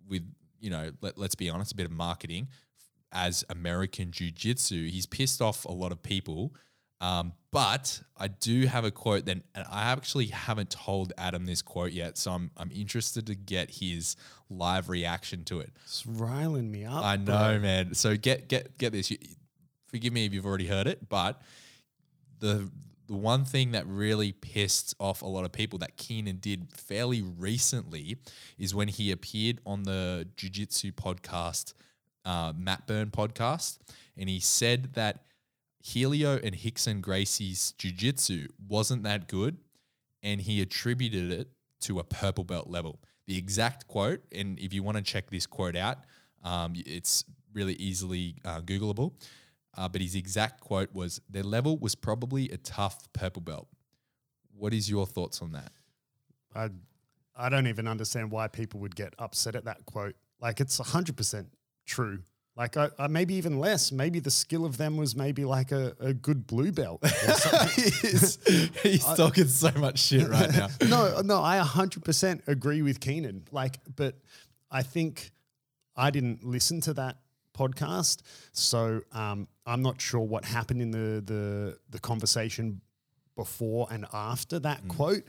with, 0.09 0.23
you 0.61 0.71
know, 0.71 0.93
let, 1.01 1.19
let's 1.19 1.35
be 1.35 1.51
honest, 1.51 1.73
a 1.73 1.77
bit 1.77 1.87
of 1.87 1.93
marketing 1.93 2.49
as 3.13 3.45
American 3.49 4.11
Jiu 4.11 4.31
Jitsu, 4.31 4.89
he's 4.89 5.07
pissed 5.07 5.41
off 5.41 5.65
a 5.65 5.73
lot 5.73 5.93
of 5.93 6.03
people. 6.03 6.55
Um, 7.01 7.33
but 7.51 8.01
I 8.17 8.29
do 8.29 8.67
have 8.67 8.85
a 8.85 8.91
quote 8.91 9.27
that 9.27 9.39
and 9.55 9.67
I 9.71 9.91
actually 9.93 10.27
haven't 10.27 10.71
told 10.71 11.13
Adam 11.19 11.45
this 11.47 11.63
quote 11.63 11.93
yet, 11.93 12.17
so 12.19 12.33
I'm 12.33 12.51
I'm 12.57 12.71
interested 12.75 13.27
to 13.27 13.35
get 13.35 13.71
his 13.71 14.17
live 14.49 14.89
reaction 14.89 15.45
to 15.45 15.61
it. 15.61 15.73
It's 15.85 16.07
riling 16.07 16.71
me 16.71 16.85
up. 16.85 17.05
I 17.05 17.17
bro. 17.17 17.35
know, 17.35 17.59
man. 17.59 17.95
So 17.95 18.17
get 18.17 18.49
get 18.49 18.79
get 18.79 18.93
this. 18.93 19.11
You, 19.11 19.19
forgive 19.89 20.13
me 20.13 20.27
if 20.27 20.35
you've 20.35 20.47
already 20.47 20.67
heard 20.67 20.87
it, 20.87 21.09
but 21.09 21.41
the 22.41 22.71
the 23.07 23.15
one 23.15 23.45
thing 23.45 23.73
that 23.73 23.87
really 23.87 24.33
pissed 24.33 24.95
off 24.99 25.23
a 25.23 25.27
lot 25.27 25.45
of 25.45 25.53
people 25.53 25.79
that 25.79 25.97
Keenan 25.97 26.39
did 26.39 26.73
fairly 26.73 27.23
recently 27.23 28.19
is 28.59 28.75
when 28.75 28.89
he 28.89 29.13
appeared 29.13 29.61
on 29.65 29.85
the 29.85 30.27
Jiu 30.37 30.51
Jitsu 30.51 30.93
podcast, 30.93 31.73
uh, 32.25 32.53
Matt 32.57 32.87
Burn 32.87 33.11
podcast, 33.11 33.79
and 34.17 34.29
he 34.29 34.41
said 34.41 34.95
that 34.95 35.23
Helio 35.87 36.41
and 36.43 36.57
Rickson 36.57 37.01
Gracie's 37.01 37.73
Jiu 37.79 37.93
Jitsu 37.93 38.49
wasn't 38.69 39.05
that 39.05 39.29
good, 39.29 39.59
and 40.21 40.41
he 40.41 40.61
attributed 40.61 41.31
it 41.31 41.49
to 41.83 42.01
a 42.01 42.05
purple 42.05 42.43
belt 42.43 42.69
level. 42.69 43.01
The 43.29 43.39
exact 43.39 43.87
quote, 43.87 44.21
and 44.33 44.59
if 44.59 44.75
you 44.75 44.83
want 44.83 44.97
to 44.97 45.03
check 45.03 45.31
this 45.31 45.47
quote 45.47 45.77
out, 45.77 45.99
um, 46.43 46.73
it's 46.75 47.25
really 47.53 47.75
easily 47.75 48.35
uh, 48.45 48.63
Googleable. 48.63 49.13
Uh, 49.77 49.89
but 49.89 50.01
his 50.01 50.17
exact 50.17 50.61
quote 50.61 50.93
was, 50.93 51.21
"Their 51.31 51.45
level 51.45 51.79
was 51.79 51.95
probably 51.95 52.49
a 52.51 52.57
tough 52.57 53.07
purple 53.13 53.43
belt." 53.43 53.69
What 54.59 54.75
is 54.75 54.91
your 54.91 55.07
thoughts 55.07 55.41
on 55.41 55.53
that? 55.53 55.71
I, 56.53 56.71
I 57.37 57.49
don't 57.49 57.69
even 57.69 57.87
understand 57.87 58.33
why 58.33 58.49
people 58.49 58.81
would 58.81 58.97
get 58.97 59.15
upset 59.21 59.55
at 59.55 59.67
that 59.67 59.87
quote. 59.87 60.17
Like 60.41 60.61
it's 60.61 60.79
hundred 60.79 61.17
percent 61.17 61.49
true. 61.85 62.25
Like 62.57 62.77
I, 62.79 62.89
I, 62.99 63.07
maybe 63.09 63.35
even 63.35 63.59
less. 63.59 63.93
Maybe 63.93 64.19
the 64.19 64.31
skill 64.31 64.65
of 64.65 64.79
them 64.79 64.97
was 64.97 65.15
maybe 65.15 65.45
like 65.45 65.73
a, 65.73 65.95
a 66.01 66.15
good 66.15 66.47
blue 66.47 66.73
belt. 66.73 67.01
or 67.05 67.09
something. 67.35 67.85
he's 67.85 68.39
he's 68.83 69.05
talking 69.05 69.47
so 69.47 69.71
much 69.77 69.99
shit 69.99 70.27
right 70.29 70.51
now. 70.51 70.69
no, 70.89 71.21
no, 71.21 71.43
I 71.43 71.59
hundred 71.59 72.05
percent 72.05 72.43
agree 72.47 72.81
with 72.81 72.99
Keenan. 73.01 73.45
Like, 73.53 73.77
but 73.95 74.15
I 74.71 74.83
think 74.83 75.33
I 75.95 76.11
didn't 76.11 76.45
listen 76.45 76.81
to 76.83 76.95
that 76.95 77.19
podcast, 77.57 78.23
so 78.53 79.03
um, 79.13 79.49
I'm 79.67 79.83
not 79.83 80.01
sure 80.01 80.21
what 80.21 80.45
happened 80.47 80.81
in 80.81 80.91
the 80.93 81.21
the 81.21 81.79
the 81.91 81.99
conversation 81.99 82.81
before 83.37 83.87
and 83.91 84.07
after 84.15 84.59
that 84.61 84.83
Mm. 84.85 84.89
quote. 84.89 85.23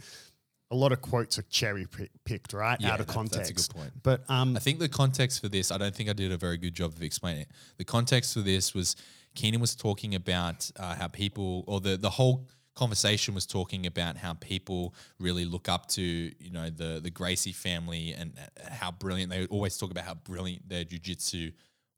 A 0.69 0.75
lot 0.75 0.91
of 0.91 1.01
quotes 1.01 1.39
are 1.39 1.43
cherry 1.43 1.87
picked, 2.25 2.51
right, 2.51 2.79
Yeah, 2.81 2.91
out 2.91 2.99
of 2.99 3.07
that- 3.07 3.13
context. 3.13 3.37
that's 3.37 3.49
a 3.49 3.53
good 3.53 3.75
point. 3.75 3.93
But 4.03 4.29
um, 4.29 4.55
I 4.57 4.59
think 4.59 4.79
the 4.79 4.89
context 4.89 5.39
for 5.39 5.47
this, 5.47 5.71
I 5.71 5.77
don't 5.77 5.95
think 5.95 6.09
I 6.09 6.13
did 6.13 6.31
a 6.31 6.37
very 6.37 6.57
good 6.57 6.73
job 6.73 6.91
of 6.93 7.01
explaining 7.01 7.43
it. 7.43 7.47
The 7.77 7.85
context 7.85 8.33
for 8.33 8.41
this 8.41 8.73
was 8.73 8.95
Keenan 9.35 9.61
was 9.61 9.75
talking 9.75 10.13
about 10.15 10.69
uh, 10.77 10.95
how 10.95 11.07
people, 11.07 11.63
or 11.67 11.79
the 11.79 11.95
the 11.95 12.09
whole 12.09 12.47
conversation 12.75 13.33
was 13.33 13.45
talking 13.45 13.85
about 13.85 14.17
how 14.17 14.33
people 14.33 14.93
really 15.19 15.45
look 15.45 15.69
up 15.69 15.87
to, 15.87 16.01
you 16.01 16.51
know, 16.51 16.69
the 16.69 16.99
the 17.01 17.09
Gracie 17.11 17.53
family 17.53 18.11
and 18.13 18.33
uh, 18.37 18.69
how 18.73 18.91
brilliant 18.91 19.31
they 19.31 19.45
always 19.45 19.77
talk 19.77 19.89
about 19.91 20.03
how 20.03 20.15
brilliant 20.15 20.67
their 20.67 20.83
jujitsu 20.83 21.53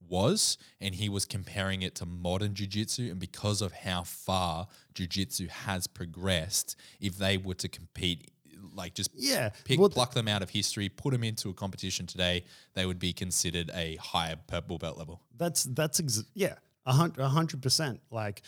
was, 0.08 0.58
and 0.80 0.96
he 0.96 1.10
was 1.10 1.26
comparing 1.26 1.82
it 1.82 1.96
to 1.96 2.06
modern 2.06 2.54
jujitsu, 2.54 3.10
and 3.12 3.20
because 3.20 3.62
of 3.62 3.72
how 3.72 4.04
far 4.04 4.68
jujitsu 4.94 5.50
has 5.50 5.88
progressed, 5.88 6.76
if 7.00 7.18
they 7.18 7.36
were 7.38 7.56
to 7.56 7.68
compete. 7.68 8.30
Like 8.76 8.94
just 8.94 9.12
Yeah, 9.16 9.50
pick, 9.66 9.80
well, 9.80 9.90
pluck 9.90 10.14
them 10.14 10.28
out 10.28 10.42
of 10.42 10.50
history, 10.50 10.90
put 10.90 11.12
them 11.12 11.24
into 11.24 11.50
a 11.50 11.54
competition 11.54 12.06
today, 12.06 12.44
they 12.74 12.86
would 12.86 13.00
be 13.00 13.14
considered 13.14 13.72
a 13.74 13.96
higher 13.98 14.36
purple 14.48 14.78
belt 14.78 14.98
level. 14.98 15.22
That's 15.38 15.64
that's 15.64 16.00
ex- 16.00 16.24
yeah, 16.34 16.56
a 16.86 16.94
hun- 16.94 17.16
a 17.18 17.28
hundred 17.28 17.62
percent. 17.62 18.02
Like 18.12 18.42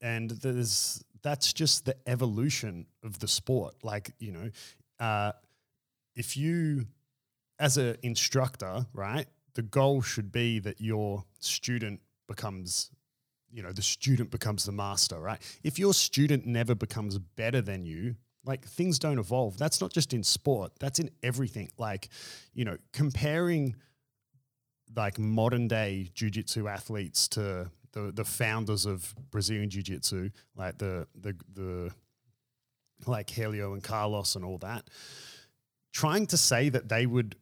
and 0.00 0.30
there's 0.30 1.04
that's 1.22 1.52
just 1.52 1.84
the 1.84 1.96
evolution 2.06 2.86
of 3.04 3.18
the 3.20 3.28
sport. 3.28 3.74
Like 3.82 4.12
you 4.18 4.32
know, 4.32 4.50
uh, 4.98 5.32
if 6.14 6.36
you 6.36 6.86
as 7.58 7.76
an 7.76 7.96
instructor, 8.02 8.86
right, 8.92 9.26
the 9.54 9.62
goal 9.62 10.02
should 10.02 10.32
be 10.32 10.58
that 10.60 10.80
your 10.80 11.24
student 11.38 12.00
becomes 12.26 12.90
you 13.52 13.62
know 13.62 13.72
the 13.72 13.82
student 13.82 14.30
becomes 14.30 14.64
the 14.64 14.72
master 14.72 15.20
right 15.20 15.42
if 15.62 15.78
your 15.78 15.92
student 15.92 16.46
never 16.46 16.74
becomes 16.74 17.18
better 17.18 17.60
than 17.60 17.84
you 17.84 18.16
like 18.44 18.66
things 18.66 18.98
don't 18.98 19.18
evolve. 19.18 19.56
That's 19.58 19.80
not 19.80 19.92
just 19.92 20.12
in 20.12 20.22
sport 20.22 20.72
that's 20.78 20.98
in 20.98 21.10
everything. 21.22 21.70
Like 21.78 22.08
you 22.54 22.64
know 22.64 22.76
comparing 22.92 23.76
like 24.94 25.18
modern 25.18 25.68
day 25.68 26.10
jiu-jitsu 26.14 26.68
athletes 26.68 27.28
to 27.28 27.70
the 27.92 28.12
the 28.12 28.24
founders 28.24 28.86
of 28.86 29.14
Brazilian 29.30 29.70
jiu-jitsu 29.70 30.30
like 30.56 30.78
the 30.78 31.06
the 31.20 31.36
the 31.52 31.90
like 33.06 33.30
Helio 33.30 33.72
and 33.72 33.82
Carlos 33.82 34.36
and 34.36 34.44
all 34.44 34.58
that 34.58 34.88
trying 35.92 36.26
to 36.26 36.36
say 36.36 36.68
that 36.68 36.88
they 36.88 37.06
would 37.06 37.36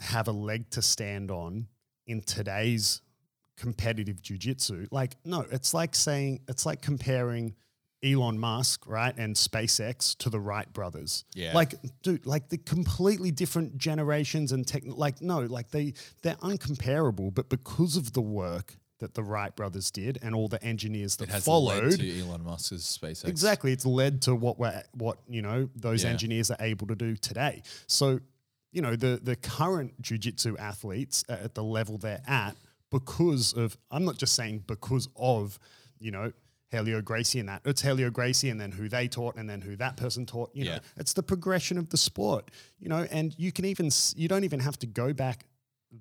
have 0.00 0.28
a 0.28 0.32
leg 0.32 0.70
to 0.70 0.80
stand 0.82 1.30
on 1.30 1.66
in 2.06 2.22
today's 2.22 3.02
competitive 3.56 4.22
jiu-jitsu 4.22 4.86
like 4.90 5.16
no 5.24 5.44
it's 5.50 5.74
like 5.74 5.94
saying 5.94 6.40
it's 6.48 6.64
like 6.64 6.80
comparing 6.80 7.54
Elon 8.02 8.38
Musk, 8.38 8.86
right, 8.86 9.14
and 9.18 9.36
SpaceX 9.36 10.16
to 10.18 10.30
the 10.30 10.40
Wright 10.40 10.72
brothers. 10.72 11.24
Yeah. 11.34 11.52
Like, 11.54 11.74
dude, 12.02 12.24
like 12.24 12.48
the 12.48 12.58
completely 12.58 13.30
different 13.30 13.76
generations 13.76 14.52
and 14.52 14.66
tech. 14.66 14.82
Like, 14.86 15.20
no, 15.20 15.40
like 15.40 15.70
they 15.70 15.92
they're 16.22 16.36
uncomparable. 16.36 17.34
But 17.34 17.48
because 17.48 17.96
of 17.96 18.12
the 18.14 18.22
work 18.22 18.76
that 19.00 19.14
the 19.14 19.22
Wright 19.22 19.54
brothers 19.54 19.90
did 19.90 20.18
and 20.22 20.34
all 20.34 20.48
the 20.48 20.62
engineers 20.64 21.16
that 21.16 21.30
followed, 21.42 21.84
led 21.84 22.00
to 22.00 22.20
Elon 22.20 22.44
Musk's 22.44 22.98
SpaceX. 23.00 23.26
Exactly. 23.28 23.72
It's 23.72 23.86
led 23.86 24.22
to 24.22 24.34
what 24.34 24.58
we're 24.58 24.82
what, 24.92 25.18
you 25.28 25.42
know, 25.42 25.68
those 25.74 26.04
Yeah. 26.04 26.10
engineers 26.10 26.50
are 26.50 26.58
able 26.60 26.86
to 26.86 26.94
do 26.94 27.16
today. 27.16 27.62
So, 27.86 28.20
you 28.72 28.80
know, 28.82 28.96
the 28.96 29.20
the 29.22 29.36
current 29.36 30.00
jiu-jitsu 30.00 30.56
athletes 30.58 31.24
at 31.28 31.54
the 31.54 31.62
level 31.64 31.98
they're 31.98 32.22
at 32.26 32.56
because 32.90 33.52
of 33.52 33.76
I'm 33.90 34.04
not 34.04 34.16
just 34.18 34.34
saying 34.34 34.64
because 34.66 35.08
of, 35.16 35.58
you 35.98 36.10
know, 36.10 36.32
Helio 36.70 37.00
Gracie 37.00 37.40
and 37.40 37.48
that. 37.48 37.62
It's 37.64 37.82
Helio 37.82 38.10
Gracie 38.10 38.48
and 38.48 38.60
then 38.60 38.72
who 38.72 38.88
they 38.88 39.08
taught 39.08 39.36
and 39.36 39.48
then 39.48 39.60
who 39.60 39.76
that 39.76 39.96
person 39.96 40.24
taught. 40.26 40.50
You 40.54 40.64
know, 40.66 40.78
it's 40.96 41.12
the 41.12 41.22
progression 41.22 41.78
of 41.78 41.90
the 41.90 41.96
sport, 41.96 42.50
you 42.78 42.88
know, 42.88 43.06
and 43.10 43.34
you 43.38 43.52
can 43.52 43.64
even 43.64 43.90
you 44.14 44.28
don't 44.28 44.44
even 44.44 44.60
have 44.60 44.78
to 44.80 44.86
go 44.86 45.12
back 45.12 45.44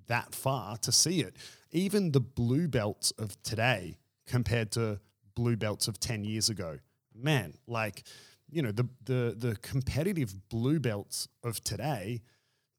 that 0.08 0.36
far 0.36 0.78
to 0.78 0.92
see 0.92 1.22
it. 1.22 1.36
Even 1.72 2.12
the 2.12 2.20
blue 2.20 2.68
belts 2.68 3.12
of 3.18 3.42
today 3.42 3.98
compared 4.28 4.72
to 4.74 5.00
blue 5.36 5.56
belts 5.58 5.88
of 5.88 6.00
10 6.00 6.24
years 6.24 6.50
ago. 6.50 6.78
Man, 7.16 7.54
like, 7.68 8.04
you 8.50 8.62
know, 8.62 8.72
the 8.72 8.88
the 9.06 9.36
the 9.38 9.56
competitive 9.62 10.34
blue 10.50 10.80
belts 10.80 11.28
of 11.44 11.64
today, 11.64 12.22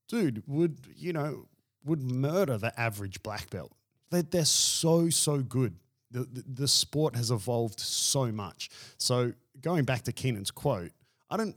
dude, 0.08 0.42
would, 0.46 0.78
you 0.94 1.12
know, 1.12 1.46
would 1.84 2.02
murder 2.02 2.56
the 2.58 2.78
average 2.78 3.22
black 3.22 3.50
belt. 3.50 3.72
They're, 4.10 4.22
they're 4.22 4.44
so, 4.44 5.10
so 5.10 5.38
good. 5.38 5.76
The, 6.10 6.20
the, 6.20 6.44
the 6.46 6.68
sport 6.68 7.14
has 7.16 7.30
evolved 7.30 7.80
so 7.80 8.32
much. 8.32 8.70
So 8.98 9.32
going 9.60 9.84
back 9.84 10.02
to 10.02 10.12
Keenan's 10.12 10.50
quote, 10.50 10.90
I 11.30 11.36
don't, 11.36 11.56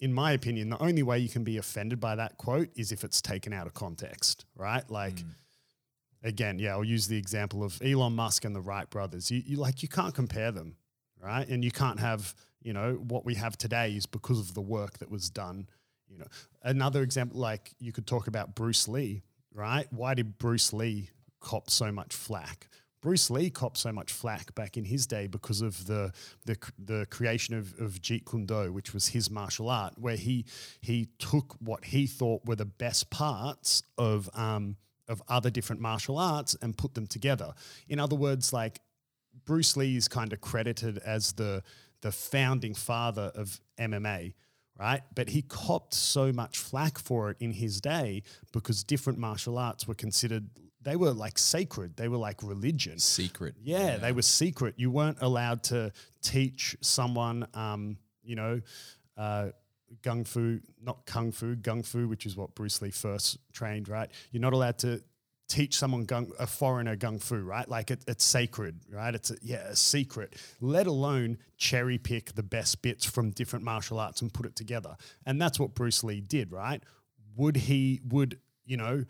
in 0.00 0.12
my 0.12 0.32
opinion, 0.32 0.68
the 0.68 0.82
only 0.82 1.02
way 1.02 1.18
you 1.18 1.28
can 1.28 1.44
be 1.44 1.56
offended 1.56 1.98
by 1.98 2.16
that 2.16 2.36
quote 2.36 2.68
is 2.76 2.92
if 2.92 3.02
it's 3.02 3.22
taken 3.22 3.52
out 3.52 3.66
of 3.66 3.72
context, 3.72 4.44
right? 4.54 4.88
Like, 4.90 5.14
mm. 5.14 5.30
again, 6.22 6.58
yeah, 6.58 6.72
I'll 6.72 6.84
use 6.84 7.08
the 7.08 7.16
example 7.16 7.64
of 7.64 7.80
Elon 7.82 8.14
Musk 8.14 8.44
and 8.44 8.54
the 8.54 8.60
Wright 8.60 8.88
brothers. 8.90 9.30
You, 9.30 9.42
you 9.46 9.56
like, 9.56 9.82
you 9.82 9.88
can't 9.88 10.14
compare 10.14 10.52
them, 10.52 10.76
right? 11.18 11.48
And 11.48 11.64
you 11.64 11.70
can't 11.70 11.98
have, 11.98 12.34
you 12.62 12.74
know, 12.74 12.94
what 13.08 13.24
we 13.24 13.34
have 13.36 13.56
today 13.56 13.92
is 13.92 14.04
because 14.04 14.38
of 14.38 14.52
the 14.52 14.60
work 14.60 14.98
that 14.98 15.10
was 15.10 15.30
done. 15.30 15.66
You 16.08 16.18
know, 16.18 16.26
another 16.62 17.02
example, 17.02 17.40
like 17.40 17.72
you 17.78 17.92
could 17.92 18.06
talk 18.06 18.26
about 18.26 18.54
Bruce 18.54 18.86
Lee, 18.86 19.22
right? 19.54 19.86
Why 19.90 20.12
did 20.12 20.36
Bruce 20.36 20.72
Lee 20.74 21.08
cop 21.40 21.70
so 21.70 21.90
much 21.90 22.14
flack? 22.14 22.68
Bruce 23.02 23.30
Lee 23.30 23.50
copped 23.50 23.78
so 23.78 23.92
much 23.92 24.12
flack 24.12 24.54
back 24.54 24.76
in 24.76 24.84
his 24.84 25.06
day 25.06 25.26
because 25.26 25.60
of 25.60 25.86
the 25.86 26.12
the, 26.44 26.56
the 26.78 27.06
creation 27.10 27.54
of, 27.54 27.74
of 27.78 28.00
Jeet 28.00 28.28
Kune 28.28 28.46
Do, 28.46 28.72
which 28.72 28.94
was 28.94 29.08
his 29.08 29.30
martial 29.30 29.68
art, 29.68 29.94
where 29.98 30.16
he 30.16 30.44
he 30.80 31.08
took 31.18 31.56
what 31.60 31.84
he 31.86 32.06
thought 32.06 32.44
were 32.46 32.56
the 32.56 32.64
best 32.64 33.10
parts 33.10 33.82
of 33.98 34.30
um, 34.34 34.76
of 35.08 35.22
other 35.28 35.50
different 35.50 35.80
martial 35.80 36.18
arts 36.18 36.56
and 36.60 36.76
put 36.76 36.94
them 36.94 37.06
together. 37.06 37.52
In 37.88 38.00
other 38.00 38.16
words, 38.16 38.52
like 38.52 38.80
Bruce 39.44 39.76
Lee 39.76 39.96
is 39.96 40.08
kind 40.08 40.32
of 40.32 40.40
credited 40.40 40.98
as 40.98 41.34
the 41.34 41.62
the 42.02 42.12
founding 42.12 42.74
father 42.74 43.32
of 43.34 43.60
MMA, 43.78 44.34
right? 44.78 45.02
But 45.14 45.30
he 45.30 45.42
copped 45.42 45.94
so 45.94 46.32
much 46.32 46.58
flack 46.58 46.98
for 46.98 47.30
it 47.30 47.36
in 47.40 47.52
his 47.52 47.80
day 47.80 48.22
because 48.52 48.84
different 48.84 49.18
martial 49.18 49.58
arts 49.58 49.88
were 49.88 49.94
considered 49.94 50.50
they 50.86 50.94
were 50.94 51.12
like 51.12 51.36
sacred. 51.36 51.96
They 51.96 52.06
were 52.06 52.16
like 52.16 52.44
religion. 52.44 53.00
Secret. 53.00 53.56
Yeah, 53.60 53.96
they 53.96 54.12
were 54.12 54.22
secret. 54.22 54.74
You 54.76 54.88
weren't 54.92 55.18
allowed 55.20 55.64
to 55.64 55.90
teach 56.22 56.76
someone, 56.80 57.48
um, 57.54 57.98
you 58.22 58.36
know, 58.36 58.60
uh, 59.16 59.48
gung 60.04 60.24
fu, 60.24 60.60
not 60.80 61.04
kung 61.04 61.32
fu, 61.32 61.56
gung 61.56 61.84
fu, 61.84 62.06
which 62.06 62.24
is 62.24 62.36
what 62.36 62.54
Bruce 62.54 62.80
Lee 62.80 62.92
first 62.92 63.38
trained, 63.52 63.88
right? 63.88 64.08
You're 64.30 64.40
not 64.40 64.52
allowed 64.52 64.78
to 64.78 65.02
teach 65.48 65.76
someone 65.76 66.06
gung, 66.06 66.30
a 66.38 66.46
foreigner 66.46 66.96
gung 66.96 67.20
fu, 67.20 67.38
right? 67.38 67.68
Like 67.68 67.90
it, 67.90 68.04
it's 68.06 68.24
sacred, 68.24 68.78
right? 68.88 69.12
It's 69.12 69.32
a, 69.32 69.36
yeah, 69.42 69.66
a 69.66 69.76
secret. 69.76 70.36
Let 70.60 70.86
alone 70.86 71.38
cherry 71.56 71.98
pick 71.98 72.36
the 72.36 72.44
best 72.44 72.80
bits 72.82 73.04
from 73.04 73.30
different 73.30 73.64
martial 73.64 73.98
arts 73.98 74.22
and 74.22 74.32
put 74.32 74.46
it 74.46 74.54
together. 74.54 74.96
And 75.26 75.42
that's 75.42 75.58
what 75.58 75.74
Bruce 75.74 76.04
Lee 76.04 76.20
did, 76.20 76.52
right? 76.52 76.80
Would 77.34 77.56
he? 77.56 78.02
Would 78.08 78.38
you 78.64 78.76
know? 78.76 79.04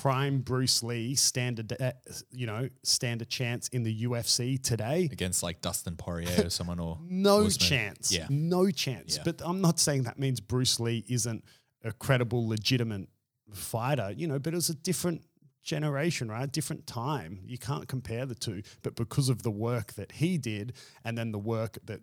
Prime 0.00 0.40
Bruce 0.40 0.82
Lee 0.82 1.14
stand 1.14 1.58
a 1.58 1.62
da- 1.64 1.92
you 2.30 2.46
know 2.46 2.68
stand 2.82 3.20
a 3.22 3.24
chance 3.26 3.68
in 3.68 3.82
the 3.82 4.04
UFC 4.04 4.60
today? 4.60 5.08
Against 5.12 5.42
like 5.42 5.60
Dustin 5.60 5.96
Poirier 5.96 6.46
or 6.46 6.50
someone 6.50 6.78
or 6.80 6.98
No 7.08 7.44
Usman. 7.44 7.68
chance. 7.68 8.10
Yeah. 8.12 8.26
No 8.30 8.70
chance. 8.70 9.16
Yeah. 9.18 9.22
But 9.24 9.42
I'm 9.44 9.60
not 9.60 9.78
saying 9.78 10.04
that 10.04 10.18
means 10.18 10.40
Bruce 10.40 10.80
Lee 10.80 11.04
isn't 11.08 11.44
a 11.84 11.92
credible, 11.92 12.48
legitimate 12.48 13.08
fighter, 13.52 14.12
you 14.16 14.26
know, 14.26 14.38
but 14.38 14.54
it 14.54 14.56
was 14.56 14.70
a 14.70 14.74
different 14.74 15.22
generation, 15.62 16.28
right? 16.30 16.50
Different 16.50 16.86
time. 16.86 17.40
You 17.44 17.58
can't 17.58 17.86
compare 17.86 18.24
the 18.26 18.34
two. 18.34 18.62
But 18.82 18.96
because 18.96 19.28
of 19.28 19.42
the 19.42 19.50
work 19.50 19.92
that 19.94 20.12
he 20.12 20.38
did 20.38 20.72
and 21.04 21.16
then 21.18 21.32
the 21.32 21.38
work 21.38 21.78
that 21.84 22.00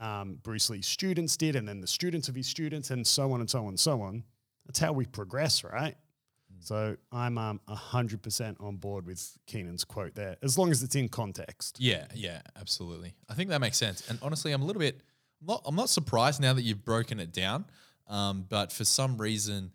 um, 0.00 0.38
Bruce 0.42 0.70
Lee's 0.70 0.86
students 0.86 1.36
did 1.36 1.56
and 1.56 1.68
then 1.68 1.80
the 1.80 1.86
students 1.86 2.28
of 2.28 2.34
his 2.34 2.46
students 2.46 2.90
and 2.90 3.06
so 3.06 3.32
on 3.32 3.40
and 3.40 3.50
so 3.50 3.60
on 3.62 3.68
and 3.68 3.80
so 3.80 4.00
on, 4.02 4.24
that's 4.66 4.78
how 4.78 4.92
we 4.92 5.04
progress, 5.04 5.62
right? 5.64 5.96
So 6.60 6.96
I'm 7.12 7.38
um, 7.38 7.60
100% 7.68 8.56
on 8.60 8.76
board 8.76 9.06
with 9.06 9.36
Keenan's 9.46 9.84
quote 9.84 10.14
there, 10.14 10.36
as 10.42 10.58
long 10.58 10.70
as 10.70 10.82
it's 10.82 10.94
in 10.94 11.08
context. 11.08 11.78
Yeah, 11.80 12.06
yeah, 12.14 12.40
absolutely. 12.58 13.14
I 13.28 13.34
think 13.34 13.50
that 13.50 13.60
makes 13.60 13.76
sense. 13.76 14.08
And 14.08 14.18
honestly, 14.22 14.52
I'm 14.52 14.62
a 14.62 14.64
little 14.64 14.80
bit, 14.80 15.00
I'm 15.40 15.46
not, 15.46 15.62
I'm 15.64 15.76
not 15.76 15.88
surprised 15.88 16.40
now 16.40 16.52
that 16.52 16.62
you've 16.62 16.84
broken 16.84 17.20
it 17.20 17.32
down. 17.32 17.64
Um, 18.08 18.46
but 18.48 18.72
for 18.72 18.84
some 18.84 19.18
reason, 19.18 19.72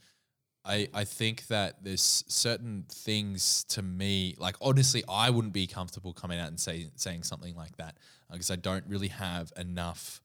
I, 0.66 0.88
I 0.94 1.04
think 1.04 1.48
that 1.48 1.84
there's 1.84 2.24
certain 2.28 2.86
things 2.90 3.66
to 3.70 3.82
me, 3.82 4.36
like 4.40 4.56
honestly, 4.62 5.04
I 5.10 5.30
wouldn't 5.30 5.54
be 5.54 5.68
comfortable 5.68 6.14
coming 6.14 6.40
out 6.40 6.48
and 6.48 6.60
say, 6.60 6.88
saying 6.96 7.24
something 7.24 7.56
like 7.56 7.78
that 7.78 7.98
because 8.32 8.50
I 8.50 8.56
don't 8.56 8.86
really 8.88 9.10
have 9.10 9.52
enough 9.58 10.22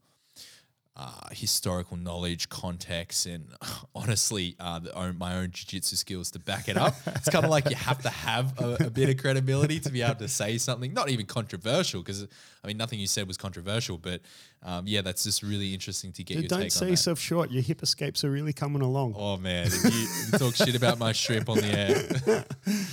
uh, 0.98 1.28
historical 1.30 1.96
knowledge, 1.96 2.48
context, 2.48 3.26
and 3.26 3.46
honestly, 3.94 4.56
uh, 4.58 4.78
the 4.78 4.92
own, 4.94 5.16
my 5.16 5.36
own 5.36 5.50
jiu-jitsu 5.50 5.96
skills 5.96 6.30
to 6.32 6.38
back 6.38 6.68
it 6.68 6.76
up. 6.76 6.94
it's 7.06 7.28
kind 7.28 7.44
of 7.44 7.50
like 7.50 7.70
you 7.70 7.76
have 7.76 8.00
to 8.02 8.10
have 8.10 8.58
a, 8.60 8.86
a 8.86 8.90
bit 8.90 9.08
of 9.08 9.16
credibility 9.16 9.78
to 9.80 9.90
be 9.90 10.02
able 10.02 10.16
to 10.16 10.28
say 10.28 10.58
something, 10.58 10.92
not 10.92 11.08
even 11.08 11.24
controversial, 11.24 12.02
because 12.02 12.26
I 12.64 12.66
mean, 12.66 12.76
nothing 12.76 12.98
you 12.98 13.06
said 13.06 13.28
was 13.28 13.36
controversial, 13.36 13.96
but 13.96 14.20
um, 14.62 14.86
yeah, 14.86 15.02
that's 15.02 15.24
just 15.24 15.42
really 15.42 15.72
interesting 15.72 16.12
to 16.12 16.24
get 16.24 16.34
Dude, 16.34 16.42
your 16.44 16.48
don't 16.48 16.60
take 16.62 16.72
sell 16.72 16.88
yourself 16.88 17.18
short. 17.18 17.50
Your 17.50 17.62
hip 17.62 17.82
escapes 17.82 18.24
are 18.24 18.30
really 18.30 18.52
coming 18.52 18.82
along. 18.82 19.14
Oh 19.16 19.36
man, 19.36 19.66
if 19.66 19.84
you, 19.84 19.90
if 19.90 20.32
you 20.32 20.38
talk 20.38 20.54
shit 20.54 20.74
about 20.74 20.98
my 20.98 21.12
shrimp 21.12 21.48
on 21.48 21.58
the 21.58 21.66
air, 21.66 22.44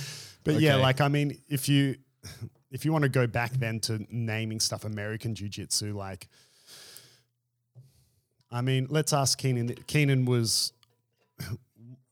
But 0.46 0.60
yeah, 0.60 0.76
like 0.76 1.00
I 1.00 1.08
mean, 1.08 1.38
if 1.48 1.68
you 1.68 1.96
if 2.70 2.84
you 2.84 2.92
want 2.92 3.02
to 3.02 3.08
go 3.08 3.26
back 3.26 3.50
then 3.52 3.80
to 3.80 4.06
naming 4.10 4.60
stuff 4.60 4.84
American 4.84 5.34
Jiu 5.34 5.48
Jitsu, 5.48 5.96
like 5.96 6.28
I 8.50 8.60
mean, 8.62 8.86
let's 8.90 9.12
ask 9.12 9.38
Keenan. 9.38 9.74
Keenan 9.86 10.24
was 10.24 10.72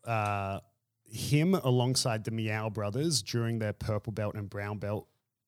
uh, 0.05 0.61
him 1.05 1.55
alongside 1.55 2.25
the 2.25 2.31
Miyao 2.31 2.73
brothers 2.73 3.23
during 3.23 3.59
their 3.59 3.73
purple 3.73 4.13
belt 4.13 4.35
and 4.35 4.51
brown 4.51 4.79
belt 4.79 5.07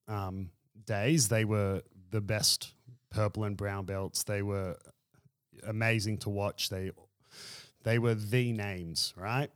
um, 0.08 0.50
days. 0.84 1.28
They 1.28 1.44
were 1.44 1.82
the 2.10 2.20
best 2.20 2.74
purple 3.10 3.44
and 3.44 3.56
brown 3.56 3.84
belts. 3.84 4.22
They 4.22 4.42
were 4.42 4.76
amazing 5.66 6.18
to 6.18 6.30
watch. 6.30 6.68
They 6.68 6.90
they 7.82 7.98
were 7.98 8.14
the 8.14 8.52
names, 8.52 9.12
right? 9.16 9.50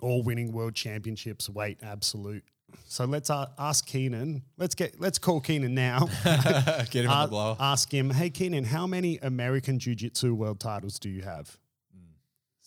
all 0.00 0.22
winning 0.22 0.52
world 0.52 0.74
championships, 0.74 1.48
weight 1.48 1.78
absolute 1.82 2.44
so 2.84 3.04
let's 3.04 3.30
uh, 3.30 3.46
ask 3.58 3.86
Keenan. 3.86 4.42
Let's 4.56 4.74
get 4.74 5.00
let's 5.00 5.18
call 5.18 5.40
Keenan 5.40 5.74
now. 5.74 6.08
Get 6.24 7.04
him 7.04 7.10
on 7.10 7.16
Uh, 7.18 7.26
the 7.26 7.30
blower. 7.30 7.56
ask 7.60 7.92
him, 7.92 8.10
hey 8.10 8.30
Keenan, 8.30 8.64
how 8.64 8.86
many 8.86 9.18
American 9.18 9.78
Jiu 9.78 9.94
Jitsu 9.94 10.34
world 10.34 10.60
titles 10.60 10.98
do 10.98 11.08
you 11.08 11.22
have? 11.22 11.56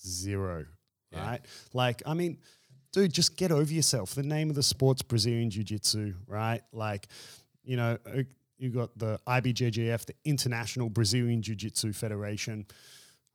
Zero. 0.06 0.66
Yeah. 1.12 1.28
Right? 1.28 1.42
Like, 1.74 2.02
I 2.06 2.14
mean, 2.14 2.38
dude, 2.94 3.12
just 3.14 3.36
get 3.36 3.52
over 3.52 3.72
yourself. 3.74 4.16
The 4.16 4.24
name 4.24 4.50
of 4.50 4.56
the 4.56 4.64
sport's 4.64 5.02
Brazilian 5.02 5.50
Jiu 5.50 5.64
Jitsu, 5.64 6.14
right? 6.28 6.62
Like, 6.72 7.08
you 7.64 7.76
know, 7.78 7.98
you 8.58 8.70
got 8.70 8.98
the 8.98 9.20
IBJJF, 9.28 10.06
the 10.06 10.14
International 10.26 10.90
Brazilian 10.90 11.42
Jiu 11.42 11.56
Jitsu 11.56 11.94
Federation. 11.94 12.66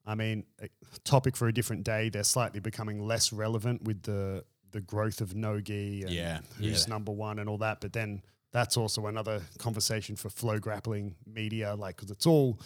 I 0.07 0.15
mean, 0.15 0.45
a 0.61 0.69
topic 1.05 1.37
for 1.37 1.49
a 1.49 1.53
different 1.53 1.83
day. 1.85 2.09
They're 2.11 2.25
slightly 2.25 2.61
becoming 2.61 3.07
less 3.07 3.33
relevant 3.33 3.83
with 3.85 4.03
the 4.03 4.45
the 4.75 4.81
growth 4.83 5.21
of 5.23 5.35
nogi 5.35 6.03
and 6.03 6.11
Yeah, 6.11 6.41
who's 6.59 6.87
yeah. 6.87 6.93
number 6.93 7.13
one 7.13 7.39
and 7.39 7.49
all 7.49 7.59
that. 7.59 7.81
But 7.81 7.93
then 7.93 8.23
that's 8.53 8.77
also 8.77 9.07
another 9.07 9.41
conversation 9.59 10.17
for 10.17 10.29
FloGrappling 10.29 11.15
media, 11.27 11.75
like 11.75 11.97
because 11.97 12.11
it's 12.11 12.27
all 12.27 12.61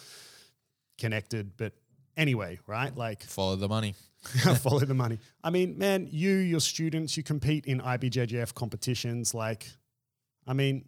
connected. 0.98 1.56
But 1.56 1.74
anyway, 2.16 2.58
right? 2.66 2.94
Like 2.96 3.22
Follow 3.38 3.56
the 3.56 3.68
money. 3.68 3.94
follow 4.62 4.80
the 4.80 4.94
money. 4.94 5.18
I 5.44 5.50
mean, 5.50 5.78
man, 5.78 6.08
you, 6.10 6.32
your 6.32 6.60
students, 6.60 7.16
you 7.16 7.22
compete 7.22 7.66
in 7.66 7.80
IBJJF 7.80 8.52
competitions. 8.54 9.32
Like, 9.34 9.68
I 10.46 10.54
mean, 10.54 10.86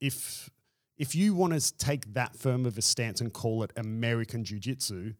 if 0.00 0.50
if 0.98 1.14
you 1.14 1.34
want 1.34 1.52
to 1.58 1.76
take 1.78 2.12
that 2.14 2.36
firm 2.36 2.66
of 2.66 2.76
a 2.78 2.82
stance 2.82 3.20
and 3.20 3.32
call 3.32 3.62
it 3.62 3.70
American 3.76 4.44
Jiu 4.44 4.58
Jitsu, 4.58 5.14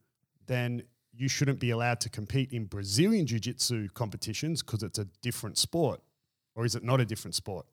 then 0.47 0.82
you 1.16 1.28
shouldn't 1.28 1.60
be 1.60 1.70
allowed 1.70 2.00
to 2.00 2.08
compete 2.08 2.52
in 2.52 2.66
Brazilian 2.66 3.26
Jiu 3.26 3.38
Jitsu 3.38 3.88
competitions 3.94 4.62
because 4.62 4.82
it's 4.82 4.98
a 4.98 5.06
different 5.22 5.58
sport. 5.58 6.00
Or 6.54 6.64
is 6.64 6.74
it 6.74 6.82
not 6.82 7.00
a 7.00 7.04
different 7.04 7.34
sport? 7.34 7.66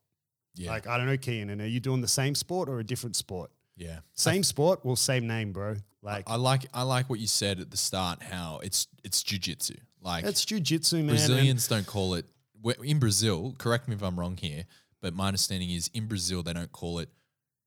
Yeah. 0.56 0.72
Like, 0.72 0.88
I 0.88 0.98
don't 0.98 1.08
know, 1.08 1.18
Keenan, 1.18 1.62
are 1.62 1.66
you 1.66 1.80
doing 1.80 2.02
the 2.02 2.08
same 2.08 2.36
sport 2.36 2.70
or 2.70 2.80
a 2.80 2.84
different 2.84 3.16
sport? 3.16 3.52
yeah. 3.76 4.00
Same 4.14 4.44
sport, 4.44 4.82
well, 4.84 4.96
same 4.96 5.26
name, 5.28 5.52
bro. 5.52 5.76
Like, 6.02 6.30
I 6.30 6.36
like 6.36 6.66
I 6.74 6.84
like 6.84 7.10
what 7.10 7.20
you 7.20 7.28
said 7.28 7.60
at 7.60 7.72
the 7.72 7.78
start. 7.78 8.22
How 8.22 8.60
it's 8.62 8.88
it's 9.04 9.24
jujitsu. 9.24 9.78
Like 10.02 10.26
it's 10.26 10.44
Jiu 10.44 10.60
Jitsu, 10.60 10.98
man. 10.98 11.08
Brazilians 11.08 11.68
don't 11.68 11.88
call 11.88 12.16
it 12.16 12.26
in 12.84 13.00
Brazil. 13.00 13.56
Correct 13.58 13.88
me 13.88 13.96
if 13.96 14.04
I'm 14.04 14.20
wrong 14.20 14.36
here, 14.38 14.66
but 15.02 15.14
my 15.14 15.28
understanding 15.28 15.72
is 15.72 15.90
in 15.94 16.08
Brazil 16.08 16.44
they 16.44 16.54
don't 16.54 16.72
call 16.72 17.00
it 17.00 17.10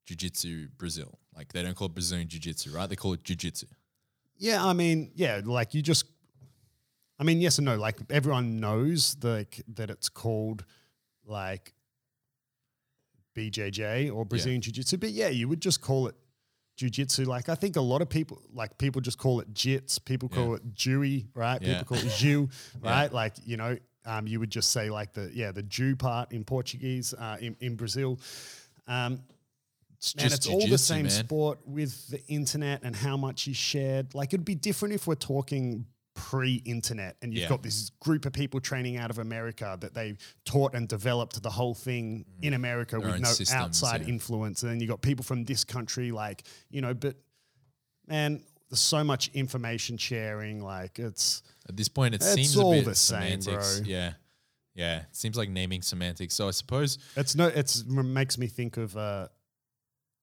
jiu-jitsu 0.07 0.69
Brazil. 0.77 1.19
Like 1.35 1.53
they 1.53 1.63
don't 1.63 1.75
call 1.75 1.87
it 1.87 1.95
Brazilian 1.95 2.29
jiu-jitsu, 2.29 2.73
right? 2.73 2.89
They 2.89 2.97
call 2.97 3.15
it 3.15 3.25
jiu-jitsu. 3.25 3.67
Yeah, 4.39 4.65
I 4.65 4.73
mean, 4.73 5.11
yeah, 5.15 5.41
like 5.45 5.75
you 5.75 5.83
just, 5.83 6.05
I 7.19 7.25
mean, 7.25 7.41
yes 7.41 7.59
and 7.59 7.65
no. 7.65 7.77
Like 7.77 7.99
everyone 8.11 8.59
knows 8.61 9.17
like 9.23 9.63
that 9.75 9.91
it's 9.91 10.09
called 10.09 10.65
like 11.25 11.73
BJJ 13.35 14.15
or 14.15 14.25
Brazilian 14.25 14.61
Jiu 14.61 14.73
Jitsu, 14.73 14.97
but 14.99 15.11
yeah, 15.11 15.29
you 15.29 15.49
would 15.49 15.61
just 15.61 15.81
call 15.81 16.09
it 16.09 16.15
Jiu 16.77 16.89
Jitsu. 16.91 17.25
Like 17.25 17.49
I 17.49 17.55
think 17.55 17.77
a 17.77 17.81
lot 17.81 18.03
of 18.03 18.09
people, 18.09 18.41
like 18.53 18.77
people 18.79 19.01
just 19.01 19.19
call 19.19 19.41
it 19.41 19.53
Jits. 19.53 20.03
People 20.03 20.29
call 20.29 20.55
it 20.55 20.75
Jewy, 20.75 21.27
right? 21.35 21.61
Yeah. 21.61 21.79
People 21.79 21.97
call 21.97 22.07
it 22.07 22.13
Jiu, 22.13 22.49
Yeah. 22.83 22.91
right? 22.91 23.13
Like 23.13 23.35
you 23.45 23.57
know, 23.57 23.77
um, 24.05 24.27
you 24.27 24.39
would 24.41 24.51
just 24.51 24.71
say 24.73 24.89
like 24.91 25.13
the 25.13 25.31
yeah 25.35 25.53
the 25.53 25.63
Jew 25.63 25.97
part 25.97 26.33
in 26.33 26.45
Portuguese 26.45 27.15
uh, 27.15 27.37
in 27.41 27.57
in 27.61 27.77
Brazil. 27.77 28.19
Um, 28.87 29.21
It's 29.99 30.15
Man, 30.17 30.29
just 30.29 30.37
it's 30.37 30.47
all 30.49 30.67
the 30.67 30.79
same 30.79 31.03
man. 31.07 31.11
sport 31.11 31.59
with 31.67 32.09
the 32.09 32.25
internet 32.29 32.83
and 32.83 32.95
how 32.95 33.17
much 33.17 33.49
is 33.49 33.57
shared. 33.57 34.15
Like 34.15 34.33
it'd 34.35 34.45
be 34.45 34.55
different 34.55 34.95
if 34.95 35.07
we're 35.07 35.15
talking 35.15 35.87
pre-internet 36.15 37.17
and 37.21 37.33
you've 37.33 37.43
Yeah. 37.43 37.49
got 37.49 37.63
this 37.63 37.91
group 38.01 38.25
of 38.25 38.33
people 38.33 38.59
training 38.61 38.97
out 38.97 39.11
of 39.11 39.19
America 39.19 39.77
that 39.81 39.93
they 39.95 40.17
taught 40.47 40.75
and 40.75 40.89
developed 40.89 41.43
the 41.43 41.51
whole 41.51 41.75
thing 41.75 42.25
in 42.41 42.55
America 42.55 42.97
Mm. 42.97 43.03
Their 43.03 43.13
with 43.13 43.21
no 43.21 43.29
systems, 43.33 43.53
outside 43.63 44.03
yeah. 44.03 44.09
influence. 44.09 44.63
And 44.63 44.73
then 44.73 44.81
you 44.81 44.87
got 44.87 45.03
people 45.03 45.25
from 45.25 45.45
this 45.45 45.63
country, 45.65 46.11
like, 46.13 46.45
you 46.71 46.81
know, 46.81 46.95
but 46.95 47.17
man, 48.07 48.43
there's 48.71 48.81
so 48.81 49.05
much 49.05 49.29
information 49.35 49.97
sharing. 49.99 50.63
Like 50.63 50.99
it's 50.99 51.43
At 51.69 51.77
this 51.77 51.89
point, 51.89 52.15
it 52.15 52.23
It's 52.23 52.33
seems 52.33 52.57
all 52.57 52.73
a 52.73 52.77
bit 52.77 52.85
the 52.87 52.95
same, 52.95 53.41
semantics. 53.43 53.81
bro. 53.81 53.89
Yeah, 53.89 54.13
yeah. 54.75 55.01
It 55.03 55.17
seems 55.17 55.37
like 55.37 55.51
naming 55.51 55.83
semantics. 55.83 56.35
So 56.35 56.49
I 56.49 56.53
suppose 56.53 56.99
it's 57.17 57.35
no 57.35 57.47
it's 57.49 57.81
it 57.81 57.87
makes 57.89 58.39
me 58.39 58.47
think 58.47 58.77
of 58.77 58.97
uh 58.97 59.29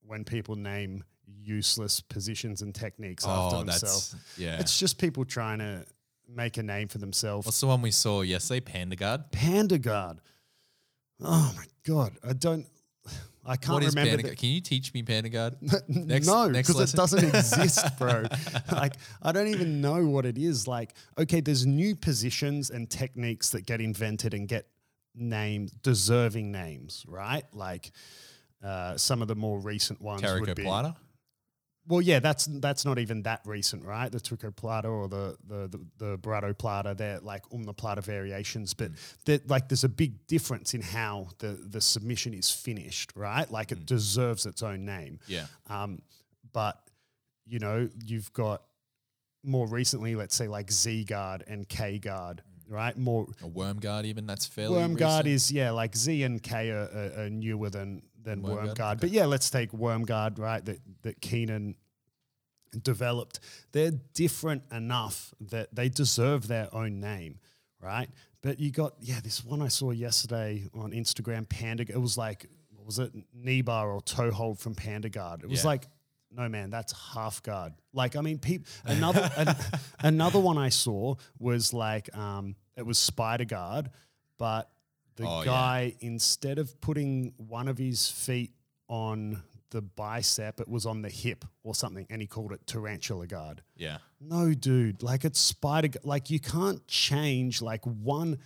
when 0.06 0.24
people 0.24 0.56
name 0.56 1.04
useless 1.42 2.00
positions 2.02 2.62
and 2.62 2.74
techniques 2.74 3.26
oh, 3.28 3.30
after 3.30 3.56
oh, 3.58 3.60
themselves. 3.60 4.12
that's 4.12 4.38
yeah. 4.38 4.60
It's 4.60 4.78
just 4.78 4.98
people 4.98 5.26
trying 5.26 5.60
to 5.60 5.86
make 6.28 6.58
a 6.58 6.64
name 6.64 6.88
for 6.88 6.98
themselves. 6.98 7.46
What's 7.46 7.60
the 7.60 7.68
one 7.68 7.82
we 7.82 7.92
saw 7.92 8.22
yesterday? 8.22 8.60
Panda 8.62 8.96
guard. 8.96 9.32
Panda 9.32 9.78
Guard. 9.78 10.20
Oh 11.22 11.54
my 11.56 11.66
god, 11.86 12.14
I 12.28 12.34
don't. 12.34 12.68
I 13.46 13.58
can't 13.58 13.74
What 13.74 13.84
is 13.84 13.94
remember. 13.96 14.24
the- 14.30 14.36
Can 14.36 14.50
you 14.50 14.62
teach 14.62 14.94
me 14.94 15.04
panda 15.04 15.28
guard? 15.28 15.58
Next- 15.90 16.28
no, 16.28 16.50
because 16.50 16.94
it 16.94 16.96
doesn't 16.96 17.24
exist, 17.36 17.86
bro. 18.00 18.24
like 18.72 18.94
I 19.22 19.34
don't 19.34 19.48
even 19.48 19.82
know 19.82 20.06
what 20.06 20.26
it 20.26 20.38
is. 20.38 20.66
Like, 20.68 20.94
okay, 21.18 21.42
there's 21.42 21.66
new 21.66 21.94
positions 21.96 22.70
and 22.70 22.90
techniques 22.90 23.50
that 23.50 23.66
get 23.66 23.82
invented 23.82 24.34
and 24.34 24.48
get 24.48 24.68
names, 25.14 25.72
deserving 25.72 26.52
names, 26.54 27.06
right? 27.08 27.44
Like 27.54 27.92
uh, 28.64 28.98
some 28.98 29.22
of 29.22 29.28
the 29.28 29.36
more 29.36 29.60
recent 29.60 30.02
ones 30.02 30.22
would 30.22 30.44
Carico 30.44 30.56
be. 30.56 30.64
Plata. 30.64 30.96
Well, 31.86 32.02
yeah, 32.02 32.20
that's 32.20 32.46
that's 32.46 32.86
not 32.86 32.98
even 32.98 33.24
that 33.24 33.42
recent, 33.46 33.84
right? 33.84 34.10
The 34.10 34.20
Tarikoplata 34.20 34.86
or 34.86 35.10
the 35.10 35.36
the 35.46 35.68
the, 35.68 35.86
the 35.98 36.18
Baratoplata, 36.18 36.96
they're 36.96 37.20
like 37.20 37.44
Omoplata 37.50 38.02
variations, 38.02 38.74
but 38.74 38.92
that 39.26 39.50
like 39.50 39.68
there's 39.68 39.84
a 39.84 39.90
big 39.90 40.26
difference 40.28 40.74
in 40.74 40.82
how 40.82 41.28
the 41.40 41.60
the 41.68 41.82
submission 41.82 42.34
is 42.34 42.50
finished, 42.50 43.12
right? 43.16 43.50
Like 43.52 43.74
it 43.74 43.86
deserves 43.86 44.46
its 44.46 44.64
own 44.64 44.86
name. 44.86 45.20
Yeah. 45.28 45.48
Um, 45.70 46.02
but 46.54 46.80
you 47.46 47.60
know, 47.60 47.90
you've 48.06 48.32
got 48.32 48.64
more 49.44 49.68
recently, 49.68 50.16
let's 50.16 50.36
say 50.36 50.48
like 50.48 50.72
Z 50.72 51.04
guard 51.04 51.44
and 51.48 51.68
K 51.68 52.00
guard, 52.00 52.44
right? 52.70 52.98
More 52.98 53.28
A 53.44 53.48
worm 53.48 53.80
guard, 53.80 54.06
even 54.06 54.26
that's 54.26 54.46
fairly. 54.46 54.78
Worm 54.78 54.96
guard 54.96 55.28
is 55.28 55.52
yeah, 55.52 55.72
like 55.72 55.98
Z 55.98 56.24
and 56.24 56.42
K 56.42 56.70
are, 56.70 56.90
are, 57.18 57.24
are 57.24 57.30
newer 57.30 57.70
than 57.70 58.04
than 58.24 58.42
Worm 58.42 58.54
Worm, 58.56 58.66
Guard, 58.66 58.78
guard. 58.78 59.00
But 59.02 59.10
yeah, 59.12 59.26
let's 59.26 59.50
take 59.50 59.74
Worm 59.74 60.04
guard, 60.04 60.40
right? 60.40 60.64
That 60.66 60.80
that 61.04 61.22
Keenan 61.22 61.76
developed. 62.82 63.40
They're 63.72 63.92
different 64.14 64.64
enough 64.72 65.34
that 65.42 65.74
they 65.76 65.90
deserve 65.90 66.48
their 66.48 66.74
own 66.74 67.00
name, 67.00 67.40
right? 67.80 68.10
But 68.42 68.60
you 68.60 68.72
got 68.72 68.94
yeah, 69.00 69.20
this 69.24 69.44
one 69.44 69.62
I 69.62 69.68
saw 69.68 69.92
yesterday 69.92 70.66
on 70.74 70.92
Instagram, 70.92 71.48
Panda. 71.48 71.84
It 71.88 72.02
was 72.02 72.18
like 72.18 72.46
what 72.76 72.86
was 72.86 73.00
it, 73.00 73.14
knee 73.34 73.62
bar 73.62 73.92
or 73.92 74.02
toe 74.02 74.32
hold 74.32 74.60
from 74.60 74.76
Panda 74.76 75.10
Guard. 75.10 75.44
It 75.44 75.50
was 75.50 75.64
Yeah. 75.64 75.68
like. 75.70 75.88
No 76.36 76.50
man, 76.50 76.72
that's 76.72 76.94
half 77.14 77.44
guard. 77.44 77.74
Like 77.94 78.16
I 78.16 78.22
mean, 78.22 78.40
peop, 78.40 78.66
another 78.86 79.30
an, 79.38 79.56
another 80.00 80.40
one 80.40 80.58
I 80.58 80.70
saw 80.70 81.14
was 81.38 81.74
like 81.76 82.10
um, 82.18 82.56
it 82.76 82.84
was 82.84 82.98
Spider 82.98 83.46
Guard, 83.46 83.92
but 84.40 84.68
the 85.16 85.26
Oh, 85.28 85.40
yeah. 85.40 85.46
guy 85.46 85.96
instead 86.00 86.58
of 86.60 86.80
putting 86.82 87.34
one 87.38 87.68
of 87.68 87.78
his 87.78 88.10
feet 88.10 88.52
on 88.88 89.44
the 89.72 89.82
bicep, 89.82 90.60
it 90.60 90.68
was 90.68 90.86
on 90.86 91.02
the 91.02 91.10
hip 91.10 91.46
or 91.64 91.74
something, 91.74 92.06
and 92.10 92.22
he 92.22 92.28
called 92.28 92.52
it 92.52 92.66
tarantula 92.68 93.26
guard. 93.28 93.64
Yeah. 93.76 93.98
No, 94.22 94.54
dude, 94.54 95.02
like 95.02 95.26
it's 95.26 95.40
spider. 95.40 95.90
Like 96.04 96.30
you 96.30 96.40
can't 96.40 96.86
change 96.88 97.62
like 97.62 97.84
one 97.86 98.38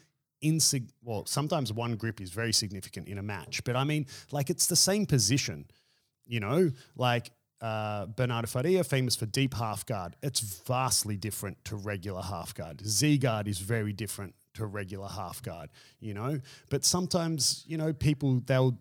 insig. 0.43 0.89
Well, 1.03 1.25
sometimes 1.25 1.73
one 1.73 1.95
grip 1.95 2.21
is 2.21 2.29
very 2.31 2.53
significant 2.53 3.07
in 3.09 3.17
a 3.17 3.23
match, 3.23 3.63
but 3.65 3.75
I 3.75 3.83
mean, 3.83 4.05
like 4.31 4.49
it's 4.49 4.67
the 4.67 4.75
same 4.77 5.05
position. 5.05 5.65
You 6.25 6.39
know, 6.39 6.71
like 6.95 7.31
uh, 7.61 8.05
Bernardo 8.05 8.47
Faria, 8.47 8.83
famous 8.83 9.15
for 9.15 9.25
deep 9.25 9.53
half 9.53 9.85
guard. 9.85 10.15
It's 10.21 10.39
vastly 10.39 11.17
different 11.17 11.63
to 11.65 11.75
regular 11.75 12.21
half 12.21 12.53
guard. 12.53 12.81
Z 12.85 13.17
guard 13.17 13.47
is 13.47 13.59
very 13.59 13.93
different 13.93 14.35
to 14.57 14.65
regular 14.65 15.07
half 15.07 15.41
guard. 15.41 15.69
You 15.99 16.13
know, 16.13 16.39
but 16.69 16.85
sometimes 16.85 17.63
you 17.67 17.77
know 17.77 17.93
people 17.93 18.41
they'll 18.45 18.77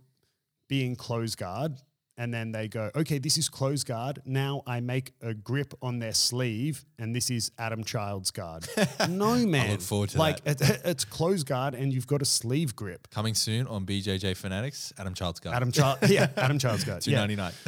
be 0.69 0.85
in 0.85 0.97
close 0.97 1.35
guard 1.35 1.81
and 2.19 2.33
then 2.33 2.51
they 2.51 2.67
go, 2.69 2.91
okay, 2.97 3.19
this 3.19 3.37
is 3.37 3.49
close 3.49 3.85
guard. 3.85 4.21
Now 4.25 4.63
I 4.67 4.81
make 4.81 5.13
a 5.21 5.35
grip 5.35 5.75
on 5.83 5.99
their 5.99 6.15
sleeve 6.15 6.85
and 6.99 7.15
this 7.15 7.31
is 7.31 7.51
Adam 7.59 7.85
Child's 7.85 8.31
guard. 8.31 8.67
no, 9.09 9.35
man. 9.47 9.71
look 9.71 9.81
forward 9.83 10.11
to 10.11 10.19
like 10.19 10.41
It, 10.47 10.61
it's 10.85 11.05
close 11.05 11.43
guard 11.43 11.75
and 11.75 11.93
you've 11.93 12.07
got 12.07 12.23
a 12.23 12.25
sleeve 12.25 12.75
grip. 12.75 13.09
Coming 13.11 13.35
soon 13.35 13.67
on 13.67 13.85
BJJ 13.85 14.37
Fanatics, 14.37 14.93
Adam 14.99 15.15
Child's 15.15 15.41
guard. 15.41 15.57
Adam 15.57 15.73
Child, 15.73 15.99
yeah, 16.09 16.29
Adam 16.37 16.59
Child's 16.59 16.85
guard. 16.85 17.03
two 17.03 17.13
ninety 17.13 17.37
nine. 17.37 17.53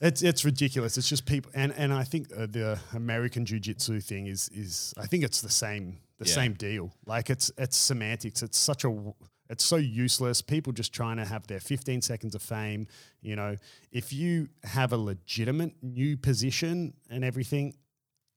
It's 0.00 0.22
it's 0.22 0.44
ridiculous. 0.44 0.96
It's 0.96 1.08
just 1.08 1.26
people, 1.26 1.50
and 1.56 1.72
and 1.76 1.92
I 1.92 2.04
think 2.04 2.28
uh, 2.30 2.46
the 2.46 2.78
American 2.94 3.44
Jiu 3.44 3.58
Jitsu 3.58 3.98
thing 3.98 4.28
is 4.28 4.48
is 4.54 4.94
I 4.96 5.06
think 5.06 5.24
it's 5.24 5.40
the 5.40 5.50
same 5.50 5.98
the 6.18 6.26
Yeah. 6.26 6.34
same 6.34 6.54
deal. 6.54 6.92
Like 7.06 7.30
it's 7.30 7.50
it's 7.58 7.76
semantics. 7.76 8.42
It's 8.42 8.58
such 8.58 8.84
a 8.84 9.12
it's 9.50 9.64
so 9.64 9.76
useless. 9.76 10.42
People 10.42 10.72
just 10.72 10.92
trying 10.92 11.16
to 11.16 11.24
have 11.24 11.46
their 11.46 11.60
15 11.60 12.02
seconds 12.02 12.34
of 12.34 12.42
fame. 12.42 12.86
You 13.22 13.34
know, 13.36 13.56
if 13.90 14.12
you 14.12 14.48
have 14.62 14.92
a 14.92 14.98
legitimate 14.98 15.74
new 15.82 16.16
position 16.18 16.92
and 17.08 17.24
everything, 17.24 17.74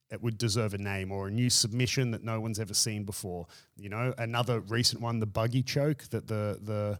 it 0.09 0.21
would 0.21 0.37
deserve 0.37 0.73
a 0.73 0.77
name 0.77 1.11
or 1.11 1.27
a 1.27 1.31
new 1.31 1.49
submission 1.49 2.11
that 2.11 2.23
no 2.23 2.39
one's 2.39 2.59
ever 2.59 2.73
seen 2.73 3.03
before. 3.03 3.47
You 3.75 3.89
know, 3.89 4.13
another 4.17 4.61
recent 4.61 5.01
one, 5.01 5.19
the 5.19 5.25
buggy 5.25 5.63
choke 5.63 6.03
that 6.11 6.27
the 6.27 6.59
the 6.61 6.99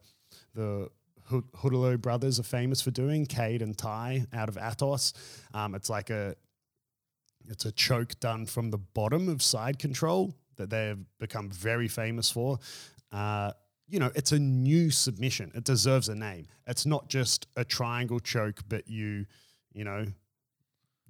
the 0.54 0.90
Hu- 1.26 1.44
Ruotolo 1.54 2.02
brothers 2.02 2.40
are 2.40 2.44
famous 2.44 2.82
for 2.82 2.92
doing. 2.92 3.26
Cade 3.26 3.62
and 3.62 3.78
Ty 3.78 4.26
out 4.34 4.50
of 4.50 4.56
Atos. 4.56 5.14
Um, 5.54 5.76
it's 5.76 5.90
like 5.90 6.10
a 6.10 6.36
it's 7.48 7.66
a 7.66 7.72
choke 7.72 8.20
done 8.20 8.46
from 8.46 8.72
the 8.72 8.78
bottom 8.78 9.30
of 9.30 9.42
side 9.42 9.80
control 9.80 10.36
that 10.62 10.70
they've 10.70 10.98
become 11.20 11.50
very 11.50 11.88
famous 11.88 12.30
for. 12.32 12.60
Uh, 13.12 13.52
you 13.88 14.00
know, 14.00 14.12
it's 14.16 14.32
a 14.32 14.40
new 14.40 14.90
submission. 14.90 15.52
It 15.54 15.66
deserves 15.66 16.08
a 16.10 16.16
name. 16.16 16.48
It's 16.66 16.86
not 16.86 17.10
just 17.10 17.48
a 17.58 17.66
triangle 17.66 18.20
choke, 18.20 18.62
but 18.70 18.88
you, 18.88 19.26
you 19.74 19.84
know, 19.84 20.06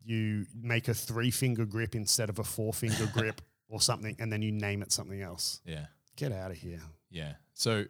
you 0.04 0.46
make 0.60 0.88
a 0.88 0.94
three 0.94 1.30
finger 1.32 1.66
grip 1.66 1.94
instead 1.96 2.30
of 2.30 2.40
a 2.40 2.44
four 2.44 2.74
finger 2.74 3.06
grip 3.14 3.42
or 3.70 3.80
something, 3.82 4.16
and 4.20 4.32
then 4.32 4.42
you 4.42 4.52
name 4.52 4.82
it 4.82 4.92
something 4.92 5.22
else. 5.22 5.62
Yeah. 5.66 5.86
Get 6.16 6.32
out 6.32 6.52
of 6.52 6.58
here. 6.58 6.82
Yeah. 7.10 7.34
So 7.54 7.86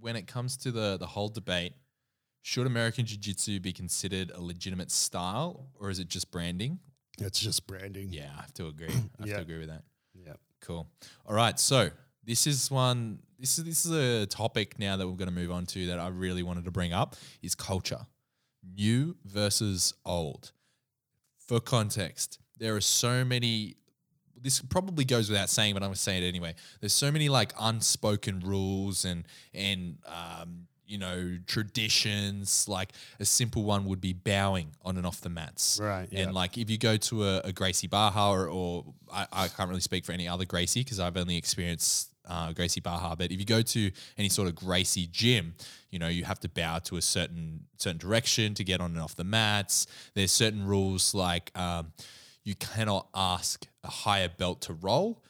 when 0.00 0.16
it 0.16 0.26
comes 0.26 0.56
to 0.58 0.72
the 0.72 0.96
the 0.98 1.06
whole 1.06 1.28
debate, 1.28 1.74
should 2.42 2.66
American 2.66 3.06
Jiu 3.06 3.16
Jitsu 3.18 3.60
be 3.60 3.72
considered 3.72 4.32
a 4.34 4.40
legitimate 4.42 4.90
style 4.90 5.68
or 5.78 5.90
is 5.90 5.98
it 6.00 6.08
just 6.08 6.30
branding? 6.32 6.80
It's 7.18 7.38
just 7.38 7.66
branding. 7.66 8.08
Yeah, 8.10 8.30
I 8.36 8.40
have 8.40 8.54
to 8.54 8.66
agree. 8.66 8.88
I 8.90 8.92
have 9.20 9.28
Yeah. 9.28 9.36
to 9.36 9.42
agree 9.42 9.58
with 9.58 9.68
that. 9.68 9.84
Cool. 10.62 10.88
All 11.26 11.34
right. 11.34 11.58
So 11.58 11.90
this 12.24 12.46
is 12.46 12.70
one. 12.70 13.18
This 13.38 13.58
is 13.58 13.64
this 13.64 13.84
is 13.84 13.92
a 13.92 14.26
topic 14.26 14.78
now 14.78 14.96
that 14.96 15.06
we're 15.06 15.16
going 15.16 15.28
to 15.28 15.34
move 15.34 15.50
on 15.50 15.66
to 15.66 15.86
that 15.88 15.98
I 15.98 16.08
really 16.08 16.44
wanted 16.44 16.64
to 16.64 16.70
bring 16.70 16.92
up 16.92 17.16
is 17.42 17.54
culture, 17.54 18.06
new 18.76 19.16
versus 19.24 19.94
old. 20.06 20.52
For 21.46 21.60
context, 21.60 22.38
there 22.58 22.76
are 22.76 22.80
so 22.80 23.24
many. 23.24 23.74
This 24.40 24.60
probably 24.60 25.04
goes 25.04 25.28
without 25.28 25.50
saying, 25.50 25.74
but 25.74 25.82
I'm 25.82 25.88
going 25.88 25.94
to 25.94 26.00
say 26.00 26.18
it 26.18 26.26
anyway. 26.26 26.54
There's 26.80 26.92
so 26.92 27.12
many 27.12 27.28
like 27.28 27.52
unspoken 27.60 28.40
rules 28.40 29.04
and 29.04 29.24
and 29.52 29.98
um, 30.06 30.68
you 30.92 30.98
know 30.98 31.38
traditions. 31.46 32.68
Like 32.68 32.92
a 33.18 33.24
simple 33.24 33.64
one 33.64 33.86
would 33.86 34.00
be 34.00 34.12
bowing 34.12 34.68
on 34.84 34.98
and 34.98 35.06
off 35.06 35.22
the 35.22 35.30
mats, 35.30 35.80
Right, 35.82 36.06
yeah. 36.10 36.20
And 36.20 36.34
like 36.34 36.58
if 36.58 36.68
you 36.68 36.76
go 36.76 36.98
to 36.98 37.24
a, 37.24 37.40
a 37.44 37.52
Gracie 37.52 37.86
Barra 37.86 38.30
or, 38.30 38.46
or 38.46 38.84
I, 39.12 39.26
I 39.32 39.48
can't 39.48 39.70
really 39.70 39.80
speak 39.80 40.04
for 40.04 40.12
any 40.12 40.28
other 40.28 40.44
Gracie 40.44 40.84
because 40.84 41.00
I've 41.00 41.16
only 41.16 41.36
experienced 41.36 42.10
uh, 42.28 42.52
Gracie 42.52 42.80
Barra. 42.80 43.16
But 43.16 43.32
if 43.32 43.40
you 43.40 43.46
go 43.46 43.62
to 43.62 43.90
any 44.18 44.28
sort 44.28 44.48
of 44.48 44.54
Gracie 44.54 45.08
gym, 45.10 45.54
you 45.90 45.98
know 45.98 46.08
you 46.08 46.24
have 46.24 46.40
to 46.40 46.48
bow 46.48 46.78
to 46.80 46.96
a 46.96 47.02
certain 47.02 47.64
certain 47.78 47.98
direction 47.98 48.54
to 48.54 48.64
get 48.64 48.80
on 48.80 48.92
and 48.92 49.00
off 49.00 49.16
the 49.16 49.24
mats. 49.24 49.86
There's 50.14 50.32
certain 50.32 50.66
rules 50.66 51.14
like 51.14 51.50
um, 51.58 51.92
you 52.44 52.54
cannot 52.54 53.08
ask 53.14 53.66
a 53.82 53.88
higher 53.88 54.28
belt 54.28 54.60
to 54.62 54.74
roll. 54.74 55.22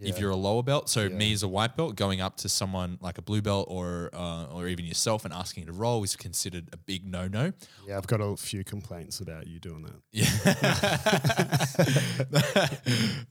If 0.00 0.18
you're 0.18 0.30
a 0.30 0.36
lower 0.36 0.62
belt, 0.62 0.88
so 0.88 1.08
me 1.08 1.32
as 1.32 1.42
a 1.42 1.48
white 1.48 1.76
belt 1.76 1.94
going 1.96 2.20
up 2.20 2.36
to 2.38 2.48
someone 2.48 2.98
like 3.00 3.18
a 3.18 3.22
blue 3.22 3.42
belt 3.42 3.68
or 3.70 4.10
uh, 4.12 4.46
or 4.46 4.66
even 4.66 4.84
yourself 4.84 5.24
and 5.24 5.32
asking 5.32 5.66
to 5.66 5.72
roll 5.72 6.02
is 6.02 6.16
considered 6.16 6.68
a 6.72 6.76
big 6.76 7.06
no 7.06 7.28
no. 7.28 7.52
Yeah, 7.86 7.98
I've 7.98 8.06
got 8.06 8.20
a 8.20 8.36
few 8.36 8.64
complaints 8.64 9.20
about 9.20 9.46
you 9.46 9.60
doing 9.60 9.82
that. 9.84 10.00
Yeah, 10.12 10.28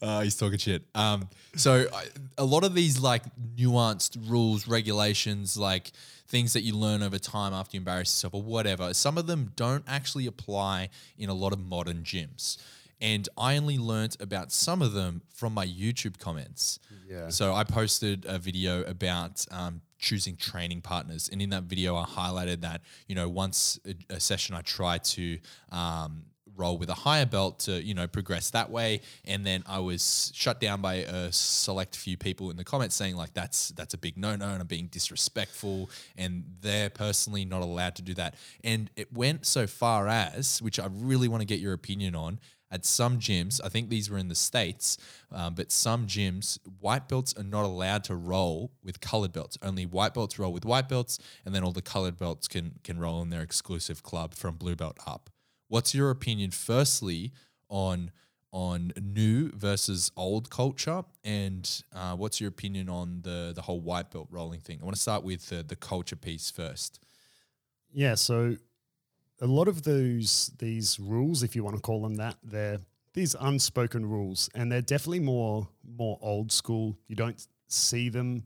uh, 0.02 0.22
he's 0.24 0.36
talking 0.36 0.58
shit. 0.60 0.84
Um, 0.96 1.28
so 1.56 1.88
I, 1.94 2.06
a 2.38 2.46
lot 2.46 2.64
of 2.64 2.74
these 2.74 3.00
like 3.00 3.24
nuanced 3.56 4.18
rules, 4.30 4.68
regulations, 4.68 5.58
like 5.58 5.92
things 6.28 6.54
that 6.54 6.62
you 6.62 6.76
learn 6.76 7.04
over 7.04 7.20
time 7.20 7.54
after 7.54 7.76
you 7.76 7.82
embarrass 7.82 8.10
yourself 8.10 8.34
or 8.34 8.42
whatever, 8.42 8.94
some 8.94 9.18
of 9.18 9.28
them 9.28 9.52
don't 9.56 9.84
actually 9.88 10.26
apply 10.26 10.90
in 11.18 11.30
a 11.30 11.34
lot 11.34 11.52
of 11.52 11.60
modern 11.60 12.04
gyms. 12.04 12.58
And 13.02 13.28
I 13.38 13.58
only 13.58 13.78
learnt 13.78 14.22
about 14.22 14.52
some 14.52 14.82
of 14.82 14.94
them 14.94 15.24
from 15.34 15.54
my 15.54 15.66
YouTube 15.66 16.20
comments. 16.20 16.80
Yeah. 17.10 17.30
So 17.30 17.54
I 17.54 17.64
posted 17.64 18.26
a 18.28 18.38
video 18.38 18.84
about 18.84 19.46
um, 19.52 19.82
choosing 19.98 20.38
training 20.38 20.82
partners, 20.82 21.30
and 21.32 21.42
in 21.42 21.50
that 21.50 21.64
video, 21.64 21.96
I 21.96 22.06
highlighted 22.06 22.62
that 22.62 22.82
you 23.08 23.16
know 23.16 23.28
once 23.28 23.80
a, 23.86 24.16
a 24.16 24.20
session 24.20 24.56
I 24.56 24.62
try 24.62 25.00
to 25.00 25.40
um, 25.72 26.24
roll 26.56 26.78
with 26.78 26.90
a 26.90 26.94
higher 26.94 27.26
belt 27.26 27.60
to 27.60 27.82
you 27.82 27.94
know 27.94 28.08
progress 28.08 28.52
that 28.52 28.70
way, 28.70 29.02
and 29.26 29.46
then 29.46 29.64
I 29.68 29.80
was 29.80 30.32
shut 30.34 30.60
down 30.60 30.82
by 30.82 30.96
a 30.96 31.32
select 31.32 31.96
few 31.96 32.18
people 32.18 32.50
in 32.50 32.58
the 32.58 32.64
comments 32.64 32.96
saying 32.96 33.16
like 33.16 33.34
that's 33.34 33.70
that's 33.70 33.94
a 33.94 33.98
big 33.98 34.18
no 34.18 34.36
no, 34.36 34.50
and 34.50 34.62
I'm 34.62 34.68
being 34.68 34.88
disrespectful, 34.88 35.90
and 36.18 36.44
they're 36.62 36.90
personally 36.90 37.46
not 37.46 37.62
allowed 37.62 37.96
to 37.96 38.02
do 38.02 38.14
that. 38.16 38.36
And 38.64 38.90
it 38.96 39.12
went 39.12 39.46
so 39.46 39.68
far 39.68 40.08
as, 40.08 40.62
which 40.62 40.80
I 40.80 40.88
really 40.90 41.28
want 41.28 41.42
to 41.42 41.48
get 41.48 41.60
your 41.60 41.74
opinion 41.74 42.16
on 42.16 42.40
at 42.72 42.86
some 42.86 43.20
gyms, 43.20 43.60
I 43.64 43.70
think 43.70 43.90
these 43.90 44.10
were 44.10 44.18
in 44.18 44.30
the 44.30 44.36
States, 44.36 44.98
um, 45.32 45.56
but 45.56 45.72
some 45.72 46.08
gyms, 46.08 46.58
white 46.80 47.10
belts 47.10 47.34
are 47.38 47.44
not 47.44 47.66
allowed 47.66 48.04
to 48.06 48.16
roll 48.16 48.72
with 48.84 49.02
colored 49.02 49.34
belts. 49.34 49.58
Only 49.62 49.86
white 49.86 50.14
belts 50.14 50.40
roll 50.40 50.54
with 50.54 50.66
white 50.66 50.88
belts, 50.88 51.20
and 51.46 51.54
then 51.54 51.64
all 51.64 51.74
the 51.74 51.82
colored 51.82 52.18
belts 52.18 52.48
can, 52.48 52.80
can 52.84 52.98
roll 52.98 53.22
in 53.22 53.30
their 53.30 53.42
exclusive 53.42 54.04
club 54.04 54.34
from 54.34 54.56
blue 54.56 54.76
belt 54.76 54.98
up. 55.06 55.30
What's 55.68 55.94
your 55.94 56.10
opinion, 56.10 56.52
firstly, 56.52 57.32
on 57.70 58.12
on 58.54 58.92
new 59.02 59.50
versus 59.52 60.12
old 60.18 60.50
culture, 60.50 61.04
and 61.24 61.84
uh, 61.96 62.16
what's 62.18 62.42
your 62.42 62.50
opinion 62.50 62.90
on 62.90 63.22
the 63.22 63.54
the 63.56 63.62
whole 63.62 63.80
white 63.80 64.12
belt 64.12 64.28
rolling 64.30 64.60
thing? 64.60 64.80
I 64.82 64.84
want 64.84 64.96
to 64.96 65.02
start 65.02 65.24
with 65.24 65.48
the, 65.48 65.64
the 65.64 65.78
culture 65.78 66.18
piece 66.18 66.52
first. 66.52 67.00
Yeah, 67.94 68.16
so 68.16 68.58
a 69.42 69.48
lot 69.48 69.68
of 69.68 69.84
those 69.84 70.52
these 70.60 71.00
rules, 71.00 71.44
if 71.44 71.56
you 71.56 71.64
want 71.64 71.76
to 71.76 71.82
call 71.82 72.02
them 72.02 72.16
that, 72.16 72.38
they're 72.44 72.80
these 73.14 73.36
unspoken 73.40 74.06
rules, 74.06 74.50
and 74.56 74.72
they're 74.72 74.82
definitely 74.82 75.20
more 75.20 75.68
more 75.84 76.18
old 76.22 76.52
school. 76.52 76.98
You 77.08 77.16
don't 77.16 77.46
see 77.68 78.10
them 78.10 78.44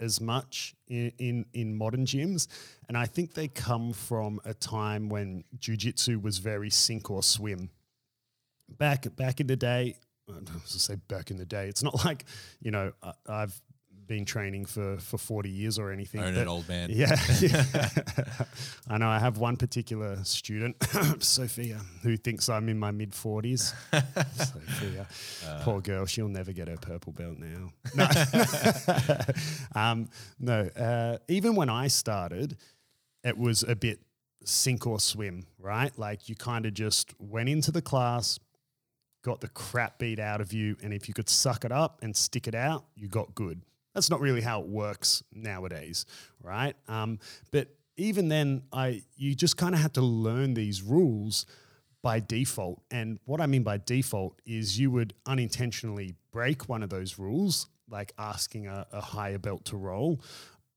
as 0.00 0.20
much 0.20 0.74
in, 0.88 1.12
in 1.18 1.46
in 1.54 1.76
modern 1.76 2.04
gyms, 2.04 2.48
and 2.88 2.98
I 2.98 3.06
think 3.06 3.34
they 3.34 3.48
come 3.48 3.92
from 3.92 4.40
a 4.44 4.52
time 4.54 5.08
when 5.08 5.44
jujitsu 5.56 6.20
was 6.20 6.38
very 6.38 6.70
sink 6.70 7.10
or 7.10 7.22
swim. 7.22 7.70
Back 8.68 9.14
back 9.16 9.40
in 9.40 9.46
the 9.46 9.56
day, 9.56 9.96
I 10.28 10.32
was 10.32 10.82
say 10.82 10.96
back 11.08 11.30
in 11.30 11.36
the 11.36 11.46
day. 11.46 11.68
It's 11.68 11.82
not 11.82 11.94
like 12.04 12.24
you 12.60 12.72
know 12.72 12.92
I, 13.02 13.12
I've 13.28 13.60
been 14.08 14.24
training 14.24 14.64
for 14.64 14.96
for 14.98 15.18
forty 15.18 15.50
years 15.50 15.78
or 15.78 15.92
anything. 15.92 16.22
Own 16.22 16.34
but- 16.34 16.40
it, 16.40 16.48
old 16.48 16.68
man. 16.68 16.90
yeah, 16.90 17.16
yeah. 17.40 17.64
I 18.88 18.98
know. 18.98 19.08
I 19.08 19.18
have 19.18 19.38
one 19.38 19.56
particular 19.56 20.18
student, 20.24 20.76
Sophia, 21.20 21.80
who 22.02 22.16
thinks 22.16 22.48
I'm 22.48 22.68
in 22.68 22.78
my 22.78 22.90
mid 22.90 23.14
forties. 23.14 23.74
Sophia, 23.92 25.06
poor 25.60 25.80
girl, 25.80 26.06
she'll 26.06 26.28
never 26.28 26.52
get 26.52 26.68
her 26.68 26.76
purple 26.76 27.12
belt 27.12 27.36
now. 27.38 27.70
No, 27.94 28.08
um, 29.74 30.08
no. 30.40 30.62
Uh, 30.76 31.18
even 31.28 31.54
when 31.54 31.68
I 31.68 31.88
started, 31.88 32.56
it 33.22 33.36
was 33.36 33.62
a 33.62 33.76
bit 33.76 34.00
sink 34.44 34.86
or 34.86 34.98
swim, 34.98 35.46
right? 35.58 35.96
Like 35.98 36.28
you 36.28 36.34
kind 36.34 36.66
of 36.66 36.74
just 36.74 37.14
went 37.18 37.48
into 37.48 37.70
the 37.70 37.82
class, 37.82 38.38
got 39.22 39.40
the 39.40 39.48
crap 39.48 39.98
beat 39.98 40.18
out 40.18 40.40
of 40.40 40.52
you, 40.52 40.76
and 40.82 40.92
if 40.92 41.08
you 41.08 41.14
could 41.14 41.28
suck 41.28 41.64
it 41.64 41.72
up 41.72 41.98
and 42.02 42.16
stick 42.16 42.46
it 42.48 42.54
out, 42.54 42.84
you 42.96 43.08
got 43.08 43.34
good. 43.34 43.62
That's 43.98 44.10
not 44.10 44.20
really 44.20 44.42
how 44.42 44.60
it 44.60 44.68
works 44.68 45.24
nowadays, 45.32 46.06
right? 46.40 46.76
Um, 46.86 47.18
but 47.50 47.66
even 47.96 48.28
then, 48.28 48.62
I 48.72 49.02
you 49.16 49.34
just 49.34 49.56
kind 49.56 49.74
of 49.74 49.80
had 49.80 49.94
to 49.94 50.02
learn 50.02 50.54
these 50.54 50.82
rules 50.82 51.46
by 52.00 52.20
default. 52.20 52.80
And 52.92 53.18
what 53.24 53.40
I 53.40 53.46
mean 53.46 53.64
by 53.64 53.78
default 53.78 54.40
is 54.46 54.78
you 54.78 54.92
would 54.92 55.14
unintentionally 55.26 56.14
break 56.30 56.68
one 56.68 56.84
of 56.84 56.90
those 56.90 57.18
rules, 57.18 57.66
like 57.90 58.12
asking 58.16 58.68
a, 58.68 58.86
a 58.92 59.00
higher 59.00 59.38
belt 59.38 59.64
to 59.64 59.76
roll, 59.76 60.20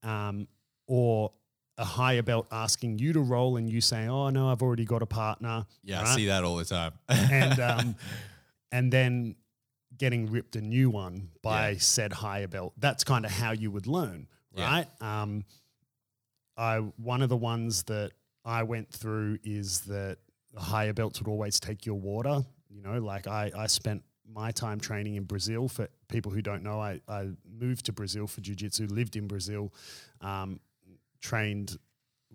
um, 0.02 0.48
or 0.88 1.32
a 1.78 1.86
higher 1.86 2.24
belt 2.24 2.48
asking 2.52 2.98
you 2.98 3.14
to 3.14 3.20
roll, 3.20 3.58
and 3.58 3.70
you 3.70 3.82
say, 3.82 4.08
"Oh 4.08 4.32
no, 4.32 4.50
I've 4.52 4.64
already 4.64 4.86
got 4.86 5.04
a 5.04 5.06
partner." 5.06 5.68
Yeah, 5.84 6.02
I 6.02 6.16
see 6.16 6.26
that 6.26 6.44
all 6.44 6.56
the 6.56 6.66
time. 6.66 6.94
and 7.08 7.60
um, 7.70 7.96
and 8.72 8.92
then 8.92 9.36
getting 10.02 10.26
ripped 10.32 10.56
a 10.56 10.62
new 10.62 10.90
one 10.90 11.30
by 11.44 11.70
Yeah. 11.70 11.78
said 11.78 12.12
higher 12.12 12.48
belt. 12.48 12.74
That's 12.78 13.04
kind 13.04 13.24
of 13.24 13.32
how 13.32 13.52
you 13.52 13.70
would 13.72 13.86
learn, 13.88 14.28
Yeah. 14.54 14.66
right? 14.72 14.88
Um, 15.02 15.46
I 16.58 16.80
one 16.98 17.22
of 17.22 17.30
the 17.30 17.38
ones 17.38 17.84
that 17.84 18.12
I 18.44 18.64
went 18.64 18.92
through 18.92 19.38
is 19.44 19.82
that 19.82 20.18
the 20.54 20.60
higher 20.60 20.94
belts 20.94 21.20
would 21.20 21.28
always 21.30 21.60
take 21.60 21.86
your 21.86 22.00
water. 22.00 22.44
You 22.70 22.82
know, 22.82 23.00
like 23.00 23.28
I 23.28 23.52
I 23.56 23.68
spent 23.68 24.04
my 24.28 24.52
time 24.52 24.80
training 24.80 25.16
in 25.16 25.24
Brazil. 25.26 25.68
For 25.68 25.88
people 26.08 26.32
who 26.32 26.42
don't 26.42 26.64
know, 26.64 26.80
I 26.82 27.00
I 27.08 27.30
moved 27.48 27.86
to 27.86 27.94
Brazil 27.94 28.26
for 28.28 28.42
jiu-jitsu, 28.42 28.88
lived 28.88 29.16
in 29.16 29.28
Brazil, 29.28 29.72
um, 30.22 30.60
trained 31.20 31.78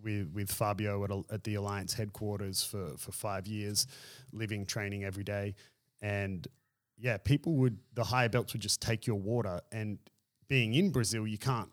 with 0.03 0.31
with 0.33 0.53
Fabio 0.53 1.03
at, 1.05 1.11
a, 1.11 1.23
at 1.31 1.43
the 1.45 1.55
Alliance 1.57 1.95
headquarters 1.95 2.63
for 2.63 2.97
for 2.97 3.13
five 3.13 3.47
years, 3.49 3.87
living 4.33 4.67
training 4.67 5.05
every 5.05 5.25
day, 5.25 5.55
and 6.01 6.47
yeah, 6.99 7.17
people 7.19 7.55
would 7.57 7.79
the 7.95 8.05
higher 8.05 8.29
belts 8.29 8.53
would 8.53 8.63
just 8.63 8.81
take 8.81 9.07
your 9.07 9.17
water, 9.17 9.61
and 9.73 9.99
being 10.49 10.75
in 10.75 10.91
Brazil, 10.91 11.27
you 11.27 11.39
can't 11.39 11.69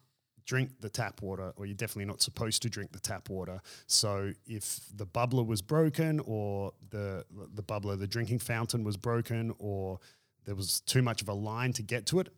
drink 0.46 0.70
the 0.82 0.90
tap 0.90 1.22
water, 1.22 1.54
or 1.56 1.66
you're 1.66 1.76
definitely 1.76 2.06
not 2.06 2.22
supposed 2.22 2.62
to 2.62 2.70
drink 2.70 2.92
the 2.92 3.00
tap 3.00 3.30
water. 3.30 3.62
So 3.88 4.34
if 4.46 4.82
the 4.94 5.06
bubbler 5.06 5.46
was 5.46 5.62
broken, 5.62 6.20
or 6.26 6.74
the 6.90 7.26
the 7.54 7.64
bubbler, 7.64 7.98
the 7.98 8.08
drinking 8.08 8.40
fountain 8.40 8.84
was 8.84 8.98
broken, 8.98 9.54
or 9.60 10.00
there 10.46 10.56
was 10.56 10.82
too 10.82 11.02
much 11.02 11.22
of 11.22 11.30
a 11.30 11.34
line 11.34 11.74
to 11.74 11.84
get 11.84 12.06
to 12.08 12.20
it, 12.20 12.30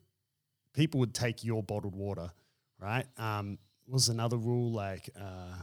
people 0.73 0.99
would 0.99 1.13
take 1.13 1.43
your 1.43 1.63
bottled 1.63 1.95
water, 1.95 2.31
right? 2.79 3.05
Um, 3.17 3.57
was 3.87 4.09
another 4.09 4.37
rule 4.37 4.71
like 4.71 5.09
uh, 5.19 5.61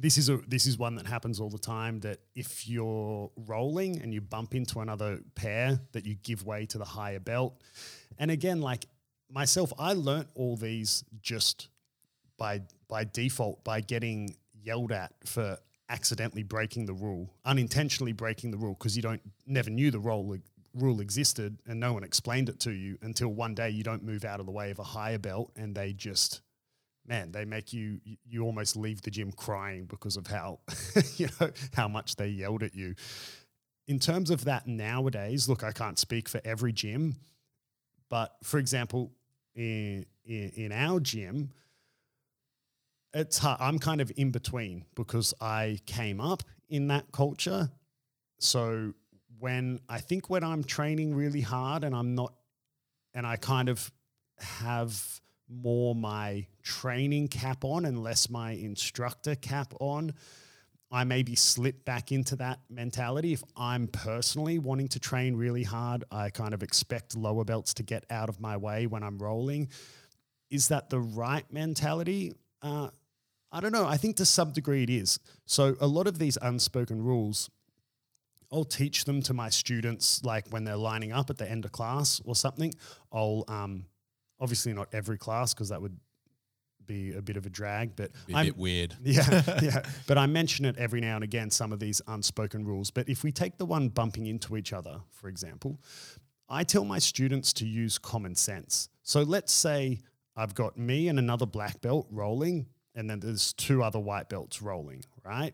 this 0.00 0.16
is 0.16 0.28
a 0.28 0.38
this 0.46 0.66
is 0.66 0.78
one 0.78 0.94
that 0.94 1.06
happens 1.06 1.40
all 1.40 1.50
the 1.50 1.58
time 1.58 2.00
that 2.00 2.18
if 2.34 2.68
you're 2.68 3.30
rolling 3.36 4.00
and 4.00 4.14
you 4.14 4.20
bump 4.20 4.54
into 4.54 4.80
another 4.80 5.20
pair 5.34 5.80
that 5.92 6.06
you 6.06 6.14
give 6.22 6.44
way 6.46 6.66
to 6.66 6.78
the 6.78 6.84
higher 6.84 7.20
belt. 7.20 7.60
And 8.18 8.30
again 8.30 8.60
like 8.60 8.86
myself 9.30 9.72
i 9.78 9.92
learnt 9.92 10.28
all 10.34 10.56
these 10.56 11.04
just 11.20 11.68
by 12.38 12.62
by 12.88 13.04
default 13.04 13.62
by 13.64 13.80
getting 13.80 14.34
yelled 14.54 14.92
at 14.92 15.12
for 15.24 15.58
accidentally 15.90 16.42
breaking 16.42 16.86
the 16.86 16.94
rule 16.94 17.30
unintentionally 17.44 18.12
breaking 18.12 18.50
the 18.50 18.56
rule 18.56 18.74
because 18.74 18.96
you 18.96 19.02
don't 19.02 19.20
never 19.46 19.70
knew 19.70 19.90
the 19.90 19.98
rule 19.98 20.38
rule 20.74 21.00
existed 21.00 21.58
and 21.66 21.78
no 21.78 21.92
one 21.92 22.04
explained 22.04 22.48
it 22.48 22.60
to 22.60 22.70
you 22.70 22.96
until 23.02 23.28
one 23.28 23.54
day 23.54 23.68
you 23.68 23.82
don't 23.82 24.02
move 24.02 24.24
out 24.24 24.40
of 24.40 24.46
the 24.46 24.52
way 24.52 24.70
of 24.70 24.78
a 24.78 24.84
higher 24.84 25.18
belt 25.18 25.50
and 25.56 25.74
they 25.74 25.92
just 25.92 26.42
man, 27.08 27.32
they 27.32 27.44
make 27.44 27.72
you 27.72 28.00
you 28.26 28.44
almost 28.44 28.76
leave 28.76 29.02
the 29.02 29.10
gym 29.10 29.32
crying 29.32 29.86
because 29.86 30.16
of 30.16 30.26
how 30.26 30.60
you 31.16 31.28
know 31.40 31.50
how 31.74 31.88
much 31.88 32.16
they 32.16 32.28
yelled 32.28 32.62
at 32.62 32.74
you. 32.74 32.94
In 33.88 33.98
terms 33.98 34.30
of 34.30 34.44
that 34.44 34.66
nowadays, 34.66 35.48
look, 35.48 35.64
I 35.64 35.72
can't 35.72 35.98
speak 35.98 36.28
for 36.28 36.40
every 36.44 36.72
gym, 36.72 37.16
but 38.10 38.36
for 38.44 38.58
example, 38.58 39.10
in 39.54 40.04
in, 40.26 40.52
in 40.56 40.72
our 40.72 41.00
gym, 41.00 41.50
it's 43.14 43.38
hard. 43.38 43.58
I'm 43.60 43.78
kind 43.78 44.02
of 44.02 44.12
in 44.16 44.30
between 44.30 44.84
because 44.94 45.32
I 45.40 45.80
came 45.86 46.20
up 46.20 46.42
in 46.68 46.88
that 46.88 47.10
culture. 47.12 47.70
So 48.38 48.92
when 49.38 49.80
I 49.88 50.00
think 50.00 50.28
when 50.28 50.44
I'm 50.44 50.62
training 50.62 51.14
really 51.14 51.40
hard 51.40 51.82
and 51.84 51.94
I'm 51.94 52.14
not, 52.14 52.34
and 53.14 53.26
I 53.26 53.36
kind 53.36 53.70
of 53.70 53.90
have 54.38 55.20
more 55.48 55.94
my 55.94 56.46
training 56.62 57.28
cap 57.28 57.64
on 57.64 57.84
and 57.84 58.02
less 58.02 58.28
my 58.28 58.52
instructor 58.52 59.34
cap 59.34 59.74
on, 59.80 60.14
I 60.90 61.04
maybe 61.04 61.34
slip 61.34 61.84
back 61.84 62.12
into 62.12 62.36
that 62.36 62.60
mentality. 62.70 63.34
If 63.34 63.42
I'm 63.56 63.88
personally 63.88 64.58
wanting 64.58 64.88
to 64.88 65.00
train 65.00 65.36
really 65.36 65.62
hard, 65.62 66.04
I 66.10 66.30
kind 66.30 66.54
of 66.54 66.62
expect 66.62 67.16
lower 67.16 67.44
belts 67.44 67.74
to 67.74 67.82
get 67.82 68.04
out 68.10 68.28
of 68.28 68.40
my 68.40 68.56
way 68.56 68.86
when 68.86 69.02
I'm 69.02 69.18
rolling. 69.18 69.68
Is 70.50 70.68
that 70.68 70.88
the 70.88 71.00
right 71.00 71.44
mentality? 71.52 72.32
Uh, 72.62 72.88
I 73.52 73.60
don't 73.60 73.72
know. 73.72 73.86
I 73.86 73.98
think 73.98 74.16
to 74.16 74.26
some 74.26 74.52
degree 74.52 74.82
it 74.82 74.90
is. 74.90 75.18
So, 75.44 75.76
a 75.80 75.86
lot 75.86 76.06
of 76.06 76.18
these 76.18 76.38
unspoken 76.40 77.02
rules, 77.02 77.50
I'll 78.50 78.64
teach 78.64 79.04
them 79.04 79.20
to 79.22 79.34
my 79.34 79.50
students, 79.50 80.24
like 80.24 80.48
when 80.48 80.64
they're 80.64 80.76
lining 80.76 81.12
up 81.12 81.28
at 81.28 81.36
the 81.36 81.50
end 81.50 81.66
of 81.66 81.72
class 81.72 82.20
or 82.24 82.34
something. 82.34 82.72
I'll 83.12 83.44
um, 83.48 83.84
obviously 84.40 84.72
not 84.72 84.88
every 84.92 85.18
class 85.18 85.54
because 85.54 85.68
that 85.70 85.80
would 85.80 85.96
be 86.86 87.12
a 87.12 87.22
bit 87.22 87.36
of 87.36 87.46
a 87.46 87.50
drag, 87.50 87.94
but 87.94 88.10
Be 88.26 88.32
a 88.32 88.44
bit 88.44 88.56
weird. 88.56 88.96
yeah, 89.04 89.58
yeah. 89.62 89.82
But 90.08 90.18
I 90.18 90.26
mention 90.26 90.64
it 90.64 90.76
every 90.78 91.00
now 91.00 91.14
and 91.14 91.22
again, 91.22 91.50
some 91.50 91.72
of 91.72 91.78
these 91.78 92.00
unspoken 92.08 92.64
rules. 92.64 92.90
But 92.90 93.08
if 93.08 93.22
we 93.22 93.30
take 93.30 93.58
the 93.58 93.66
one 93.66 93.90
bumping 93.90 94.26
into 94.26 94.56
each 94.56 94.72
other, 94.72 95.00
for 95.10 95.28
example, 95.28 95.78
I 96.48 96.64
tell 96.64 96.84
my 96.84 96.98
students 96.98 97.52
to 97.54 97.66
use 97.66 97.98
common 97.98 98.34
sense. 98.34 98.88
So 99.02 99.22
let's 99.22 99.52
say 99.52 100.00
I've 100.34 100.54
got 100.54 100.78
me 100.78 101.08
and 101.08 101.18
another 101.18 101.46
black 101.46 101.80
belt 101.80 102.06
rolling, 102.10 102.66
and 102.94 103.08
then 103.08 103.20
there's 103.20 103.52
two 103.52 103.82
other 103.82 104.00
white 104.00 104.28
belts 104.28 104.62
rolling, 104.62 105.04
right? 105.24 105.52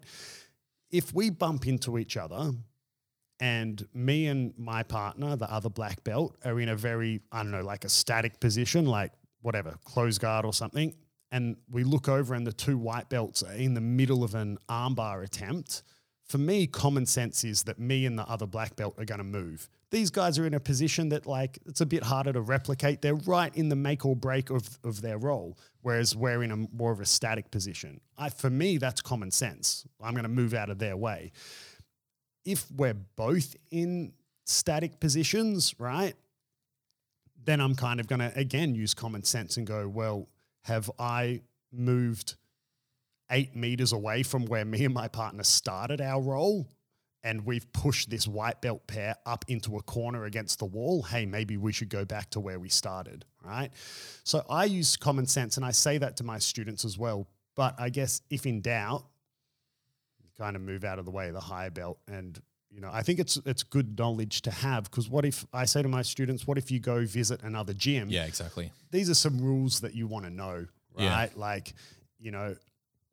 If 0.91 1.13
we 1.13 1.31
bump 1.31 1.67
into 1.67 1.99
each 1.99 2.17
other, 2.17 2.53
and 3.41 3.87
me 3.93 4.27
and 4.27 4.55
my 4.57 4.83
partner, 4.83 5.37
the 5.37 5.53
other 5.53 5.69
black 5.69 6.05
belt, 6.05 6.37
are 6.45 6.61
in 6.61 6.69
a 6.69 6.77
very, 6.77 7.21
I 7.33 7.43
don't 7.43 7.51
know, 7.51 7.63
like 7.63 7.85
a 7.85 7.89
static 7.89 8.41
position, 8.41 8.87
like 8.87 9.13
whatever, 9.43 9.75
close 9.85 10.19
guard 10.19 10.45
or 10.45 10.53
something. 10.53 10.95
And 11.33 11.57
we 11.71 11.83
look 11.83 12.09
over 12.09 12.35
and 12.35 12.47
the 12.47 12.53
two 12.53 12.79
white 12.79 13.09
belts 13.09 13.43
are 13.43 13.53
in 13.53 13.75
the 13.75 13.81
middle 13.81 14.23
of 14.23 14.35
an 14.35 14.59
armbar 14.69 15.25
attempt. 15.25 15.83
For 16.29 16.39
me, 16.39 16.67
common 16.67 17.07
sense 17.07 17.45
is 17.45 17.65
that 17.65 17.79
me 17.79 18.07
and 18.07 18.19
the 18.19 18.27
other 18.29 18.47
black 18.47 18.77
belt 18.77 18.95
are 18.99 19.05
going 19.05 19.19
to 19.19 19.25
move. 19.25 19.69
These 19.91 20.11
guys 20.11 20.39
are 20.39 20.47
in 20.47 20.55
a 20.55 20.61
position 20.61 21.11
that, 21.11 21.27
like, 21.27 21.59
it's 21.67 21.81
a 21.81 21.87
bit 21.87 22.03
harder 22.03 22.33
to 22.33 22.41
replicate. 22.41 23.03
They're 23.03 23.15
right 23.15 23.55
in 23.55 23.69
the 23.69 23.77
make 23.77 24.07
or 24.07 24.17
break 24.17 24.51
of, 24.51 24.79
of 24.83 25.03
their 25.03 25.19
role, 25.19 25.59
whereas 25.83 26.17
we're 26.17 26.43
in 26.43 26.51
a 26.51 26.57
more 26.57 26.93
of 26.93 27.01
a 27.01 27.05
static 27.05 27.51
position. 27.51 28.01
I, 28.17 28.31
for 28.31 28.49
me, 28.49 28.79
that's 28.79 29.03
common 29.03 29.31
sense. 29.31 29.87
I'm 30.01 30.15
going 30.15 30.25
to 30.25 30.29
move 30.29 30.55
out 30.55 30.71
of 30.71 30.79
their 30.79 30.97
way 30.97 31.33
if 32.45 32.71
we're 32.71 32.95
both 32.95 33.57
in 33.71 34.13
static 34.45 35.01
positions, 35.01 35.75
right, 35.79 36.15
then 37.45 37.61
I'm 37.61 37.75
kind 37.75 38.01
of 38.01 38.07
going 38.07 38.21
to 38.21 38.33
again 38.39 38.75
use 38.75 38.95
common 38.95 39.23
sense 39.23 39.57
and 39.57 39.67
go, 39.67 39.89
well, 39.89 40.29
have 40.63 40.91
I 40.99 41.43
moved 41.73 42.37
eight 43.31 43.55
meters 43.57 43.93
away 43.93 44.23
from 44.23 44.47
where 44.47 44.65
me 44.65 44.85
and 44.85 44.95
my 44.95 45.09
partner 45.09 45.43
started 45.43 46.01
our 46.01 46.21
roll? 46.21 46.69
And 47.23 47.47
we've 47.47 47.71
pushed 47.73 48.11
this 48.11 48.29
white 48.29 48.61
belt 48.61 48.87
pair 48.87 49.17
up 49.25 49.47
into 49.49 49.79
a 49.79 49.83
corner 49.83 50.25
against 50.25 50.59
the 50.59 50.67
wall. 50.67 51.03
Hey, 51.03 51.25
maybe 51.25 51.57
we 51.57 51.73
should 51.73 51.89
go 51.89 52.05
back 52.05 52.29
to 52.31 52.41
where 52.41 52.59
we 52.59 52.69
started, 52.69 53.25
right? 53.43 53.71
So 54.25 54.45
I 54.51 54.67
use 54.67 54.97
common 54.99 55.27
sense 55.27 55.57
and 55.57 55.65
I 55.65 55.71
say 55.71 55.97
that 55.99 56.19
to 56.19 56.25
my 56.25 56.39
students 56.39 56.85
as 56.85 56.99
well. 56.99 57.27
But 57.57 57.77
I 57.79 57.89
guess 57.89 58.21
if 58.29 58.45
in 58.45 58.61
doubt, 58.61 59.07
kind 60.39 60.57
of 60.57 60.63
move 60.63 60.85
out 60.85 60.99
of 60.99 61.05
the 61.05 61.11
way 61.11 61.29
of 61.29 61.35
the 61.35 61.41
higher 61.41 61.71
belt 61.71 61.99
and 62.09 62.41
you 62.71 62.81
know 62.81 62.91
i 62.93 63.03
think 63.03 63.19
it's 63.21 63.37
it's 63.47 63.63
good 63.63 63.97
knowledge 63.99 64.43
to 64.43 64.51
have 64.51 64.85
because 64.85 65.09
what 65.09 65.25
if 65.25 65.47
i 65.53 65.65
say 65.65 65.81
to 65.83 65.89
my 65.89 66.03
students 66.03 66.47
what 66.47 66.59
if 66.59 66.71
you 66.71 66.81
go 66.81 67.05
visit 67.07 67.43
another 67.43 67.73
gym 67.73 68.09
Yeah, 68.11 68.25
exactly. 68.27 68.71
these 68.91 69.09
are 69.09 69.15
some 69.15 69.39
rules 69.41 69.81
that 69.81 69.95
you 69.95 70.07
want 70.09 70.25
to 70.25 70.31
know 70.31 70.67
Yeah. 70.99 71.11
right 71.17 71.37
like 71.37 71.75
you 72.19 72.31
know 72.33 72.57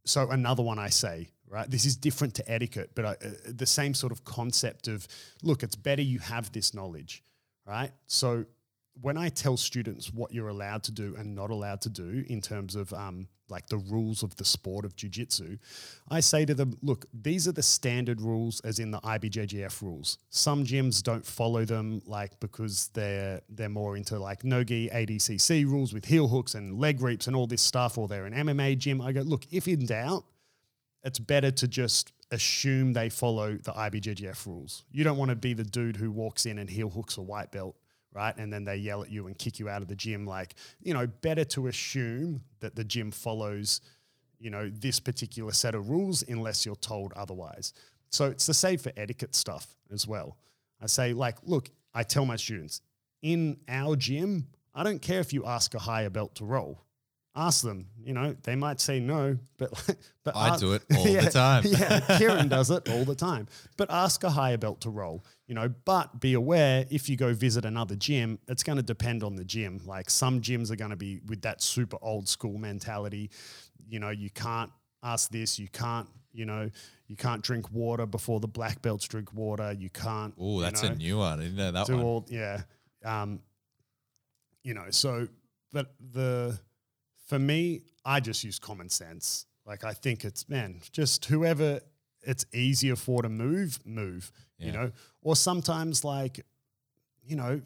so 0.06 0.30
another 0.32 0.64
one 0.64 0.80
i 0.80 0.90
say 0.90 1.30
right 1.48 1.70
this 1.70 1.86
is 1.86 1.96
different 1.96 2.34
to 2.36 2.52
etiquette 2.52 2.92
but 2.96 3.06
I, 3.06 3.10
uh, 3.12 3.30
the 3.46 3.66
same 3.68 3.94
sort 3.94 4.12
of 4.12 4.24
concept 4.24 4.88
of 4.88 5.08
look 5.44 5.62
it's 5.64 5.76
better 5.76 6.02
you 6.02 6.18
have 6.20 6.52
this 6.52 6.74
knowledge 6.74 7.24
right 7.68 7.92
so 8.08 8.46
when 9.02 9.18
i 9.18 9.30
tell 9.30 9.58
students 9.58 10.14
what 10.14 10.34
you're 10.34 10.50
allowed 10.50 10.84
to 10.84 10.92
do 10.92 11.16
and 11.18 11.36
not 11.36 11.50
allowed 11.50 11.82
to 11.82 11.90
do 11.90 12.24
in 12.28 12.42
terms 12.42 12.76
of 12.76 12.92
um, 12.94 13.28
like 13.50 13.68
the 13.68 13.78
rules 13.78 14.24
of 14.24 14.36
the 14.38 14.46
sport 14.46 14.86
of 14.86 14.96
jiu-jitsu 14.96 15.58
i 16.10 16.20
say 16.20 16.46
to 16.46 16.54
them 16.54 16.78
look 16.82 17.06
these 17.14 17.48
are 17.48 17.52
the 17.52 17.64
standard 17.64 18.22
rules 18.22 18.60
as 18.62 18.80
in 18.80 18.92
the 18.92 19.00
ibjjf 19.02 19.82
rules 19.82 20.18
some 20.30 20.64
gyms 20.64 21.04
don't 21.04 21.26
follow 21.26 21.66
them 21.66 22.02
like 22.06 22.40
because 22.40 22.90
they're 22.94 23.42
they're 23.50 23.70
more 23.70 23.98
into 23.98 24.18
like 24.18 24.44
nogi 24.44 24.90
adcc 24.90 25.66
rules 25.66 25.94
with 25.94 26.06
heel 26.06 26.28
hooks 26.28 26.56
and 26.56 26.80
leg 26.80 27.02
reaps 27.02 27.28
and 27.28 27.36
all 27.36 27.48
this 27.48 27.62
stuff 27.62 27.98
or 27.98 28.08
they're 28.08 28.26
an 28.26 28.34
mma 28.34 28.78
gym 28.78 29.02
i 29.02 29.12
go 29.12 29.22
look 29.22 29.46
if 29.52 29.68
in 29.68 29.86
doubt 29.86 30.24
it's 31.04 31.20
better 31.20 31.52
to 31.52 31.68
just 31.68 32.14
assume 32.32 32.94
they 32.94 33.10
follow 33.10 33.58
the 33.58 33.72
IBJJF 33.72 34.46
rules. 34.48 34.84
You 34.92 35.04
don't 35.04 35.18
want 35.18 35.30
to 35.30 35.36
be 35.36 35.54
the 35.54 35.64
dude 35.64 35.98
who 35.98 36.12
walks 36.12 36.46
in 36.46 36.60
and 36.60 36.70
heel 36.70 36.90
hooks 36.90 37.18
a 37.18 37.22
white 37.22 37.52
belt, 37.52 37.76
right? 38.14 38.36
And 38.38 38.52
then 38.52 38.66
they 38.66 38.78
yell 38.78 39.04
at 39.04 39.10
you 39.10 39.28
and 39.28 39.38
kick 39.38 39.60
you 39.60 39.70
out 39.70 39.82
of 39.82 39.88
the 39.88 39.96
gym. 39.96 40.26
Like, 40.26 40.56
you 40.82 40.94
know, 40.94 41.08
better 41.08 41.44
to 41.46 41.68
assume 41.68 42.42
that 42.60 42.76
the 42.76 42.84
gym 42.84 43.12
follows, 43.12 43.82
you 44.40 44.50
know, 44.50 44.70
this 44.70 45.00
particular 45.00 45.52
set 45.52 45.76
of 45.76 45.90
rules 45.90 46.24
unless 46.28 46.66
you're 46.66 46.76
told 46.76 47.14
otherwise. 47.14 47.74
So 48.10 48.26
it's 48.26 48.46
the 48.46 48.54
same 48.54 48.78
for 48.78 48.92
etiquette 48.98 49.36
stuff 49.36 49.76
as 49.92 50.08
well. 50.08 50.38
I 50.82 50.88
say, 50.88 51.14
like, 51.14 51.38
look, 51.44 51.70
I 51.94 52.04
tell 52.04 52.26
my 52.26 52.36
students 52.36 52.82
in 53.22 53.58
our 53.68 53.96
gym, 53.96 54.48
I 54.74 54.84
don't 54.84 55.02
care 55.02 55.20
if 55.20 55.34
you 55.34 55.46
ask 55.46 55.74
a 55.74 55.80
higher 55.80 56.10
belt 56.10 56.36
to 56.36 56.46
roll. 56.46 56.82
Ask 57.34 57.64
them, 57.64 57.88
you 58.04 58.14
know, 58.14 58.36
they 58.44 58.56
might 58.58 58.82
say 58.82 59.00
no, 59.00 59.38
but 59.58 59.72
but 60.26 60.36
I 60.36 60.50
ask- 60.50 60.60
do 60.60 60.74
it 60.74 60.84
all 60.98 61.04
the 61.06 61.30
time. 61.32 61.64
yeah, 61.66 62.00
Kieran 62.18 62.50
does 62.50 62.70
it 62.70 62.90
all 62.90 63.06
the 63.06 63.16
time. 63.16 63.48
But 63.78 63.90
ask 63.90 64.24
a 64.26 64.30
higher 64.30 64.58
belt 64.58 64.82
to 64.82 64.90
roll, 64.90 65.24
you 65.48 65.56
know. 65.56 65.70
But 65.86 66.20
be 66.20 66.34
aware 66.34 66.86
if 66.90 67.08
you 67.08 67.16
go 67.16 67.34
visit 67.34 67.64
another 67.64 67.96
gym, 67.96 68.38
it's 68.50 68.64
going 68.64 68.76
to 68.78 68.84
depend 68.84 69.24
on 69.24 69.36
the 69.38 69.46
gym. 69.46 69.80
Like 69.86 70.10
some 70.10 70.42
gyms 70.42 70.72
are 70.72 70.76
going 70.76 70.92
to 70.92 70.98
be 70.98 71.22
with 71.26 71.42
that 71.44 71.62
super 71.62 71.98
old 72.02 72.28
school 72.28 72.58
mentality. 72.58 73.30
You 73.88 74.00
know, 74.00 74.10
you 74.10 74.30
can't 74.30 74.72
ask 75.02 75.32
this, 75.32 75.58
you 75.58 75.70
can't, 75.70 76.10
you 76.34 76.46
know, 76.46 76.70
you 77.08 77.16
can't 77.16 77.42
drink 77.42 77.72
water 77.72 78.06
before 78.06 78.42
the 78.42 78.48
black 78.50 78.82
belts 78.82 79.08
drink 79.08 79.34
water. 79.34 79.72
You 79.72 79.90
can't. 79.90 80.34
Oh, 80.38 80.58
you 80.58 80.64
that's 80.64 80.84
know, 80.84 80.90
a 80.90 80.96
new 80.96 81.18
one. 81.20 81.40
I 81.40 81.44
didn't 81.44 81.56
know 81.56 81.72
that 81.72 81.88
do 81.88 81.96
one. 81.96 82.06
all 82.06 82.26
yeah 82.30 82.62
um 83.04 83.40
you 84.64 84.74
know 84.76 84.86
so 84.92 85.28
but 85.74 85.94
the 86.12 86.60
for 87.32 87.40
me 87.40 87.82
i 88.04 88.20
just 88.20 88.44
use 88.44 88.60
common 88.60 88.90
sense. 88.90 89.46
Like 89.66 89.86
i 89.86 89.94
think 89.94 90.26
it's 90.26 90.50
man 90.50 90.82
just 90.92 91.24
whoever 91.26 91.80
it's 92.24 92.46
easier 92.54 92.98
for 92.98 93.22
to 93.22 93.30
move 93.30 93.80
move 93.86 94.32
you 94.58 94.72
know? 94.74 94.92
Or 95.24 95.36
sometimes 95.36 96.04
like 96.04 96.46
you 97.24 97.38
know 97.38 97.62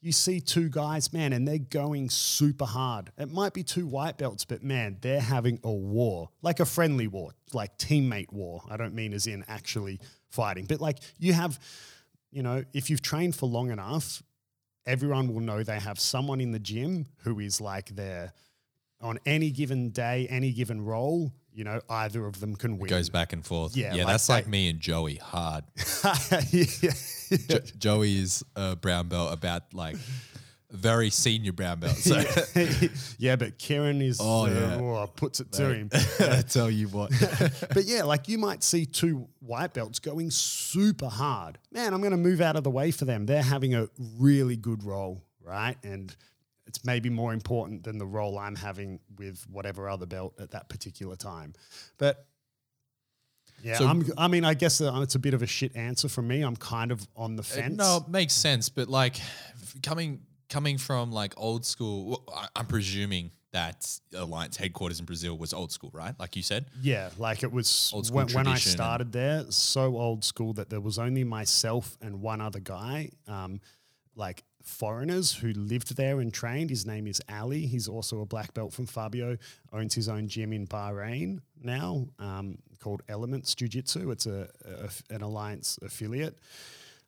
you 0.00 0.12
see 0.12 0.40
two 0.40 0.68
guys 0.68 1.12
man 1.12 1.32
and 1.32 1.48
they're 1.48 1.58
going 1.58 2.08
super 2.10 2.64
hard. 2.64 3.10
It 3.18 3.32
might 3.32 3.54
be 3.54 3.64
two 3.64 3.88
white 3.88 4.18
belts 4.18 4.44
but 4.44 4.62
man 4.62 4.98
they're 5.00 5.20
having 5.20 5.58
a 5.64 5.72
war 5.72 6.28
like 6.40 6.60
a 6.60 6.64
friendly 6.64 7.08
war 7.08 7.32
like 7.52 7.76
teammate 7.76 8.32
war. 8.32 8.62
I 8.70 8.76
don't 8.76 8.94
mean 8.94 9.12
as 9.14 9.26
in 9.26 9.44
actually 9.48 9.98
fighting 10.30 10.66
but 10.66 10.80
like 10.80 10.98
you 11.18 11.32
have 11.32 11.58
you 12.30 12.42
know, 12.44 12.62
if 12.72 12.88
you've 12.88 13.02
trained 13.02 13.34
for 13.34 13.46
long 13.46 13.70
enough, 13.70 14.22
everyone 14.86 15.32
will 15.32 15.40
know 15.40 15.62
they 15.62 15.80
have 15.80 15.98
someone 15.98 16.40
in 16.40 16.52
the 16.52 16.58
gym 16.58 17.06
who 17.24 17.40
is 17.40 17.60
like 17.60 17.88
their 17.96 18.32
on 19.00 19.18
any 19.26 19.50
given 19.50 19.90
day, 19.90 20.26
any 20.28 20.52
given 20.52 20.84
role, 20.84 21.32
you 21.52 21.64
know, 21.64 21.80
either 21.88 22.26
of 22.26 22.40
them 22.40 22.54
can 22.56 22.78
win. 22.78 22.88
Goes 22.88 23.08
back 23.08 23.32
and 23.32 23.44
forth. 23.44 23.76
Yeah, 23.76 23.94
yeah, 23.94 24.04
like 24.04 24.14
that's 24.14 24.28
like 24.28 24.46
me 24.48 24.68
and 24.70 24.80
Joey 24.80 25.16
hard. 25.16 25.64
yeah. 26.50 26.90
Jo- 27.48 27.58
Joey 27.78 28.18
is 28.18 28.44
a 28.56 28.76
brown 28.76 29.08
belt 29.08 29.32
about 29.32 29.74
like 29.74 29.96
very 30.70 31.10
senior 31.10 31.52
brown 31.52 31.80
belt. 31.80 31.96
So 31.96 32.22
yeah, 33.18 33.36
but 33.36 33.58
Kieran 33.58 34.02
is 34.02 34.18
Oh, 34.20 34.46
uh, 34.46 34.50
yeah. 34.50 34.76
oh, 34.80 35.06
puts 35.14 35.40
it 35.40 35.50
to 35.52 35.72
him. 35.74 35.90
I 36.20 36.42
tell 36.42 36.70
you 36.70 36.88
what. 36.88 37.10
but 37.74 37.84
yeah, 37.84 38.02
like 38.04 38.28
you 38.28 38.38
might 38.38 38.62
see 38.62 38.84
two 38.84 39.28
white 39.40 39.72
belts 39.74 39.98
going 39.98 40.30
super 40.30 41.08
hard. 41.08 41.58
Man, 41.72 41.94
I'm 41.94 42.00
going 42.00 42.10
to 42.12 42.16
move 42.18 42.40
out 42.40 42.56
of 42.56 42.64
the 42.64 42.70
way 42.70 42.90
for 42.90 43.04
them. 43.04 43.26
They're 43.26 43.42
having 43.42 43.74
a 43.74 43.88
really 44.18 44.56
good 44.56 44.84
role, 44.84 45.22
right? 45.42 45.76
And 45.82 46.14
it's 46.68 46.84
maybe 46.84 47.10
more 47.10 47.32
important 47.32 47.82
than 47.82 47.98
the 47.98 48.06
role 48.06 48.38
I'm 48.38 48.54
having 48.54 49.00
with 49.18 49.44
whatever 49.50 49.88
other 49.88 50.06
belt 50.06 50.34
at 50.38 50.52
that 50.52 50.68
particular 50.68 51.16
time. 51.16 51.54
But 51.96 52.26
yeah, 53.62 53.78
So- 53.78 53.86
I'm, 53.88 54.04
I 54.16 54.28
mean, 54.28 54.44
I 54.44 54.54
guess 54.54 54.80
uh, 54.80 55.00
it's 55.02 55.16
a 55.16 55.18
bit 55.18 55.34
of 55.34 55.42
a 55.42 55.46
shit 55.46 55.74
answer 55.74 56.08
from 56.08 56.28
me. 56.28 56.42
I'm 56.42 56.56
kind 56.56 56.92
of 56.92 57.06
on 57.16 57.34
the 57.36 57.42
fence. 57.42 57.76
No, 57.76 58.04
it 58.06 58.08
makes 58.08 58.34
sense, 58.34 58.68
but 58.68 58.88
like 58.88 59.16
coming 59.82 60.20
coming 60.48 60.78
from 60.78 61.10
like 61.10 61.34
old 61.36 61.66
school, 61.66 62.22
I'm 62.54 62.66
presuming 62.66 63.32
that 63.52 63.98
Alliance 64.14 64.56
headquarters 64.58 65.00
in 65.00 65.06
Brazil 65.06 65.36
was 65.36 65.52
old 65.52 65.72
school, 65.72 65.90
right? 65.92 66.14
Like 66.18 66.36
you 66.36 66.42
said. 66.42 66.66
Yeah, 66.82 67.08
like 67.18 67.42
it 67.42 67.50
was 67.50 67.90
Old 67.94 68.06
school 68.06 68.18
when, 68.18 68.28
when 68.28 68.46
I 68.46 68.56
started 68.56 69.10
there, 69.12 69.44
so 69.50 69.96
old 69.96 70.22
school 70.24 70.52
that 70.54 70.68
there 70.68 70.80
was 70.80 70.98
only 70.98 71.24
myself 71.24 71.96
and 72.02 72.20
one 72.20 72.40
other 72.42 72.60
guy, 72.60 73.10
um, 73.26 73.60
like 74.14 74.44
foreigners 74.68 75.32
who 75.34 75.52
lived 75.52 75.96
there 75.96 76.20
and 76.20 76.32
trained. 76.32 76.70
His 76.70 76.86
name 76.86 77.06
is 77.06 77.20
Ali. 77.28 77.66
He's 77.66 77.88
also 77.88 78.20
a 78.20 78.26
black 78.26 78.54
belt 78.54 78.72
from 78.72 78.86
Fabio, 78.86 79.36
owns 79.72 79.94
his 79.94 80.08
own 80.08 80.28
gym 80.28 80.52
in 80.52 80.66
Bahrain 80.66 81.40
now 81.62 82.06
um, 82.18 82.58
called 82.78 83.02
Elements 83.08 83.54
Jiu 83.54 83.68
Jitsu. 83.68 84.10
It's 84.10 84.26
a, 84.26 84.48
a- 84.64 85.14
an 85.14 85.22
alliance 85.22 85.78
affiliate. 85.82 86.38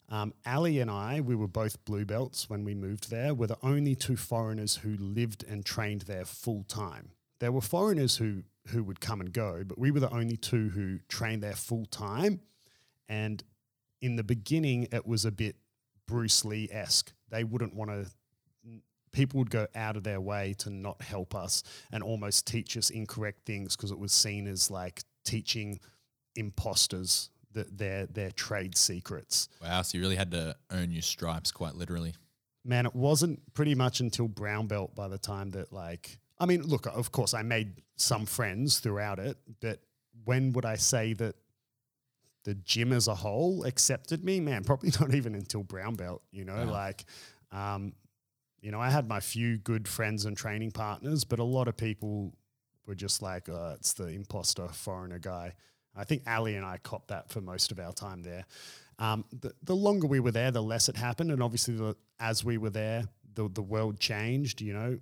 Um, 0.09 0.33
Ali 0.45 0.81
and 0.81 0.91
I, 0.91 1.21
we 1.21 1.37
were 1.37 1.47
both 1.47 1.85
blue 1.85 2.05
belts 2.05 2.51
when 2.51 2.65
we 2.65 2.75
moved 2.75 3.11
there, 3.11 3.33
were 3.33 3.47
the 3.47 3.59
only 3.63 3.95
two 3.95 4.17
foreigners 4.17 4.77
who 4.77 4.97
lived 4.99 5.45
and 5.49 5.65
trained 5.65 6.03
there 6.03 6.25
full 6.25 6.65
time. 6.65 7.11
There 7.39 7.53
were 7.53 7.61
foreigners 7.61 8.17
who 8.17 8.43
who 8.69 8.85
would 8.85 9.01
come 9.01 9.21
and 9.21 9.33
go, 9.33 9.63
but 9.67 9.79
we 9.79 9.91
were 9.91 10.01
the 10.01 10.13
only 10.13 10.37
two 10.37 10.69
who 10.69 10.99
trained 11.09 11.43
there 11.43 11.55
full 11.55 11.87
time. 11.87 12.41
And 13.09 13.43
in 14.03 14.17
the 14.17 14.23
beginning, 14.23 14.87
it 14.93 15.07
was 15.07 15.25
a 15.25 15.31
bit 15.33 15.57
Bruce 16.07 16.45
Lee 16.45 16.69
esque. 16.71 17.13
They 17.31 17.45
wouldn't 17.45 17.75
want 17.75 17.91
to. 17.91 18.07
People 19.13 19.39
would 19.39 19.51
go 19.51 19.67
out 19.75 19.97
of 19.97 20.05
their 20.05 20.21
way 20.21 20.55
to 20.59 20.71
not 20.71 21.03
help 21.03 21.35
us 21.35 21.65
and 21.91 22.03
almost 22.03 22.47
teach 22.47 22.77
us 22.77 22.91
incorrect 22.91 23.45
things 23.45 23.77
because 23.77 23.91
it 23.91 23.99
was 23.99 24.13
seen 24.13 24.47
as 24.47 24.71
like 24.71 25.03
teaching 25.25 25.81
imposters 26.37 27.31
that 27.53 27.77
their 27.77 28.07
their 28.07 28.31
trade 28.31 28.77
secrets. 28.77 29.49
Wow, 29.61 29.83
so 29.83 29.99
you 29.99 30.03
really 30.03 30.17
had 30.17 30.31
to 30.31 30.55
earn 30.71 30.93
your 30.93 31.03
stripes 31.03 31.51
quite 31.51 31.75
literally. 31.75 32.15
man, 32.65 32.87
it 32.87 32.95
wasn't 32.95 33.41
pretty 33.55 33.75
much 33.75 34.01
until 34.01 34.29
brown 34.29 34.67
belt 34.69 34.95
by 34.95 35.09
the 35.09 35.19
time 35.19 35.51
that 35.51 35.73
like 35.73 36.19
I 36.39 36.47
mean, 36.47 36.63
look, 36.63 36.87
of 36.87 37.11
course 37.13 37.35
I 37.35 37.43
made 37.43 37.83
some 37.97 38.27
friends 38.27 38.79
throughout 38.79 39.19
it, 39.19 39.37
but 39.61 39.81
when 40.25 40.53
would 40.53 40.65
I 40.65 40.77
say 40.77 41.13
that 41.15 41.35
the 42.45 42.55
gym 42.55 42.93
as 42.93 43.09
a 43.09 43.15
whole 43.15 43.65
accepted 43.65 44.25
me? 44.25 44.41
Man, 44.41 44.65
probably 44.65 44.91
not 45.01 45.15
even 45.15 45.35
until 45.35 45.63
brown 45.63 45.95
belt, 45.95 46.23
you 46.33 46.45
know, 46.45 46.65
Wow. 46.67 46.73
like 46.73 47.05
um, 47.53 47.93
you 48.63 48.71
know, 48.71 48.81
I 48.81 48.91
had 48.91 49.09
my 49.09 49.21
few 49.21 49.57
good 49.59 49.89
friends 49.89 50.25
and 50.27 50.37
training 50.37 50.71
partners, 50.73 51.25
but 51.25 51.39
a 51.39 51.45
lot 51.45 51.67
of 51.67 51.77
people 51.77 52.35
were 52.87 52.95
just 52.95 53.23
like, 53.23 53.49
uh, 53.49 53.75
it's 53.77 53.95
the 53.95 54.09
imposter 54.09 54.69
foreigner 54.69 55.19
guy. 55.19 55.55
I 55.97 56.05
think 56.05 56.23
Ali 56.29 56.57
and 56.57 56.65
I 56.65 56.77
copped 56.79 57.09
that 57.09 57.31
for 57.31 57.41
most 57.41 57.73
of 57.73 57.79
our 57.81 57.93
time 57.93 58.23
there. 58.23 58.45
Um, 58.99 59.25
the, 59.33 59.53
the 59.63 59.75
longer 59.75 60.07
we 60.07 60.21
were 60.21 60.31
there, 60.31 60.51
the 60.51 60.63
less 60.63 60.89
it 60.91 60.97
happened. 60.97 61.31
And 61.31 61.43
obviously, 61.43 61.75
the, 61.75 61.97
as 62.21 62.45
we 62.45 62.59
were 62.59 62.71
there, 62.71 63.05
the, 63.35 63.49
the 63.49 63.63
world 63.63 63.99
changed, 63.99 64.61
you 64.61 64.75
know, 64.75 64.99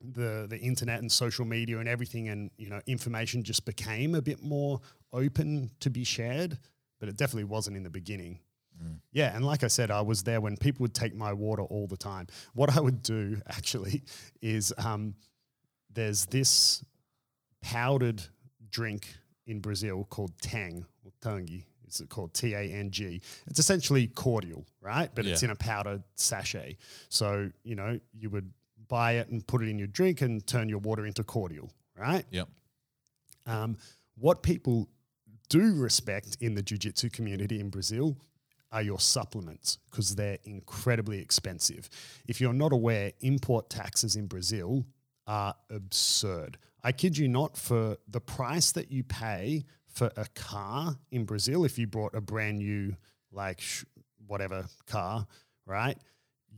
the, 0.00 0.46
the 0.48 0.58
internet 0.58 1.00
and 1.00 1.10
social 1.10 1.44
media 1.44 1.78
and 1.78 1.88
everything 1.88 2.28
and, 2.28 2.50
you 2.56 2.68
know, 2.68 2.80
information 2.86 3.42
just 3.42 3.64
became 3.64 4.14
a 4.14 4.22
bit 4.22 4.42
more 4.42 4.80
open 5.12 5.70
to 5.80 5.90
be 5.90 6.04
shared, 6.04 6.58
but 7.00 7.08
it 7.08 7.16
definitely 7.16 7.44
wasn't 7.44 7.76
in 7.76 7.82
the 7.82 7.90
beginning. 7.90 8.38
Yeah, 9.12 9.34
and 9.36 9.44
like 9.44 9.62
I 9.62 9.68
said, 9.68 9.90
I 9.90 10.00
was 10.00 10.22
there 10.22 10.40
when 10.40 10.56
people 10.56 10.84
would 10.84 10.94
take 10.94 11.14
my 11.14 11.32
water 11.32 11.62
all 11.62 11.86
the 11.86 11.96
time. 11.96 12.26
What 12.54 12.76
I 12.76 12.80
would 12.80 13.02
do 13.02 13.40
actually 13.48 14.02
is 14.40 14.72
um, 14.78 15.14
there's 15.92 16.26
this 16.26 16.84
powdered 17.60 18.22
drink 18.70 19.06
in 19.46 19.60
Brazil 19.60 20.06
called 20.10 20.32
Tang 20.40 20.86
or 21.04 21.12
Tangi. 21.20 21.66
It's 21.86 22.00
called 22.08 22.32
T 22.32 22.54
A 22.54 22.60
N 22.60 22.90
G. 22.90 23.20
It's 23.46 23.58
essentially 23.58 24.06
cordial, 24.06 24.64
right? 24.80 25.10
But 25.14 25.26
it's 25.26 25.42
in 25.42 25.50
a 25.50 25.56
powdered 25.56 26.02
sachet. 26.16 26.78
So, 27.10 27.50
you 27.64 27.74
know, 27.74 28.00
you 28.14 28.30
would 28.30 28.50
buy 28.88 29.12
it 29.12 29.28
and 29.28 29.46
put 29.46 29.62
it 29.62 29.68
in 29.68 29.78
your 29.78 29.88
drink 29.88 30.22
and 30.22 30.44
turn 30.46 30.70
your 30.70 30.78
water 30.78 31.04
into 31.04 31.22
cordial, 31.22 31.70
right? 31.96 32.24
Yep. 32.30 32.48
Um, 33.46 33.76
what 34.16 34.42
people 34.42 34.88
do 35.48 35.74
respect 35.74 36.36
in 36.40 36.54
the 36.54 36.62
jiu-jitsu 36.62 37.10
community 37.10 37.60
in 37.60 37.70
Brazil 37.70 38.16
are 38.72 38.82
your 38.82 38.98
supplements 38.98 39.78
because 39.90 40.14
they're 40.14 40.38
incredibly 40.44 41.18
expensive. 41.20 41.90
If 42.26 42.40
you're 42.40 42.54
not 42.54 42.72
aware, 42.72 43.12
import 43.20 43.68
taxes 43.68 44.16
in 44.16 44.26
Brazil 44.26 44.86
are 45.26 45.54
absurd. 45.70 46.58
I 46.82 46.92
kid 46.92 47.16
you 47.16 47.28
not, 47.28 47.56
for 47.56 47.96
the 48.08 48.20
price 48.20 48.72
that 48.72 48.90
you 48.90 49.04
pay 49.04 49.64
for 49.86 50.10
a 50.16 50.26
car 50.34 50.96
in 51.10 51.24
Brazil, 51.24 51.64
if 51.64 51.78
you 51.78 51.86
brought 51.86 52.14
a 52.14 52.20
brand 52.20 52.58
new, 52.58 52.96
like 53.30 53.60
sh- 53.60 53.84
whatever 54.26 54.64
car, 54.86 55.26
right? 55.66 55.98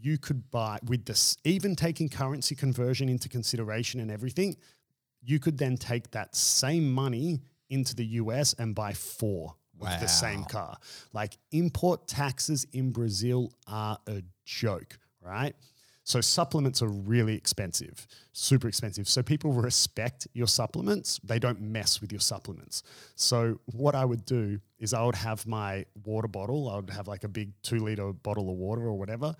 You 0.00 0.16
could 0.18 0.50
buy 0.50 0.78
with 0.86 1.04
this, 1.04 1.36
even 1.44 1.74
taking 1.74 2.08
currency 2.08 2.54
conversion 2.54 3.08
into 3.08 3.28
consideration 3.28 4.00
and 4.00 4.10
everything, 4.10 4.56
you 5.22 5.38
could 5.40 5.58
then 5.58 5.76
take 5.76 6.10
that 6.12 6.36
same 6.36 6.92
money 6.92 7.40
into 7.74 7.94
the 7.94 8.06
US 8.22 8.54
and 8.54 8.74
buy 8.74 8.92
four 8.92 9.54
of 9.80 10.00
the 10.00 10.06
same 10.06 10.44
car. 10.44 10.78
Like 11.12 11.36
import 11.52 12.06
taxes 12.06 12.66
in 12.72 12.90
Brazil 12.90 13.52
are 13.66 13.98
a 14.06 14.22
joke, 14.46 14.98
right? 15.20 15.54
So 16.04 16.20
supplements 16.20 16.82
are 16.82 16.88
really 16.88 17.34
expensive, 17.34 18.06
super 18.32 18.68
expensive. 18.68 19.08
So 19.08 19.22
people 19.22 19.52
respect 19.52 20.28
your 20.34 20.46
supplements. 20.46 21.18
They 21.24 21.38
don't 21.38 21.60
mess 21.60 22.00
with 22.02 22.12
your 22.12 22.20
supplements. 22.20 22.82
So 23.16 23.58
what 23.66 23.94
I 23.94 24.04
would 24.04 24.26
do 24.26 24.60
is 24.78 24.92
I 24.92 25.02
would 25.02 25.14
have 25.14 25.46
my 25.46 25.86
water 26.04 26.28
bottle. 26.28 26.68
I 26.68 26.76
would 26.76 26.90
have 26.90 27.08
like 27.08 27.24
a 27.24 27.28
big 27.28 27.52
two 27.62 27.78
liter 27.78 28.12
bottle 28.12 28.50
of 28.50 28.56
water 28.56 28.82
or 28.82 28.98
whatever, 28.98 29.34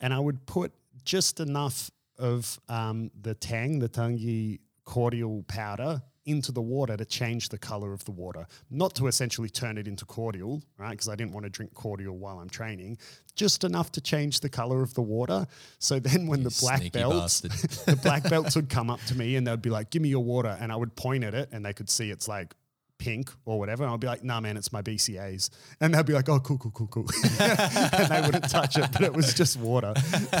and 0.00 0.12
I 0.12 0.18
would 0.18 0.44
put 0.44 0.72
just 1.04 1.40
enough 1.40 1.90
of 2.18 2.60
um, 2.68 3.10
the 3.22 3.34
tang, 3.34 3.78
the 3.78 3.88
tangi 3.88 4.60
cordial 4.84 5.44
powder 5.44 6.02
into 6.24 6.52
the 6.52 6.62
water 6.62 6.96
to 6.96 7.04
change 7.04 7.48
the 7.48 7.58
color 7.58 7.92
of 7.92 8.04
the 8.04 8.10
water, 8.10 8.46
not 8.70 8.94
to 8.96 9.06
essentially 9.06 9.48
turn 9.48 9.78
it 9.78 9.88
into 9.88 10.04
cordial, 10.04 10.62
right? 10.78 10.90
Because 10.90 11.08
I 11.08 11.16
didn't 11.16 11.32
want 11.32 11.44
to 11.44 11.50
drink 11.50 11.74
cordial 11.74 12.16
while 12.16 12.38
I'm 12.38 12.48
training, 12.48 12.98
just 13.34 13.64
enough 13.64 13.92
to 13.92 14.00
change 14.00 14.40
the 14.40 14.48
color 14.48 14.82
of 14.82 14.94
the 14.94 15.02
water. 15.02 15.46
So 15.78 15.98
then 15.98 16.26
when 16.26 16.42
the 16.42 16.56
black 16.60 16.92
belts, 16.92 17.40
the 17.40 17.98
black 18.02 18.28
belts 18.28 18.56
would 18.56 18.68
come 18.68 18.90
up 18.90 19.00
to 19.06 19.16
me 19.16 19.36
and 19.36 19.46
they'd 19.46 19.62
be 19.62 19.70
like, 19.70 19.90
"Give 19.90 20.02
me 20.02 20.08
your 20.08 20.24
water," 20.24 20.56
and 20.60 20.70
I 20.72 20.76
would 20.76 20.94
point 20.96 21.24
at 21.24 21.34
it 21.34 21.48
and 21.52 21.64
they 21.64 21.72
could 21.72 21.90
see 21.90 22.10
it's 22.10 22.28
like 22.28 22.54
pink 23.02 23.30
or 23.44 23.58
whatever. 23.58 23.82
And 23.82 23.92
I'd 23.92 24.00
be 24.00 24.06
like, 24.06 24.22
nah, 24.22 24.40
man, 24.40 24.56
it's 24.56 24.72
my 24.72 24.80
BCAAs. 24.80 25.50
And 25.80 25.92
they'd 25.92 26.06
be 26.06 26.12
like, 26.12 26.28
oh, 26.28 26.38
cool, 26.38 26.58
cool, 26.58 26.70
cool, 26.70 26.86
cool. 26.86 27.06
and 27.40 28.10
they 28.10 28.20
wouldn't 28.20 28.48
touch 28.48 28.76
it, 28.78 28.90
but 28.92 29.02
it 29.02 29.12
was 29.12 29.34
just 29.34 29.58
water. 29.58 29.92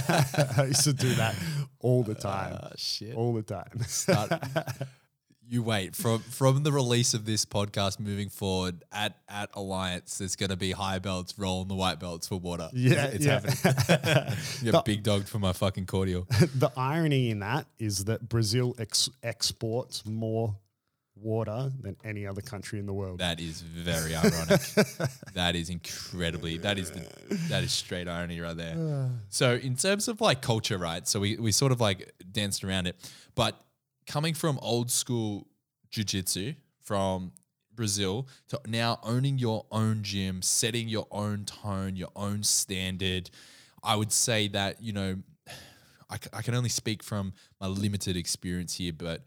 I 0.56 0.66
used 0.68 0.84
to 0.84 0.92
do 0.92 1.12
that 1.16 1.34
all 1.80 2.04
the 2.04 2.14
time. 2.14 2.58
Ah, 2.62 2.70
shit. 2.76 3.16
All 3.16 3.34
the 3.34 3.42
time. 3.42 3.68
You 5.52 5.62
wait 5.62 5.94
from 5.94 6.20
from 6.30 6.62
the 6.62 6.72
release 6.72 7.12
of 7.12 7.26
this 7.26 7.44
podcast 7.44 8.00
moving 8.00 8.30
forward 8.30 8.84
at 8.90 9.18
at 9.28 9.50
Alliance. 9.52 10.16
There's 10.16 10.34
going 10.34 10.48
to 10.48 10.56
be 10.56 10.72
high 10.72 10.98
belts 10.98 11.38
rolling 11.38 11.68
the 11.68 11.74
white 11.74 12.00
belts 12.00 12.26
for 12.26 12.36
water. 12.36 12.70
Yeah, 12.72 13.04
it's 13.08 13.26
yeah. 13.26 13.40
happening. 13.40 14.38
you 14.62 14.72
got 14.72 14.86
big 14.86 15.02
dogged 15.02 15.28
for 15.28 15.38
my 15.38 15.52
fucking 15.52 15.84
cordial. 15.84 16.26
the 16.30 16.70
irony 16.74 17.28
in 17.28 17.40
that 17.40 17.66
is 17.78 18.06
that 18.06 18.26
Brazil 18.30 18.74
ex- 18.78 19.10
exports 19.22 20.06
more 20.06 20.56
water 21.16 21.70
than 21.82 21.96
any 22.02 22.26
other 22.26 22.40
country 22.40 22.78
in 22.78 22.86
the 22.86 22.94
world. 22.94 23.18
That 23.18 23.38
is 23.38 23.60
very 23.60 24.14
ironic. 24.14 24.62
that 25.34 25.54
is 25.54 25.68
incredibly. 25.68 26.56
That 26.56 26.78
is 26.78 26.92
the, 26.92 27.06
that 27.50 27.62
is 27.62 27.72
straight 27.72 28.08
irony 28.08 28.40
right 28.40 28.56
there. 28.56 29.10
So 29.28 29.54
in 29.54 29.76
terms 29.76 30.08
of 30.08 30.22
like 30.22 30.40
culture, 30.40 30.78
right? 30.78 31.06
So 31.06 31.20
we 31.20 31.36
we 31.36 31.52
sort 31.52 31.72
of 31.72 31.80
like 31.80 32.10
danced 32.32 32.64
around 32.64 32.86
it, 32.86 32.96
but 33.34 33.62
coming 34.06 34.34
from 34.34 34.58
old 34.60 34.90
school 34.90 35.46
jujitsu 35.90 36.56
from 36.82 37.32
Brazil 37.74 38.28
to 38.48 38.60
now 38.66 38.98
owning 39.02 39.38
your 39.38 39.66
own 39.70 40.02
gym, 40.02 40.42
setting 40.42 40.88
your 40.88 41.06
own 41.10 41.44
tone, 41.44 41.96
your 41.96 42.10
own 42.14 42.42
standard, 42.42 43.30
I 43.82 43.96
would 43.96 44.12
say 44.12 44.48
that 44.48 44.82
you 44.82 44.92
know. 44.92 45.16
I, 46.10 46.18
I 46.34 46.42
can 46.42 46.54
only 46.54 46.68
speak 46.68 47.02
from 47.02 47.32
my 47.58 47.68
limited 47.68 48.18
experience 48.18 48.74
here, 48.74 48.92
but 48.92 49.22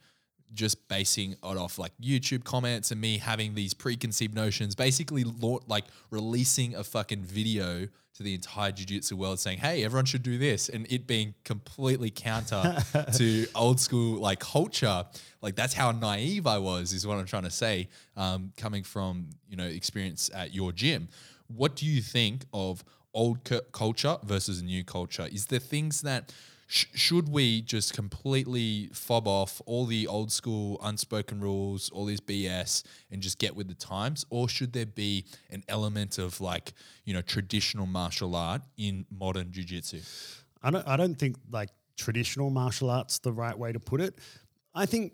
just 0.55 0.87
basing 0.87 1.31
it 1.33 1.37
off 1.43 1.77
like 1.77 1.91
YouTube 2.01 2.43
comments 2.43 2.91
and 2.91 2.99
me 2.99 3.17
having 3.17 3.55
these 3.55 3.73
preconceived 3.73 4.33
notions, 4.33 4.75
basically 4.75 5.23
like 5.67 5.85
releasing 6.09 6.75
a 6.75 6.83
fucking 6.83 7.23
video 7.23 7.87
to 8.15 8.23
the 8.23 8.33
entire 8.33 8.71
jiu-jitsu 8.71 9.15
world 9.15 9.39
saying, 9.39 9.57
"Hey, 9.57 9.83
everyone 9.83 10.05
should 10.05 10.23
do 10.23 10.37
this," 10.37 10.69
and 10.69 10.89
it 10.89 11.05
being 11.05 11.33
completely 11.43 12.09
counter 12.09 12.77
to 13.13 13.45
old 13.53 13.79
school 13.79 14.19
like 14.19 14.39
culture. 14.39 15.05
Like 15.41 15.55
that's 15.55 15.73
how 15.73 15.91
naive 15.91 16.47
I 16.47 16.57
was, 16.57 16.93
is 16.93 17.05
what 17.05 17.17
I'm 17.17 17.25
trying 17.25 17.43
to 17.43 17.51
say. 17.51 17.89
Um, 18.15 18.53
coming 18.57 18.83
from 18.83 19.29
you 19.49 19.57
know 19.57 19.65
experience 19.65 20.31
at 20.33 20.53
your 20.53 20.71
gym, 20.71 21.09
what 21.47 21.75
do 21.75 21.85
you 21.85 22.01
think 22.01 22.45
of 22.53 22.83
old 23.13 23.43
cu- 23.43 23.61
culture 23.71 24.17
versus 24.23 24.63
new 24.63 24.83
culture? 24.83 25.27
Is 25.31 25.47
there 25.47 25.59
things 25.59 26.01
that 26.01 26.33
sh- 26.67 26.85
should 26.93 27.29
we 27.29 27.61
just 27.61 27.93
completely 27.93 28.89
fob 28.93 29.27
off 29.27 29.61
all 29.65 29.85
the 29.85 30.07
old 30.07 30.31
school 30.31 30.79
unspoken 30.83 31.39
rules, 31.39 31.89
all 31.91 32.05
this 32.05 32.19
BS, 32.19 32.83
and 33.11 33.21
just 33.21 33.37
get 33.39 33.55
with 33.55 33.67
the 33.67 33.73
times, 33.75 34.25
or 34.29 34.47
should 34.49 34.73
there 34.73 34.85
be 34.85 35.25
an 35.49 35.63
element 35.67 36.17
of 36.17 36.41
like 36.41 36.73
you 37.03 37.13
know 37.13 37.21
traditional 37.21 37.85
martial 37.85 38.35
art 38.35 38.61
in 38.77 39.05
modern 39.09 39.51
jiu-jitsu? 39.51 40.01
I 40.63 40.71
don't 40.71 40.87
I 40.87 40.97
don't 40.97 41.15
think 41.15 41.37
like 41.51 41.69
traditional 41.97 42.49
martial 42.49 42.89
arts 42.89 43.19
the 43.19 43.31
right 43.31 43.57
way 43.57 43.71
to 43.71 43.79
put 43.79 44.01
it. 44.01 44.17
I 44.73 44.85
think 44.85 45.13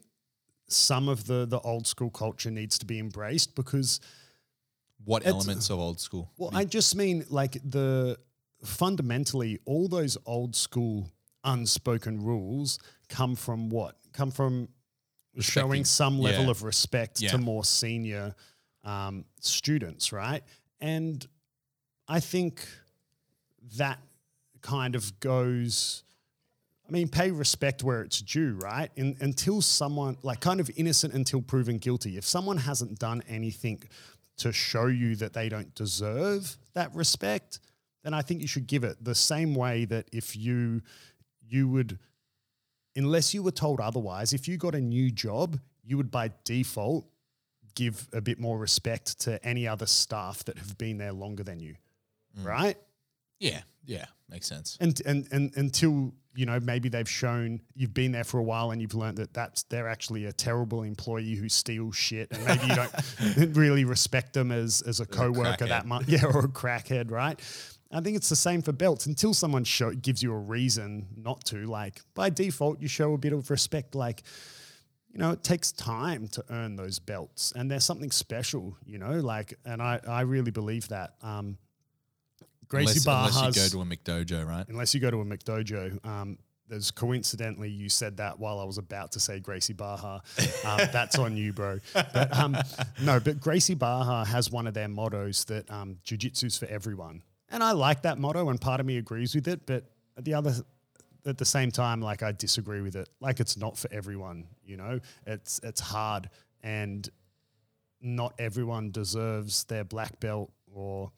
some 0.68 1.10
of 1.10 1.26
the 1.28 1.46
the 1.46 1.60
old 1.60 1.86
school 1.86 2.10
culture 2.10 2.50
needs 2.50 2.78
to 2.80 2.86
be 2.86 2.98
embraced 2.98 3.56
because 3.56 4.00
What 5.04 5.26
elements 5.26 5.70
of 5.70 5.80
old 5.80 6.00
school? 6.00 6.32
well 6.38 6.52
I 6.54 6.64
just 6.66 6.96
mean 6.96 7.26
like 7.30 7.58
the 7.70 8.18
fundamentally 8.64 9.60
all 9.66 9.88
those 9.88 10.18
old 10.26 10.56
school 10.56 11.10
unspoken 11.44 12.24
rules 12.24 12.80
come 13.10 13.36
from 13.36 13.70
what? 13.70 13.96
Come 14.14 14.32
from 14.32 14.70
showing 15.40 15.86
some 15.86 16.20
level 16.20 16.46
Yeah. 16.46 16.52
of 16.52 16.64
respect 16.64 17.22
Yeah. 17.22 17.32
to 17.32 17.38
more 17.38 17.64
senior 17.64 18.36
um, 18.84 19.26
students, 19.40 20.12
right? 20.12 20.44
And 20.80 21.26
I 22.08 22.20
think 22.20 22.68
that 23.78 24.00
kind 24.62 24.96
of 24.96 25.20
goes. 25.20 26.04
I 26.88 26.92
mean, 26.92 27.08
pay 27.08 27.32
respect 27.32 27.84
where 27.84 28.02
it's 28.02 28.20
due, 28.22 28.56
right? 28.56 28.92
In, 28.98 29.16
until 29.22 29.62
someone, 29.62 30.18
like, 30.24 30.42
kind 30.42 30.60
of 30.60 30.70
innocent 30.76 31.14
until 31.14 31.42
proven 31.42 31.78
guilty. 31.78 32.18
If 32.18 32.26
someone 32.26 32.58
hasn't 32.58 33.00
done 33.00 33.22
anything 33.30 33.82
to 34.38 34.52
show 34.52 34.88
you 34.88 35.16
that 35.18 35.32
they 35.34 35.48
don't 35.48 35.74
deserve 35.76 36.58
that 36.74 36.94
respect, 36.96 37.60
then 38.04 38.14
I 38.14 38.22
think 38.24 38.42
you 38.42 38.48
should 38.48 38.68
give 38.68 38.84
it 38.84 39.02
the 39.02 39.16
same 39.16 39.54
way 39.54 39.86
that 39.86 40.10
if 40.12 40.36
you 40.36 40.82
you 41.52 41.68
would 41.68 42.00
unless 42.96 43.34
you 43.34 43.44
were 43.44 43.52
told 43.52 43.80
otherwise, 43.80 44.34
if 44.34 44.48
you 44.48 44.58
got 44.58 44.76
a 44.76 44.82
new 44.82 45.12
job, 45.12 45.60
you 45.84 45.98
would 45.98 46.12
by 46.12 46.32
default 46.44 47.06
give 47.76 48.08
a 48.14 48.22
bit 48.22 48.40
more 48.40 48.58
respect 48.58 49.20
to 49.22 49.44
any 49.46 49.68
other 49.68 49.86
staff 49.86 50.44
that 50.46 50.58
have 50.58 50.78
been 50.78 50.98
there 50.98 51.14
longer 51.14 51.44
than 51.44 51.60
you, 51.60 51.76
mm. 52.40 52.46
right? 52.46 52.78
Yeah, 53.40 53.62
yeah, 53.86 54.06
makes 54.30 54.48
sense. 54.48 54.78
And, 54.82 55.00
and 55.06 55.28
and 55.32 55.52
until 55.56 56.14
you 56.36 56.46
know 56.46 56.60
maybe 56.60 56.90
they've 56.90 57.10
shown 57.10 57.62
you've 57.76 57.94
been 57.94 58.12
there 58.12 58.24
for 58.24 58.40
a 58.40 58.44
while 58.44 58.72
and 58.72 58.82
you've 58.82 58.96
learned 58.96 59.18
that 59.18 59.34
that's 59.34 59.64
they're 59.64 59.88
actually 59.88 60.26
a 60.26 60.32
terrible 60.32 60.84
employee 60.84 61.36
who 61.36 61.50
steals 61.50 61.96
shit 61.96 62.30
and 62.32 62.46
maybe 62.46 62.68
you 62.68 62.76
don't 62.76 63.56
really 63.58 63.84
respect 63.84 64.34
them 64.34 64.52
as 64.52 64.82
as 64.84 65.02
a 65.02 65.06
coworker 65.06 65.66
that 65.66 65.86
much 65.86 66.04
yeah 66.08 66.24
or 66.24 66.46
a 66.46 66.48
crackhead 66.48 67.12
right 67.12 67.38
I 67.94 68.02
think 68.02 68.16
it's 68.16 68.30
the 68.30 68.36
same 68.36 68.62
for 68.62 68.72
belts 68.72 69.06
until 69.06 69.34
someone 69.34 69.64
show, 69.64 69.92
gives 69.92 70.24
you 70.24 70.34
a 70.34 70.38
reason 70.38 71.08
not 71.16 71.44
to 71.46 71.66
like 71.66 72.02
by 72.14 72.30
default 72.30 72.82
you 72.82 72.88
show 72.88 73.14
a 73.14 73.18
bit 73.18 73.34
of 73.34 73.50
respect 73.50 73.96
like 73.96 74.24
you 75.14 75.20
know, 75.20 75.32
it 75.32 75.44
takes 75.44 75.72
time 75.72 76.28
to 76.30 76.44
earn 76.50 76.78
those 76.78 77.00
belts, 77.00 77.52
and 77.56 77.70
there's 77.70 77.84
something 77.84 78.12
special, 78.12 78.78
you 78.86 78.98
know, 78.98 79.20
like, 79.20 79.54
and 79.66 79.82
I, 79.82 80.00
I 80.08 80.22
really 80.22 80.52
believe 80.52 80.88
that. 80.90 81.16
Um, 81.22 81.58
Gracie 82.68 82.92
Unless, 82.92 83.06
Barras, 83.06 83.36
unless 83.36 83.58
you 83.58 83.64
go 83.64 83.84
to 83.84 83.92
a 83.92 83.98
McDojo, 83.98 84.48
right? 84.48 84.66
unless 84.70 84.94
you 84.94 85.02
go 85.02 85.12
to 85.12 85.20
a 85.20 85.26
McDojo, 85.26 86.06
um, 86.06 86.38
there's 86.70 86.90
coincidentally 86.90 87.70
you 87.70 87.90
said 87.90 88.16
that 88.16 88.40
while 88.40 88.62
I 88.62 88.64
was 88.64 88.78
about 88.78 89.12
to 89.12 89.20
say 89.20 89.42
Gracie 89.42 89.74
Barra. 89.74 90.22
Um, 90.64 90.80
that's 90.94 91.20
on 91.20 91.36
you, 91.36 91.52
bro. 91.52 91.80
But 91.94 92.34
um, 92.34 92.56
no, 93.04 93.20
but 93.20 93.42
Gracie 93.42 93.76
Barra 93.76 94.24
has 94.24 94.50
one 94.50 94.68
of 94.68 94.74
their 94.74 94.88
mottos 94.88 95.44
that 95.46 95.70
um, 95.70 95.98
jiu-jitsu's 96.06 96.58
for 96.58 96.68
everyone, 96.68 97.24
and 97.52 97.64
I 97.64 97.72
like 97.72 98.04
that 98.04 98.18
motto, 98.18 98.50
and 98.50 98.60
part 98.60 98.80
of 98.80 98.86
me 98.86 98.98
agrees 98.98 99.36
with 99.36 99.48
it. 99.48 99.66
But 99.66 99.86
at 100.18 100.26
the 100.26 100.34
other, 100.34 100.54
at 101.26 101.38
the 101.38 101.46
same 101.46 101.72
time, 101.72 102.02
like 102.02 102.24
I 102.24 102.32
disagree 102.32 102.82
with 102.82 102.96
it. 102.96 103.10
Like 103.20 103.40
it's 103.40 103.58
not 103.58 103.78
for 103.78 103.92
everyone, 103.92 104.48
you 104.64 104.78
know. 104.78 105.00
It's 105.28 105.60
it's 105.64 105.82
hard, 105.82 106.30
and 106.62 107.08
not 108.02 108.34
everyone 108.40 108.92
deserves 108.92 109.66
their 109.66 109.84
black 109.84 110.20
belt 110.20 110.52
or 110.74 111.12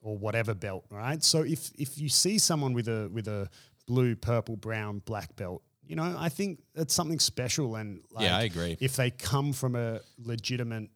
or 0.00 0.16
whatever 0.16 0.54
belt, 0.54 0.84
right? 0.90 1.22
So 1.22 1.42
if 1.42 1.70
if 1.76 1.98
you 1.98 2.08
see 2.08 2.38
someone 2.38 2.72
with 2.72 2.88
a 2.88 3.10
with 3.12 3.28
a 3.28 3.48
blue, 3.86 4.16
purple, 4.16 4.56
brown, 4.56 5.02
black 5.04 5.34
belt, 5.36 5.62
you 5.84 5.96
know, 5.96 6.14
I 6.16 6.28
think 6.28 6.60
it's 6.74 6.94
something 6.94 7.18
special. 7.18 7.74
And 7.74 8.00
like, 8.12 8.24
Yeah, 8.24 8.36
I 8.36 8.42
agree. 8.42 8.76
If 8.80 8.96
they 8.96 9.10
come 9.10 9.52
from 9.52 9.74
a 9.74 10.00
legitimate 10.18 10.88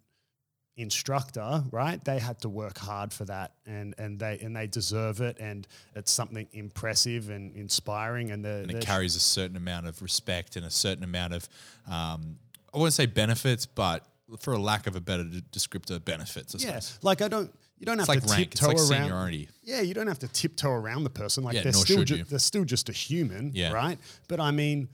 instructor, 0.77 1.62
right? 1.70 2.03
They 2.05 2.18
had 2.18 2.41
to 2.41 2.49
work 2.49 2.79
hard 2.79 3.12
for 3.12 3.25
that, 3.27 3.53
and 3.66 3.95
and 3.99 4.18
they 4.18 4.39
and 4.41 4.55
they 4.57 4.66
deserve 4.66 5.20
it, 5.20 5.37
and 5.41 5.66
it's 5.95 6.11
something 6.11 6.47
impressive 6.53 7.31
and 7.31 7.55
inspiring, 7.57 8.31
and 8.31 8.45
the 8.45 8.61
and 8.62 8.70
it 8.72 8.85
carries 8.85 9.16
a 9.16 9.20
certain 9.20 9.57
amount 9.57 9.87
of 9.87 10.03
respect 10.03 10.57
and 10.57 10.64
a 10.66 10.70
certain 10.70 11.05
amount 11.05 11.35
of 11.35 11.49
um, 11.87 12.37
I 12.72 12.79
wouldn't 12.79 12.95
say 12.95 13.07
benefits, 13.07 13.66
but 13.66 14.05
for 14.41 14.53
a 14.55 14.59
lack 14.59 14.87
of 14.87 14.97
a 14.97 15.01
better 15.01 15.25
descriptor, 15.53 16.05
benefits. 16.05 16.55
I 16.55 16.68
yeah, 16.68 16.81
like 17.03 17.22
I 17.22 17.29
don't. 17.29 17.53
You 17.79 17.87
don't 17.87 17.99
It's 17.99 18.09
have 18.09 18.16
like 18.16 18.25
to 18.27 18.33
rank. 18.33 18.53
It's 18.53 18.61
tiptoe 18.61 18.68
like 18.68 18.77
around. 18.79 18.87
seniority. 19.09 19.49
Yeah, 19.62 19.81
you 19.81 19.95
don't 19.95 20.07
have 20.07 20.20
to 20.20 20.29
tiptoe 20.29 20.70
around 20.70 21.03
the 21.05 21.11
person. 21.11 21.43
Like 21.45 21.55
Yeah, 21.57 21.62
they're 21.62 21.72
still 21.72 22.05
ju- 22.05 22.22
they're 22.25 22.39
still 22.39 22.64
just 22.64 22.89
a 22.89 22.93
human, 22.93 23.51
Yeah. 23.53 23.72
right? 23.72 23.99
But 24.29 24.39
I 24.41 24.53
mean, 24.53 24.89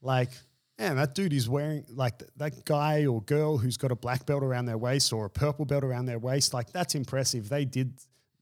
like, 0.00 0.30
man, 0.78 0.96
that 0.96 1.14
dude 1.14 1.32
is 1.32 1.48
wearing 1.48 1.84
like 1.88 2.18
th- 2.18 2.30
that 2.36 2.64
guy 2.64 3.06
or 3.06 3.22
girl 3.22 3.58
who's 3.58 3.76
got 3.76 3.92
a 3.92 3.96
black 3.96 4.26
belt 4.26 4.42
around 4.42 4.66
their 4.66 4.78
waist 4.78 5.12
or 5.12 5.26
a 5.26 5.30
purple 5.30 5.64
belt 5.64 5.84
around 5.84 6.06
their 6.06 6.18
waist. 6.18 6.54
Like 6.54 6.72
that's 6.72 6.94
impressive. 6.94 7.48
They 7.48 7.64
did 7.64 7.94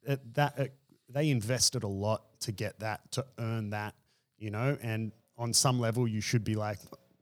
it, 0.03 0.35
that. 0.35 0.59
It, 0.59 0.74
they 1.11 1.30
invested 1.30 1.85
a 1.85 1.89
lot 1.89 2.22
to 2.41 2.51
get 2.51 2.80
that 2.80 3.12
to 3.12 3.24
earn 3.39 3.70
that, 3.70 3.95
you 4.39 4.51
know. 4.51 4.76
And 4.82 5.12
on 5.39 5.53
some 5.53 5.78
level, 5.78 6.09
you 6.09 6.20
should 6.20 6.43
be 6.43 6.55
like 6.55 6.78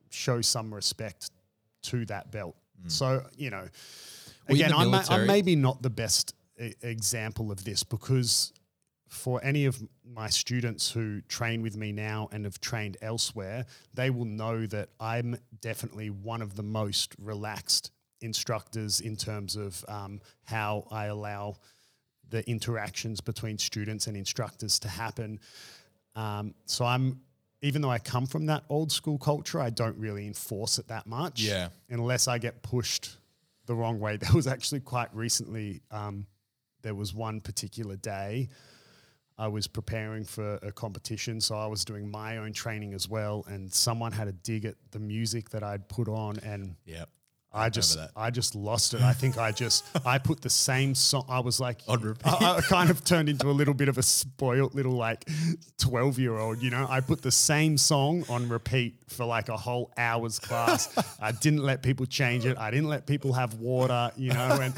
show 0.08 0.40
some 0.40 0.72
respect 0.72 1.30
to 1.82 2.06
that 2.06 2.30
belt. 2.30 2.56
So 2.86 3.24
you 3.36 3.50
know, 3.50 3.68
Mm. 4.42 4.48
Well, 4.48 4.56
again, 4.56 4.72
I'm, 4.72 4.94
I'm 4.94 5.26
maybe 5.26 5.56
not 5.56 5.82
the 5.82 5.90
best 5.90 6.34
example 6.82 7.50
of 7.50 7.64
this 7.64 7.82
because 7.82 8.52
for 9.12 9.44
any 9.44 9.66
of 9.66 9.78
my 10.10 10.26
students 10.30 10.90
who 10.90 11.20
train 11.28 11.60
with 11.60 11.76
me 11.76 11.92
now 11.92 12.30
and 12.32 12.46
have 12.46 12.58
trained 12.62 12.96
elsewhere, 13.02 13.66
they 13.92 14.08
will 14.08 14.24
know 14.24 14.64
that 14.66 14.88
I'm 14.98 15.36
definitely 15.60 16.08
one 16.08 16.40
of 16.40 16.56
the 16.56 16.62
most 16.62 17.14
relaxed 17.20 17.90
instructors 18.22 19.00
in 19.00 19.16
terms 19.16 19.54
of 19.54 19.84
um, 19.86 20.22
how 20.44 20.86
I 20.90 21.06
allow 21.06 21.56
the 22.30 22.48
interactions 22.48 23.20
between 23.20 23.58
students 23.58 24.06
and 24.06 24.16
instructors 24.16 24.78
to 24.78 24.88
happen. 24.88 25.40
Um, 26.16 26.54
so 26.64 26.86
I'm, 26.86 27.20
even 27.60 27.82
though 27.82 27.90
I 27.90 27.98
come 27.98 28.26
from 28.26 28.46
that 28.46 28.64
old 28.70 28.90
school 28.90 29.18
culture, 29.18 29.60
I 29.60 29.68
don't 29.68 29.98
really 29.98 30.26
enforce 30.26 30.78
it 30.78 30.88
that 30.88 31.06
much. 31.06 31.42
Yeah. 31.42 31.68
Unless 31.90 32.28
I 32.28 32.38
get 32.38 32.62
pushed 32.62 33.18
the 33.66 33.74
wrong 33.74 34.00
way. 34.00 34.16
There 34.20 34.32
was 34.32 34.46
actually 34.46 34.80
quite 34.80 35.14
recently, 35.14 35.82
um, 35.90 36.26
there 36.80 36.94
was 36.94 37.12
one 37.12 37.42
particular 37.42 37.96
day 37.96 38.48
I 39.42 39.48
was 39.48 39.66
preparing 39.66 40.22
for 40.22 40.54
a 40.62 40.70
competition. 40.70 41.40
So 41.40 41.56
I 41.56 41.66
was 41.66 41.84
doing 41.84 42.08
my 42.08 42.36
own 42.36 42.52
training 42.52 42.94
as 42.94 43.08
well. 43.08 43.44
And 43.48 43.72
someone 43.72 44.12
had 44.12 44.28
a 44.28 44.32
dig 44.32 44.64
at 44.64 44.76
the 44.92 45.00
music 45.00 45.50
that 45.50 45.64
I'd 45.64 45.88
put 45.88 46.06
on. 46.06 46.38
And 46.44 46.76
Yep. 46.84 47.08
I 47.54 47.68
just 47.68 47.96
that. 47.96 48.10
I 48.16 48.30
just 48.30 48.54
lost 48.54 48.94
it. 48.94 49.02
I 49.02 49.12
think 49.12 49.36
I 49.36 49.52
just 49.52 49.84
I 50.06 50.18
put 50.18 50.40
the 50.40 50.50
same 50.50 50.94
song. 50.94 51.26
I 51.28 51.40
was 51.40 51.60
like 51.60 51.80
On 51.86 52.00
repeat. 52.00 52.26
I, 52.26 52.56
I 52.56 52.60
kind 52.62 52.90
of 52.90 53.04
turned 53.04 53.28
into 53.28 53.48
a 53.48 53.52
little 53.52 53.74
bit 53.74 53.88
of 53.88 53.98
a 53.98 54.02
spoilt 54.02 54.74
little 54.74 54.92
like 54.92 55.28
twelve 55.78 56.18
year 56.18 56.36
old. 56.36 56.62
You 56.62 56.70
know, 56.70 56.86
I 56.88 57.00
put 57.00 57.22
the 57.22 57.30
same 57.30 57.76
song 57.76 58.24
on 58.28 58.48
repeat 58.48 58.96
for 59.08 59.26
like 59.26 59.48
a 59.48 59.56
whole 59.56 59.92
hour's 59.98 60.38
class. 60.38 60.88
I 61.20 61.32
didn't 61.32 61.62
let 61.62 61.82
people 61.82 62.06
change 62.06 62.46
it. 62.46 62.56
I 62.56 62.70
didn't 62.70 62.88
let 62.88 63.06
people 63.06 63.34
have 63.34 63.54
water. 63.54 64.10
You 64.16 64.32
know, 64.32 64.58
and 64.60 64.74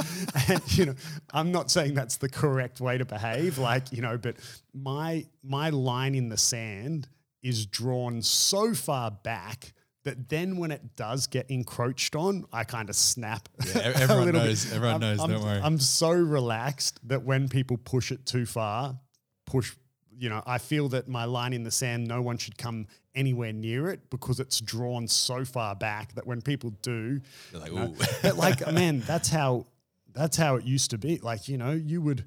and 0.49 0.79
you 0.79 0.87
know, 0.87 0.95
I'm 1.33 1.53
not 1.53 1.71
saying 1.71 1.95
that's 1.95 2.17
the 2.17 2.29
correct 2.29 2.81
way 2.81 2.99
to 2.99 3.05
behave. 3.05 3.59
Like 3.59 3.93
you 3.93 4.03
know, 4.03 4.19
but 4.19 4.37
my 4.73 5.27
my 5.45 5.71
line 5.71 6.15
in 6.15 6.29
the 6.29 6.37
sand 6.37 7.09
is 7.43 7.67
drawn 7.67 8.23
so 8.23 8.75
far 8.75 9.11
back 9.11 9.75
that 10.05 10.29
then 10.29 10.57
when 10.59 10.71
it 10.71 10.97
does 10.97 11.27
get 11.27 11.51
encroached 11.51 12.15
on, 12.15 12.45
I 12.53 12.65
kind 12.65 12.89
of 12.89 12.97
snap. 12.97 13.49
Yeah, 13.75 13.81
everyone 13.97 14.27
little 14.27 14.41
bit. 14.41 14.47
knows- 14.47 14.73
everyone 14.73 15.01
knows, 15.01 15.21
I'm, 15.21 15.31
don't 15.31 15.43
worry. 15.43 15.61
I'm 15.63 15.79
so 15.79 16.11
relaxed 16.13 17.01
that 17.09 17.23
when 17.25 17.49
people 17.49 17.77
push 17.79 18.13
it 18.13 18.25
too 18.27 18.45
far, 18.47 18.99
push, 19.47 19.75
you 20.17 20.29
know, 20.29 20.43
I 20.47 20.59
feel 20.59 20.89
that 20.91 21.09
my 21.09 21.25
line 21.25 21.53
in 21.53 21.65
the 21.65 21.71
sand, 21.71 22.07
no 22.07 22.21
one 22.23 22.37
should 22.39 22.57
come 22.59 22.87
anywhere 23.15 23.53
near 23.53 23.89
it 23.91 24.11
because 24.11 24.41
it's 24.41 24.61
drawn 24.61 25.09
so 25.09 25.45
far 25.45 25.75
back 25.75 26.15
that 26.15 26.27
when 26.27 26.43
people 26.43 26.71
do, 26.83 27.21
They're 27.53 27.61
like, 27.61 27.71
you 27.71 27.77
know, 27.79 27.87
"Ooh." 27.87 27.97
but 28.23 28.37
like 28.37 28.73
man, 28.73 29.01
that's 29.01 29.29
how 29.29 29.67
that's 30.13 30.37
how 30.37 30.57
it 30.57 30.65
used 30.65 30.91
to 30.91 30.99
be. 30.99 31.19
Like 31.19 31.49
you 31.49 31.57
know, 31.59 31.73
you 31.73 32.01
would 32.03 32.25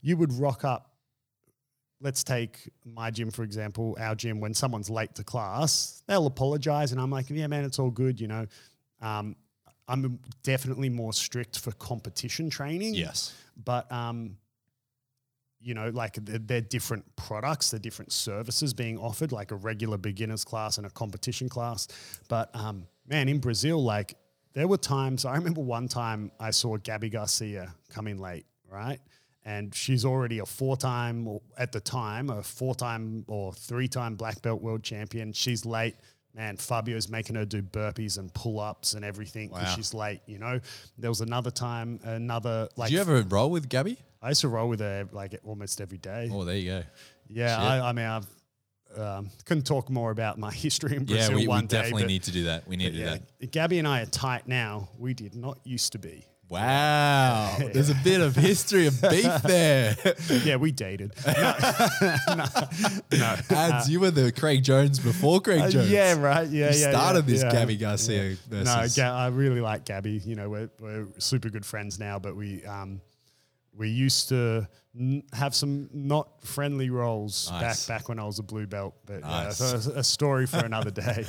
you 0.00 0.16
would 0.16 0.32
rock 0.32 0.64
up. 0.64 0.92
Let's 2.06 2.22
take 2.22 2.70
my 2.84 3.10
gym 3.10 3.32
for 3.32 3.42
example. 3.42 3.96
Our 3.98 4.14
gym, 4.14 4.38
when 4.38 4.54
someone's 4.54 4.88
late 4.88 5.12
to 5.16 5.24
class, 5.24 6.02
they'll 6.06 6.26
apologize, 6.26 6.92
and 6.92 7.00
I'm 7.00 7.10
like, 7.10 7.28
yeah, 7.30 7.48
man, 7.48 7.64
it's 7.64 7.80
all 7.80 7.90
good. 7.90 8.20
You 8.20 8.28
know, 8.28 8.46
um, 9.02 9.34
I'm 9.88 10.20
definitely 10.44 10.88
more 10.88 11.12
strict 11.12 11.58
for 11.58 11.72
competition 11.72 12.48
training. 12.48 12.94
Yes. 12.94 13.34
but 13.64 13.90
um, 13.90 14.36
you 15.60 15.74
know, 15.74 15.88
like 15.90 16.14
they're, 16.24 16.38
they're 16.38 16.60
different 16.60 17.04
products, 17.16 17.70
they're 17.72 17.80
different 17.80 18.12
services 18.12 18.72
being 18.72 18.98
offered, 18.98 19.32
like 19.32 19.50
a 19.50 19.56
regular 19.56 19.98
beginners 19.98 20.44
class 20.44 20.78
and 20.78 20.86
a 20.86 20.90
competition 20.90 21.48
class. 21.48 21.88
But 22.28 22.54
um, 22.54 22.86
man, 23.08 23.28
in 23.28 23.40
Brazil, 23.40 23.82
like 23.82 24.14
there 24.52 24.68
were 24.68 24.78
times, 24.78 25.24
I 25.24 25.34
remember 25.34 25.60
one 25.60 25.88
time 25.88 26.30
I 26.38 26.50
saw 26.52 26.76
Gabby 26.76 27.10
Garcia 27.10 27.74
come 27.90 28.06
in 28.06 28.18
late, 28.18 28.46
right? 28.70 29.00
And 29.46 29.72
she's 29.72 30.04
already 30.04 30.40
a 30.40 30.44
four 30.44 30.76
time, 30.76 31.38
at 31.56 31.70
the 31.70 31.78
time, 31.78 32.30
a 32.30 32.42
four 32.42 32.74
time 32.74 33.24
or 33.28 33.52
three 33.52 33.86
time 33.86 34.16
black 34.16 34.42
belt 34.42 34.60
world 34.60 34.82
champion. 34.82 35.32
She's 35.32 35.64
late. 35.64 35.94
Man, 36.34 36.56
Fabio's 36.56 37.08
making 37.08 37.36
her 37.36 37.44
do 37.46 37.62
burpees 37.62 38.18
and 38.18 38.34
pull 38.34 38.58
ups 38.60 38.92
and 38.94 39.04
everything 39.04 39.48
because 39.48 39.68
Wow. 39.68 39.74
she's 39.76 39.94
late, 39.94 40.20
you 40.26 40.38
know? 40.38 40.60
There 40.98 41.08
was 41.10 41.20
another 41.22 41.50
time, 41.52 41.98
another, 42.02 42.68
like, 42.76 42.88
Did 42.90 42.96
you 42.96 43.00
ever 43.00 43.22
roll 43.22 43.50
with 43.50 43.68
Gabby? 43.70 43.96
I 44.20 44.30
used 44.30 44.40
to 44.40 44.48
roll 44.48 44.68
with 44.68 44.80
her 44.80 45.08
like 45.12 45.38
almost 45.44 45.80
every 45.80 45.98
day. 45.98 46.28
Oh, 46.30 46.44
there 46.44 46.56
you 46.56 46.66
go. 46.70 46.82
yeah, 47.28 47.56
shit. 47.56 47.64
I, 47.82 47.88
I 47.88 47.92
mean, 47.92 48.04
I've 48.06 48.26
um, 48.98 49.30
couldn't 49.44 49.64
talk 49.66 49.88
more 49.90 50.10
about 50.10 50.38
my 50.38 50.50
history 50.64 50.96
in 50.96 51.02
Yeah, 51.06 51.16
Brazil 51.16 51.36
we, 51.36 51.42
we 51.42 51.48
one 51.48 51.66
day. 51.66 51.76
definitely 51.78 52.02
but- 52.02 52.08
need 52.08 52.22
to 52.24 52.32
do 52.32 52.44
that. 52.44 52.66
We 52.66 52.76
need 52.76 52.86
to 52.92 52.98
do 52.98 52.98
yeah, 52.98 53.16
that. 53.40 53.50
Gabby 53.52 53.78
and 53.78 53.86
I 53.86 54.02
are 54.02 54.06
tight 54.06 54.48
now. 54.48 54.88
We 54.98 55.14
did 55.14 55.34
not 55.36 55.58
used 55.64 55.92
to 55.92 55.98
be. 55.98 56.26
Wow. 56.48 57.56
There's 57.72 57.90
a 57.90 57.96
bit 58.04 58.20
of 58.20 58.36
history 58.36 58.86
of 58.86 59.00
beef 59.02 59.24
there. 59.42 59.96
Yeah, 60.44 60.56
we 60.56 60.72
dated. 60.72 61.12
No, 61.26 61.54
no, 62.36 62.44
no. 63.12 63.36
Ads, 63.50 63.90
you 63.90 64.00
were 64.00 64.10
the 64.10 64.30
Craig 64.32 64.62
Jones 64.62 64.98
before 64.98 65.40
Craig 65.40 65.60
Uh, 65.60 65.70
Jones. 65.70 65.90
yeah, 65.90 66.18
right. 66.18 66.48
Yeah, 66.48 66.72
You 66.72 66.80
yeah. 66.80 66.90
started 66.90 67.24
yeah, 67.26 67.32
this 67.32 67.42
yeah. 67.42 67.52
Gabby 67.52 67.76
Garcia 67.76 68.36
No, 68.50 68.64
versus. 68.64 68.96
Ga- 68.96 69.14
I 69.16 69.28
really 69.28 69.60
like 69.60 69.84
Gabby. 69.84 70.20
You 70.24 70.36
know, 70.36 70.48
we're, 70.48 70.70
we're 70.80 71.06
super 71.18 71.48
good 71.50 71.64
friends 71.66 71.98
now, 71.98 72.18
but 72.18 72.36
we 72.36 72.64
um, 72.64 73.00
we 73.74 73.88
used 73.88 74.28
to 74.30 74.68
n- 74.98 75.22
have 75.32 75.54
some 75.54 75.88
not 75.92 76.28
friendly 76.44 76.90
roles 76.90 77.50
Nice. 77.50 77.86
back 77.86 78.00
back 78.02 78.08
when 78.08 78.18
I 78.18 78.24
was 78.24 78.38
a 78.38 78.42
blue 78.42 78.66
belt. 78.66 78.94
But 79.06 79.20
yeah, 79.22 79.50
so 79.50 79.76
a 79.94 80.04
story 80.04 80.46
for 80.46 80.58
another 80.58 80.90
day. 80.90 81.24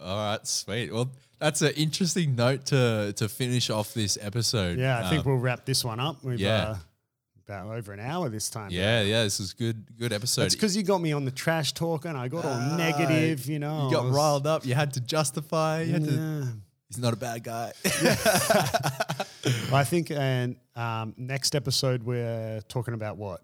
All 0.00 0.16
right, 0.16 0.46
sweet. 0.46 0.92
Well, 0.92 1.10
that's 1.38 1.62
an 1.62 1.72
interesting 1.76 2.34
note 2.36 2.66
to 2.66 3.12
to 3.16 3.28
finish 3.28 3.70
off 3.70 3.92
this 3.94 4.16
episode. 4.20 4.78
Yeah, 4.78 4.98
I 5.04 5.10
think 5.10 5.24
Um, 5.26 5.32
we'll 5.32 5.40
wrap 5.40 5.64
this 5.64 5.84
one 5.84 6.00
up. 6.00 6.22
We've 6.24 6.38
yeah. 6.40 6.56
uh, 6.62 6.76
about 7.46 7.66
over 7.74 7.92
an 7.92 8.00
hour 8.00 8.28
this 8.28 8.48
time. 8.48 8.70
yeah, 8.70 9.02
yeah. 9.02 9.24
This 9.24 9.40
is 9.40 9.52
good. 9.52 9.84
Good 9.98 10.12
episode. 10.12 10.44
It's 10.44 10.54
because 10.54 10.76
you 10.76 10.82
got 10.82 11.00
me 11.00 11.12
on 11.12 11.24
the 11.24 11.30
trash 11.30 11.72
talk 11.72 12.04
and 12.04 12.16
I 12.16 12.28
got 12.28 12.44
all 12.44 12.76
negative, 12.76 13.46
you 13.46 13.58
know. 13.58 13.86
you 13.88 13.94
got 13.94 14.04
was- 14.04 14.14
riled 14.14 14.46
up. 14.46 14.64
You 14.64 14.74
had 14.74 14.92
to 14.94 15.00
justify. 15.00 15.82
You 15.82 15.92
had 15.94 16.04
to. 16.04 16.10
Yeah. 16.12 16.44
He's 16.88 16.98
not 16.98 17.12
a 17.12 17.16
bad 17.16 17.44
guy. 17.44 17.72
Well, 19.70 19.76
I 19.76 19.84
think 19.84 20.10
and 20.10 20.56
um, 20.76 21.14
next 21.16 21.54
episode 21.54 22.02
we're 22.02 22.60
talking 22.68 22.92
about 22.94 23.16
what? 23.16 23.42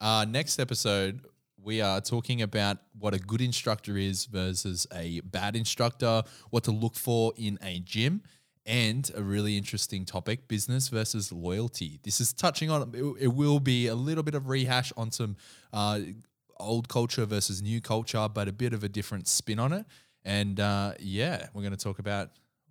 Uh, 0.00 0.26
next 0.28 0.58
episode, 0.58 1.20
we 1.62 1.80
are 1.80 2.00
talking 2.00 2.42
about 2.42 2.78
what 2.98 3.14
a 3.14 3.18
good 3.18 3.40
instructor 3.40 3.96
is 3.96 4.26
versus 4.26 4.86
a 4.94 5.20
bad 5.20 5.56
instructor, 5.56 6.22
what 6.50 6.64
to 6.64 6.70
look 6.70 6.94
for 6.94 7.32
in 7.36 7.58
a 7.62 7.80
gym, 7.80 8.22
and 8.66 9.10
a 9.16 9.22
really 9.22 9.56
interesting 9.56 10.04
topic 10.04 10.46
business 10.46 10.88
versus 10.88 11.32
loyalty. 11.32 11.98
This 12.02 12.20
is 12.20 12.32
touching 12.32 12.70
on, 12.70 12.92
it, 13.18 13.28
will 13.28 13.60
be 13.60 13.88
a 13.88 13.94
little 13.94 14.22
bit 14.22 14.34
of 14.34 14.48
rehash 14.48 14.92
on 14.96 15.10
some 15.10 15.36
uh, 15.72 16.00
old 16.58 16.88
culture 16.88 17.24
versus 17.26 17.62
new 17.62 17.80
culture, 17.80 18.28
but 18.32 18.48
a 18.48 18.52
bit 18.52 18.72
of 18.72 18.84
a 18.84 18.88
different 18.88 19.28
spin 19.28 19.58
on 19.58 19.72
it. 19.72 19.86
And 20.24 20.60
uh, 20.60 20.92
yeah, 20.98 21.46
we're 21.54 21.62
going 21.62 21.76
to 21.76 21.82
talk 21.82 21.98
about 21.98 22.30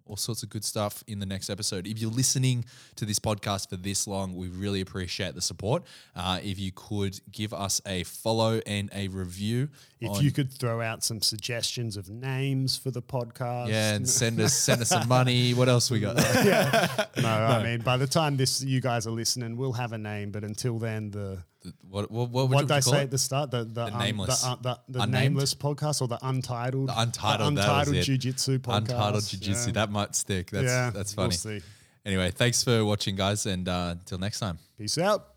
all 0.10 0.18
sorts 0.18 0.43
of 0.43 0.49
good 0.49 0.66
stuff 0.66 1.03
in 1.07 1.20
the 1.20 1.26
next 1.26 1.49
episode. 1.49 1.86
If 1.88 1.99
you're 1.99 2.12
listening 2.12 2.66
to 2.95 3.05
this 3.05 3.20
podcast 3.20 3.70
for 3.70 3.78
this 3.78 4.07
long, 4.07 4.36
we 4.36 4.47
really 4.49 4.82
appreciate 4.82 5.36
the 5.36 5.41
support. 5.41 5.84
Uh, 6.16 6.39
if 6.43 6.57
you 6.60 6.72
could 6.74 7.20
give 7.32 7.53
us 7.53 7.80
a 7.86 8.03
follow 8.03 8.60
and 8.66 8.89
a 8.93 9.07
review, 9.10 9.70
If 10.01 10.10
on- 10.12 10.24
you 10.24 10.32
could 10.32 10.51
throw 10.51 10.82
out 10.82 11.03
some 11.03 11.22
suggestions 11.22 11.95
of 11.95 12.10
names 12.10 12.76
for 12.76 12.89
the 12.91 13.01
podcast. 13.01 13.70
yeah, 13.70 13.93
and 13.93 14.10
send 14.10 14.39
us 14.41 14.53
send 14.68 14.82
us 14.82 14.89
some 14.89 15.07
money. 15.07 15.53
What 15.53 15.70
else 15.70 15.91
we 15.91 15.99
got? 15.99 16.16
no, 17.18 17.28
I 17.28 17.64
mean, 17.64 17.82
by 17.82 17.97
the 17.97 18.07
time 18.07 18.36
this 18.38 18.64
you 18.64 18.82
guys 18.82 19.05
are 19.07 19.12
listening, 19.12 19.55
we'll 19.57 19.74
have 19.74 19.93
a 19.93 19.97
name. 19.97 20.32
But 20.32 20.43
until 20.43 20.80
then, 20.80 21.12
the 21.12 21.43
what 21.90 22.10
what, 22.12 22.30
what, 22.30 22.50
would 22.50 22.54
what 22.56 22.62
you 22.62 22.68
did 22.68 22.72
I 22.74 22.82
call 22.82 22.94
say 22.94 23.00
it? 23.00 23.04
at 23.04 23.12
the 23.12 23.18
start? 23.18 23.52
The 23.52 23.64
the, 23.64 23.86
un- 23.86 23.98
nameless. 24.00 24.42
the, 24.42 24.48
uh, 24.50 24.56
the, 24.62 25.00
the 25.00 25.06
nameless 25.06 25.54
podcast 25.56 26.02
or 26.02 26.08
the 26.08 26.20
untitled, 26.22 26.90
The 26.90 27.00
untitled, 27.00 27.56
was 27.56 27.66
untitled 27.66 27.96
it. 27.96 28.04
jiu-jitsu 28.04 28.60
podcast. 28.60 28.78
Untitled 28.78 29.28
jiu-jitsu. 29.28 29.68
Yeah. 29.68 29.74
That 29.74 29.92
might 29.92 30.16
stick. 30.16 30.50
That's 30.52 30.66
Yeah, 30.66 30.90
that's 30.92 31.16
we'll 31.16 31.26
funny. 31.32 31.36
see. 31.60 31.62
Anyway, 32.06 32.32
thanks 32.32 32.64
for 32.64 32.84
watching, 32.86 33.16
guys, 33.16 33.46
and 33.46 33.68
uh, 33.68 33.96
until 34.00 34.18
next 34.18 34.40
time. 34.40 34.58
Peace 34.78 34.98
out. 34.98 35.29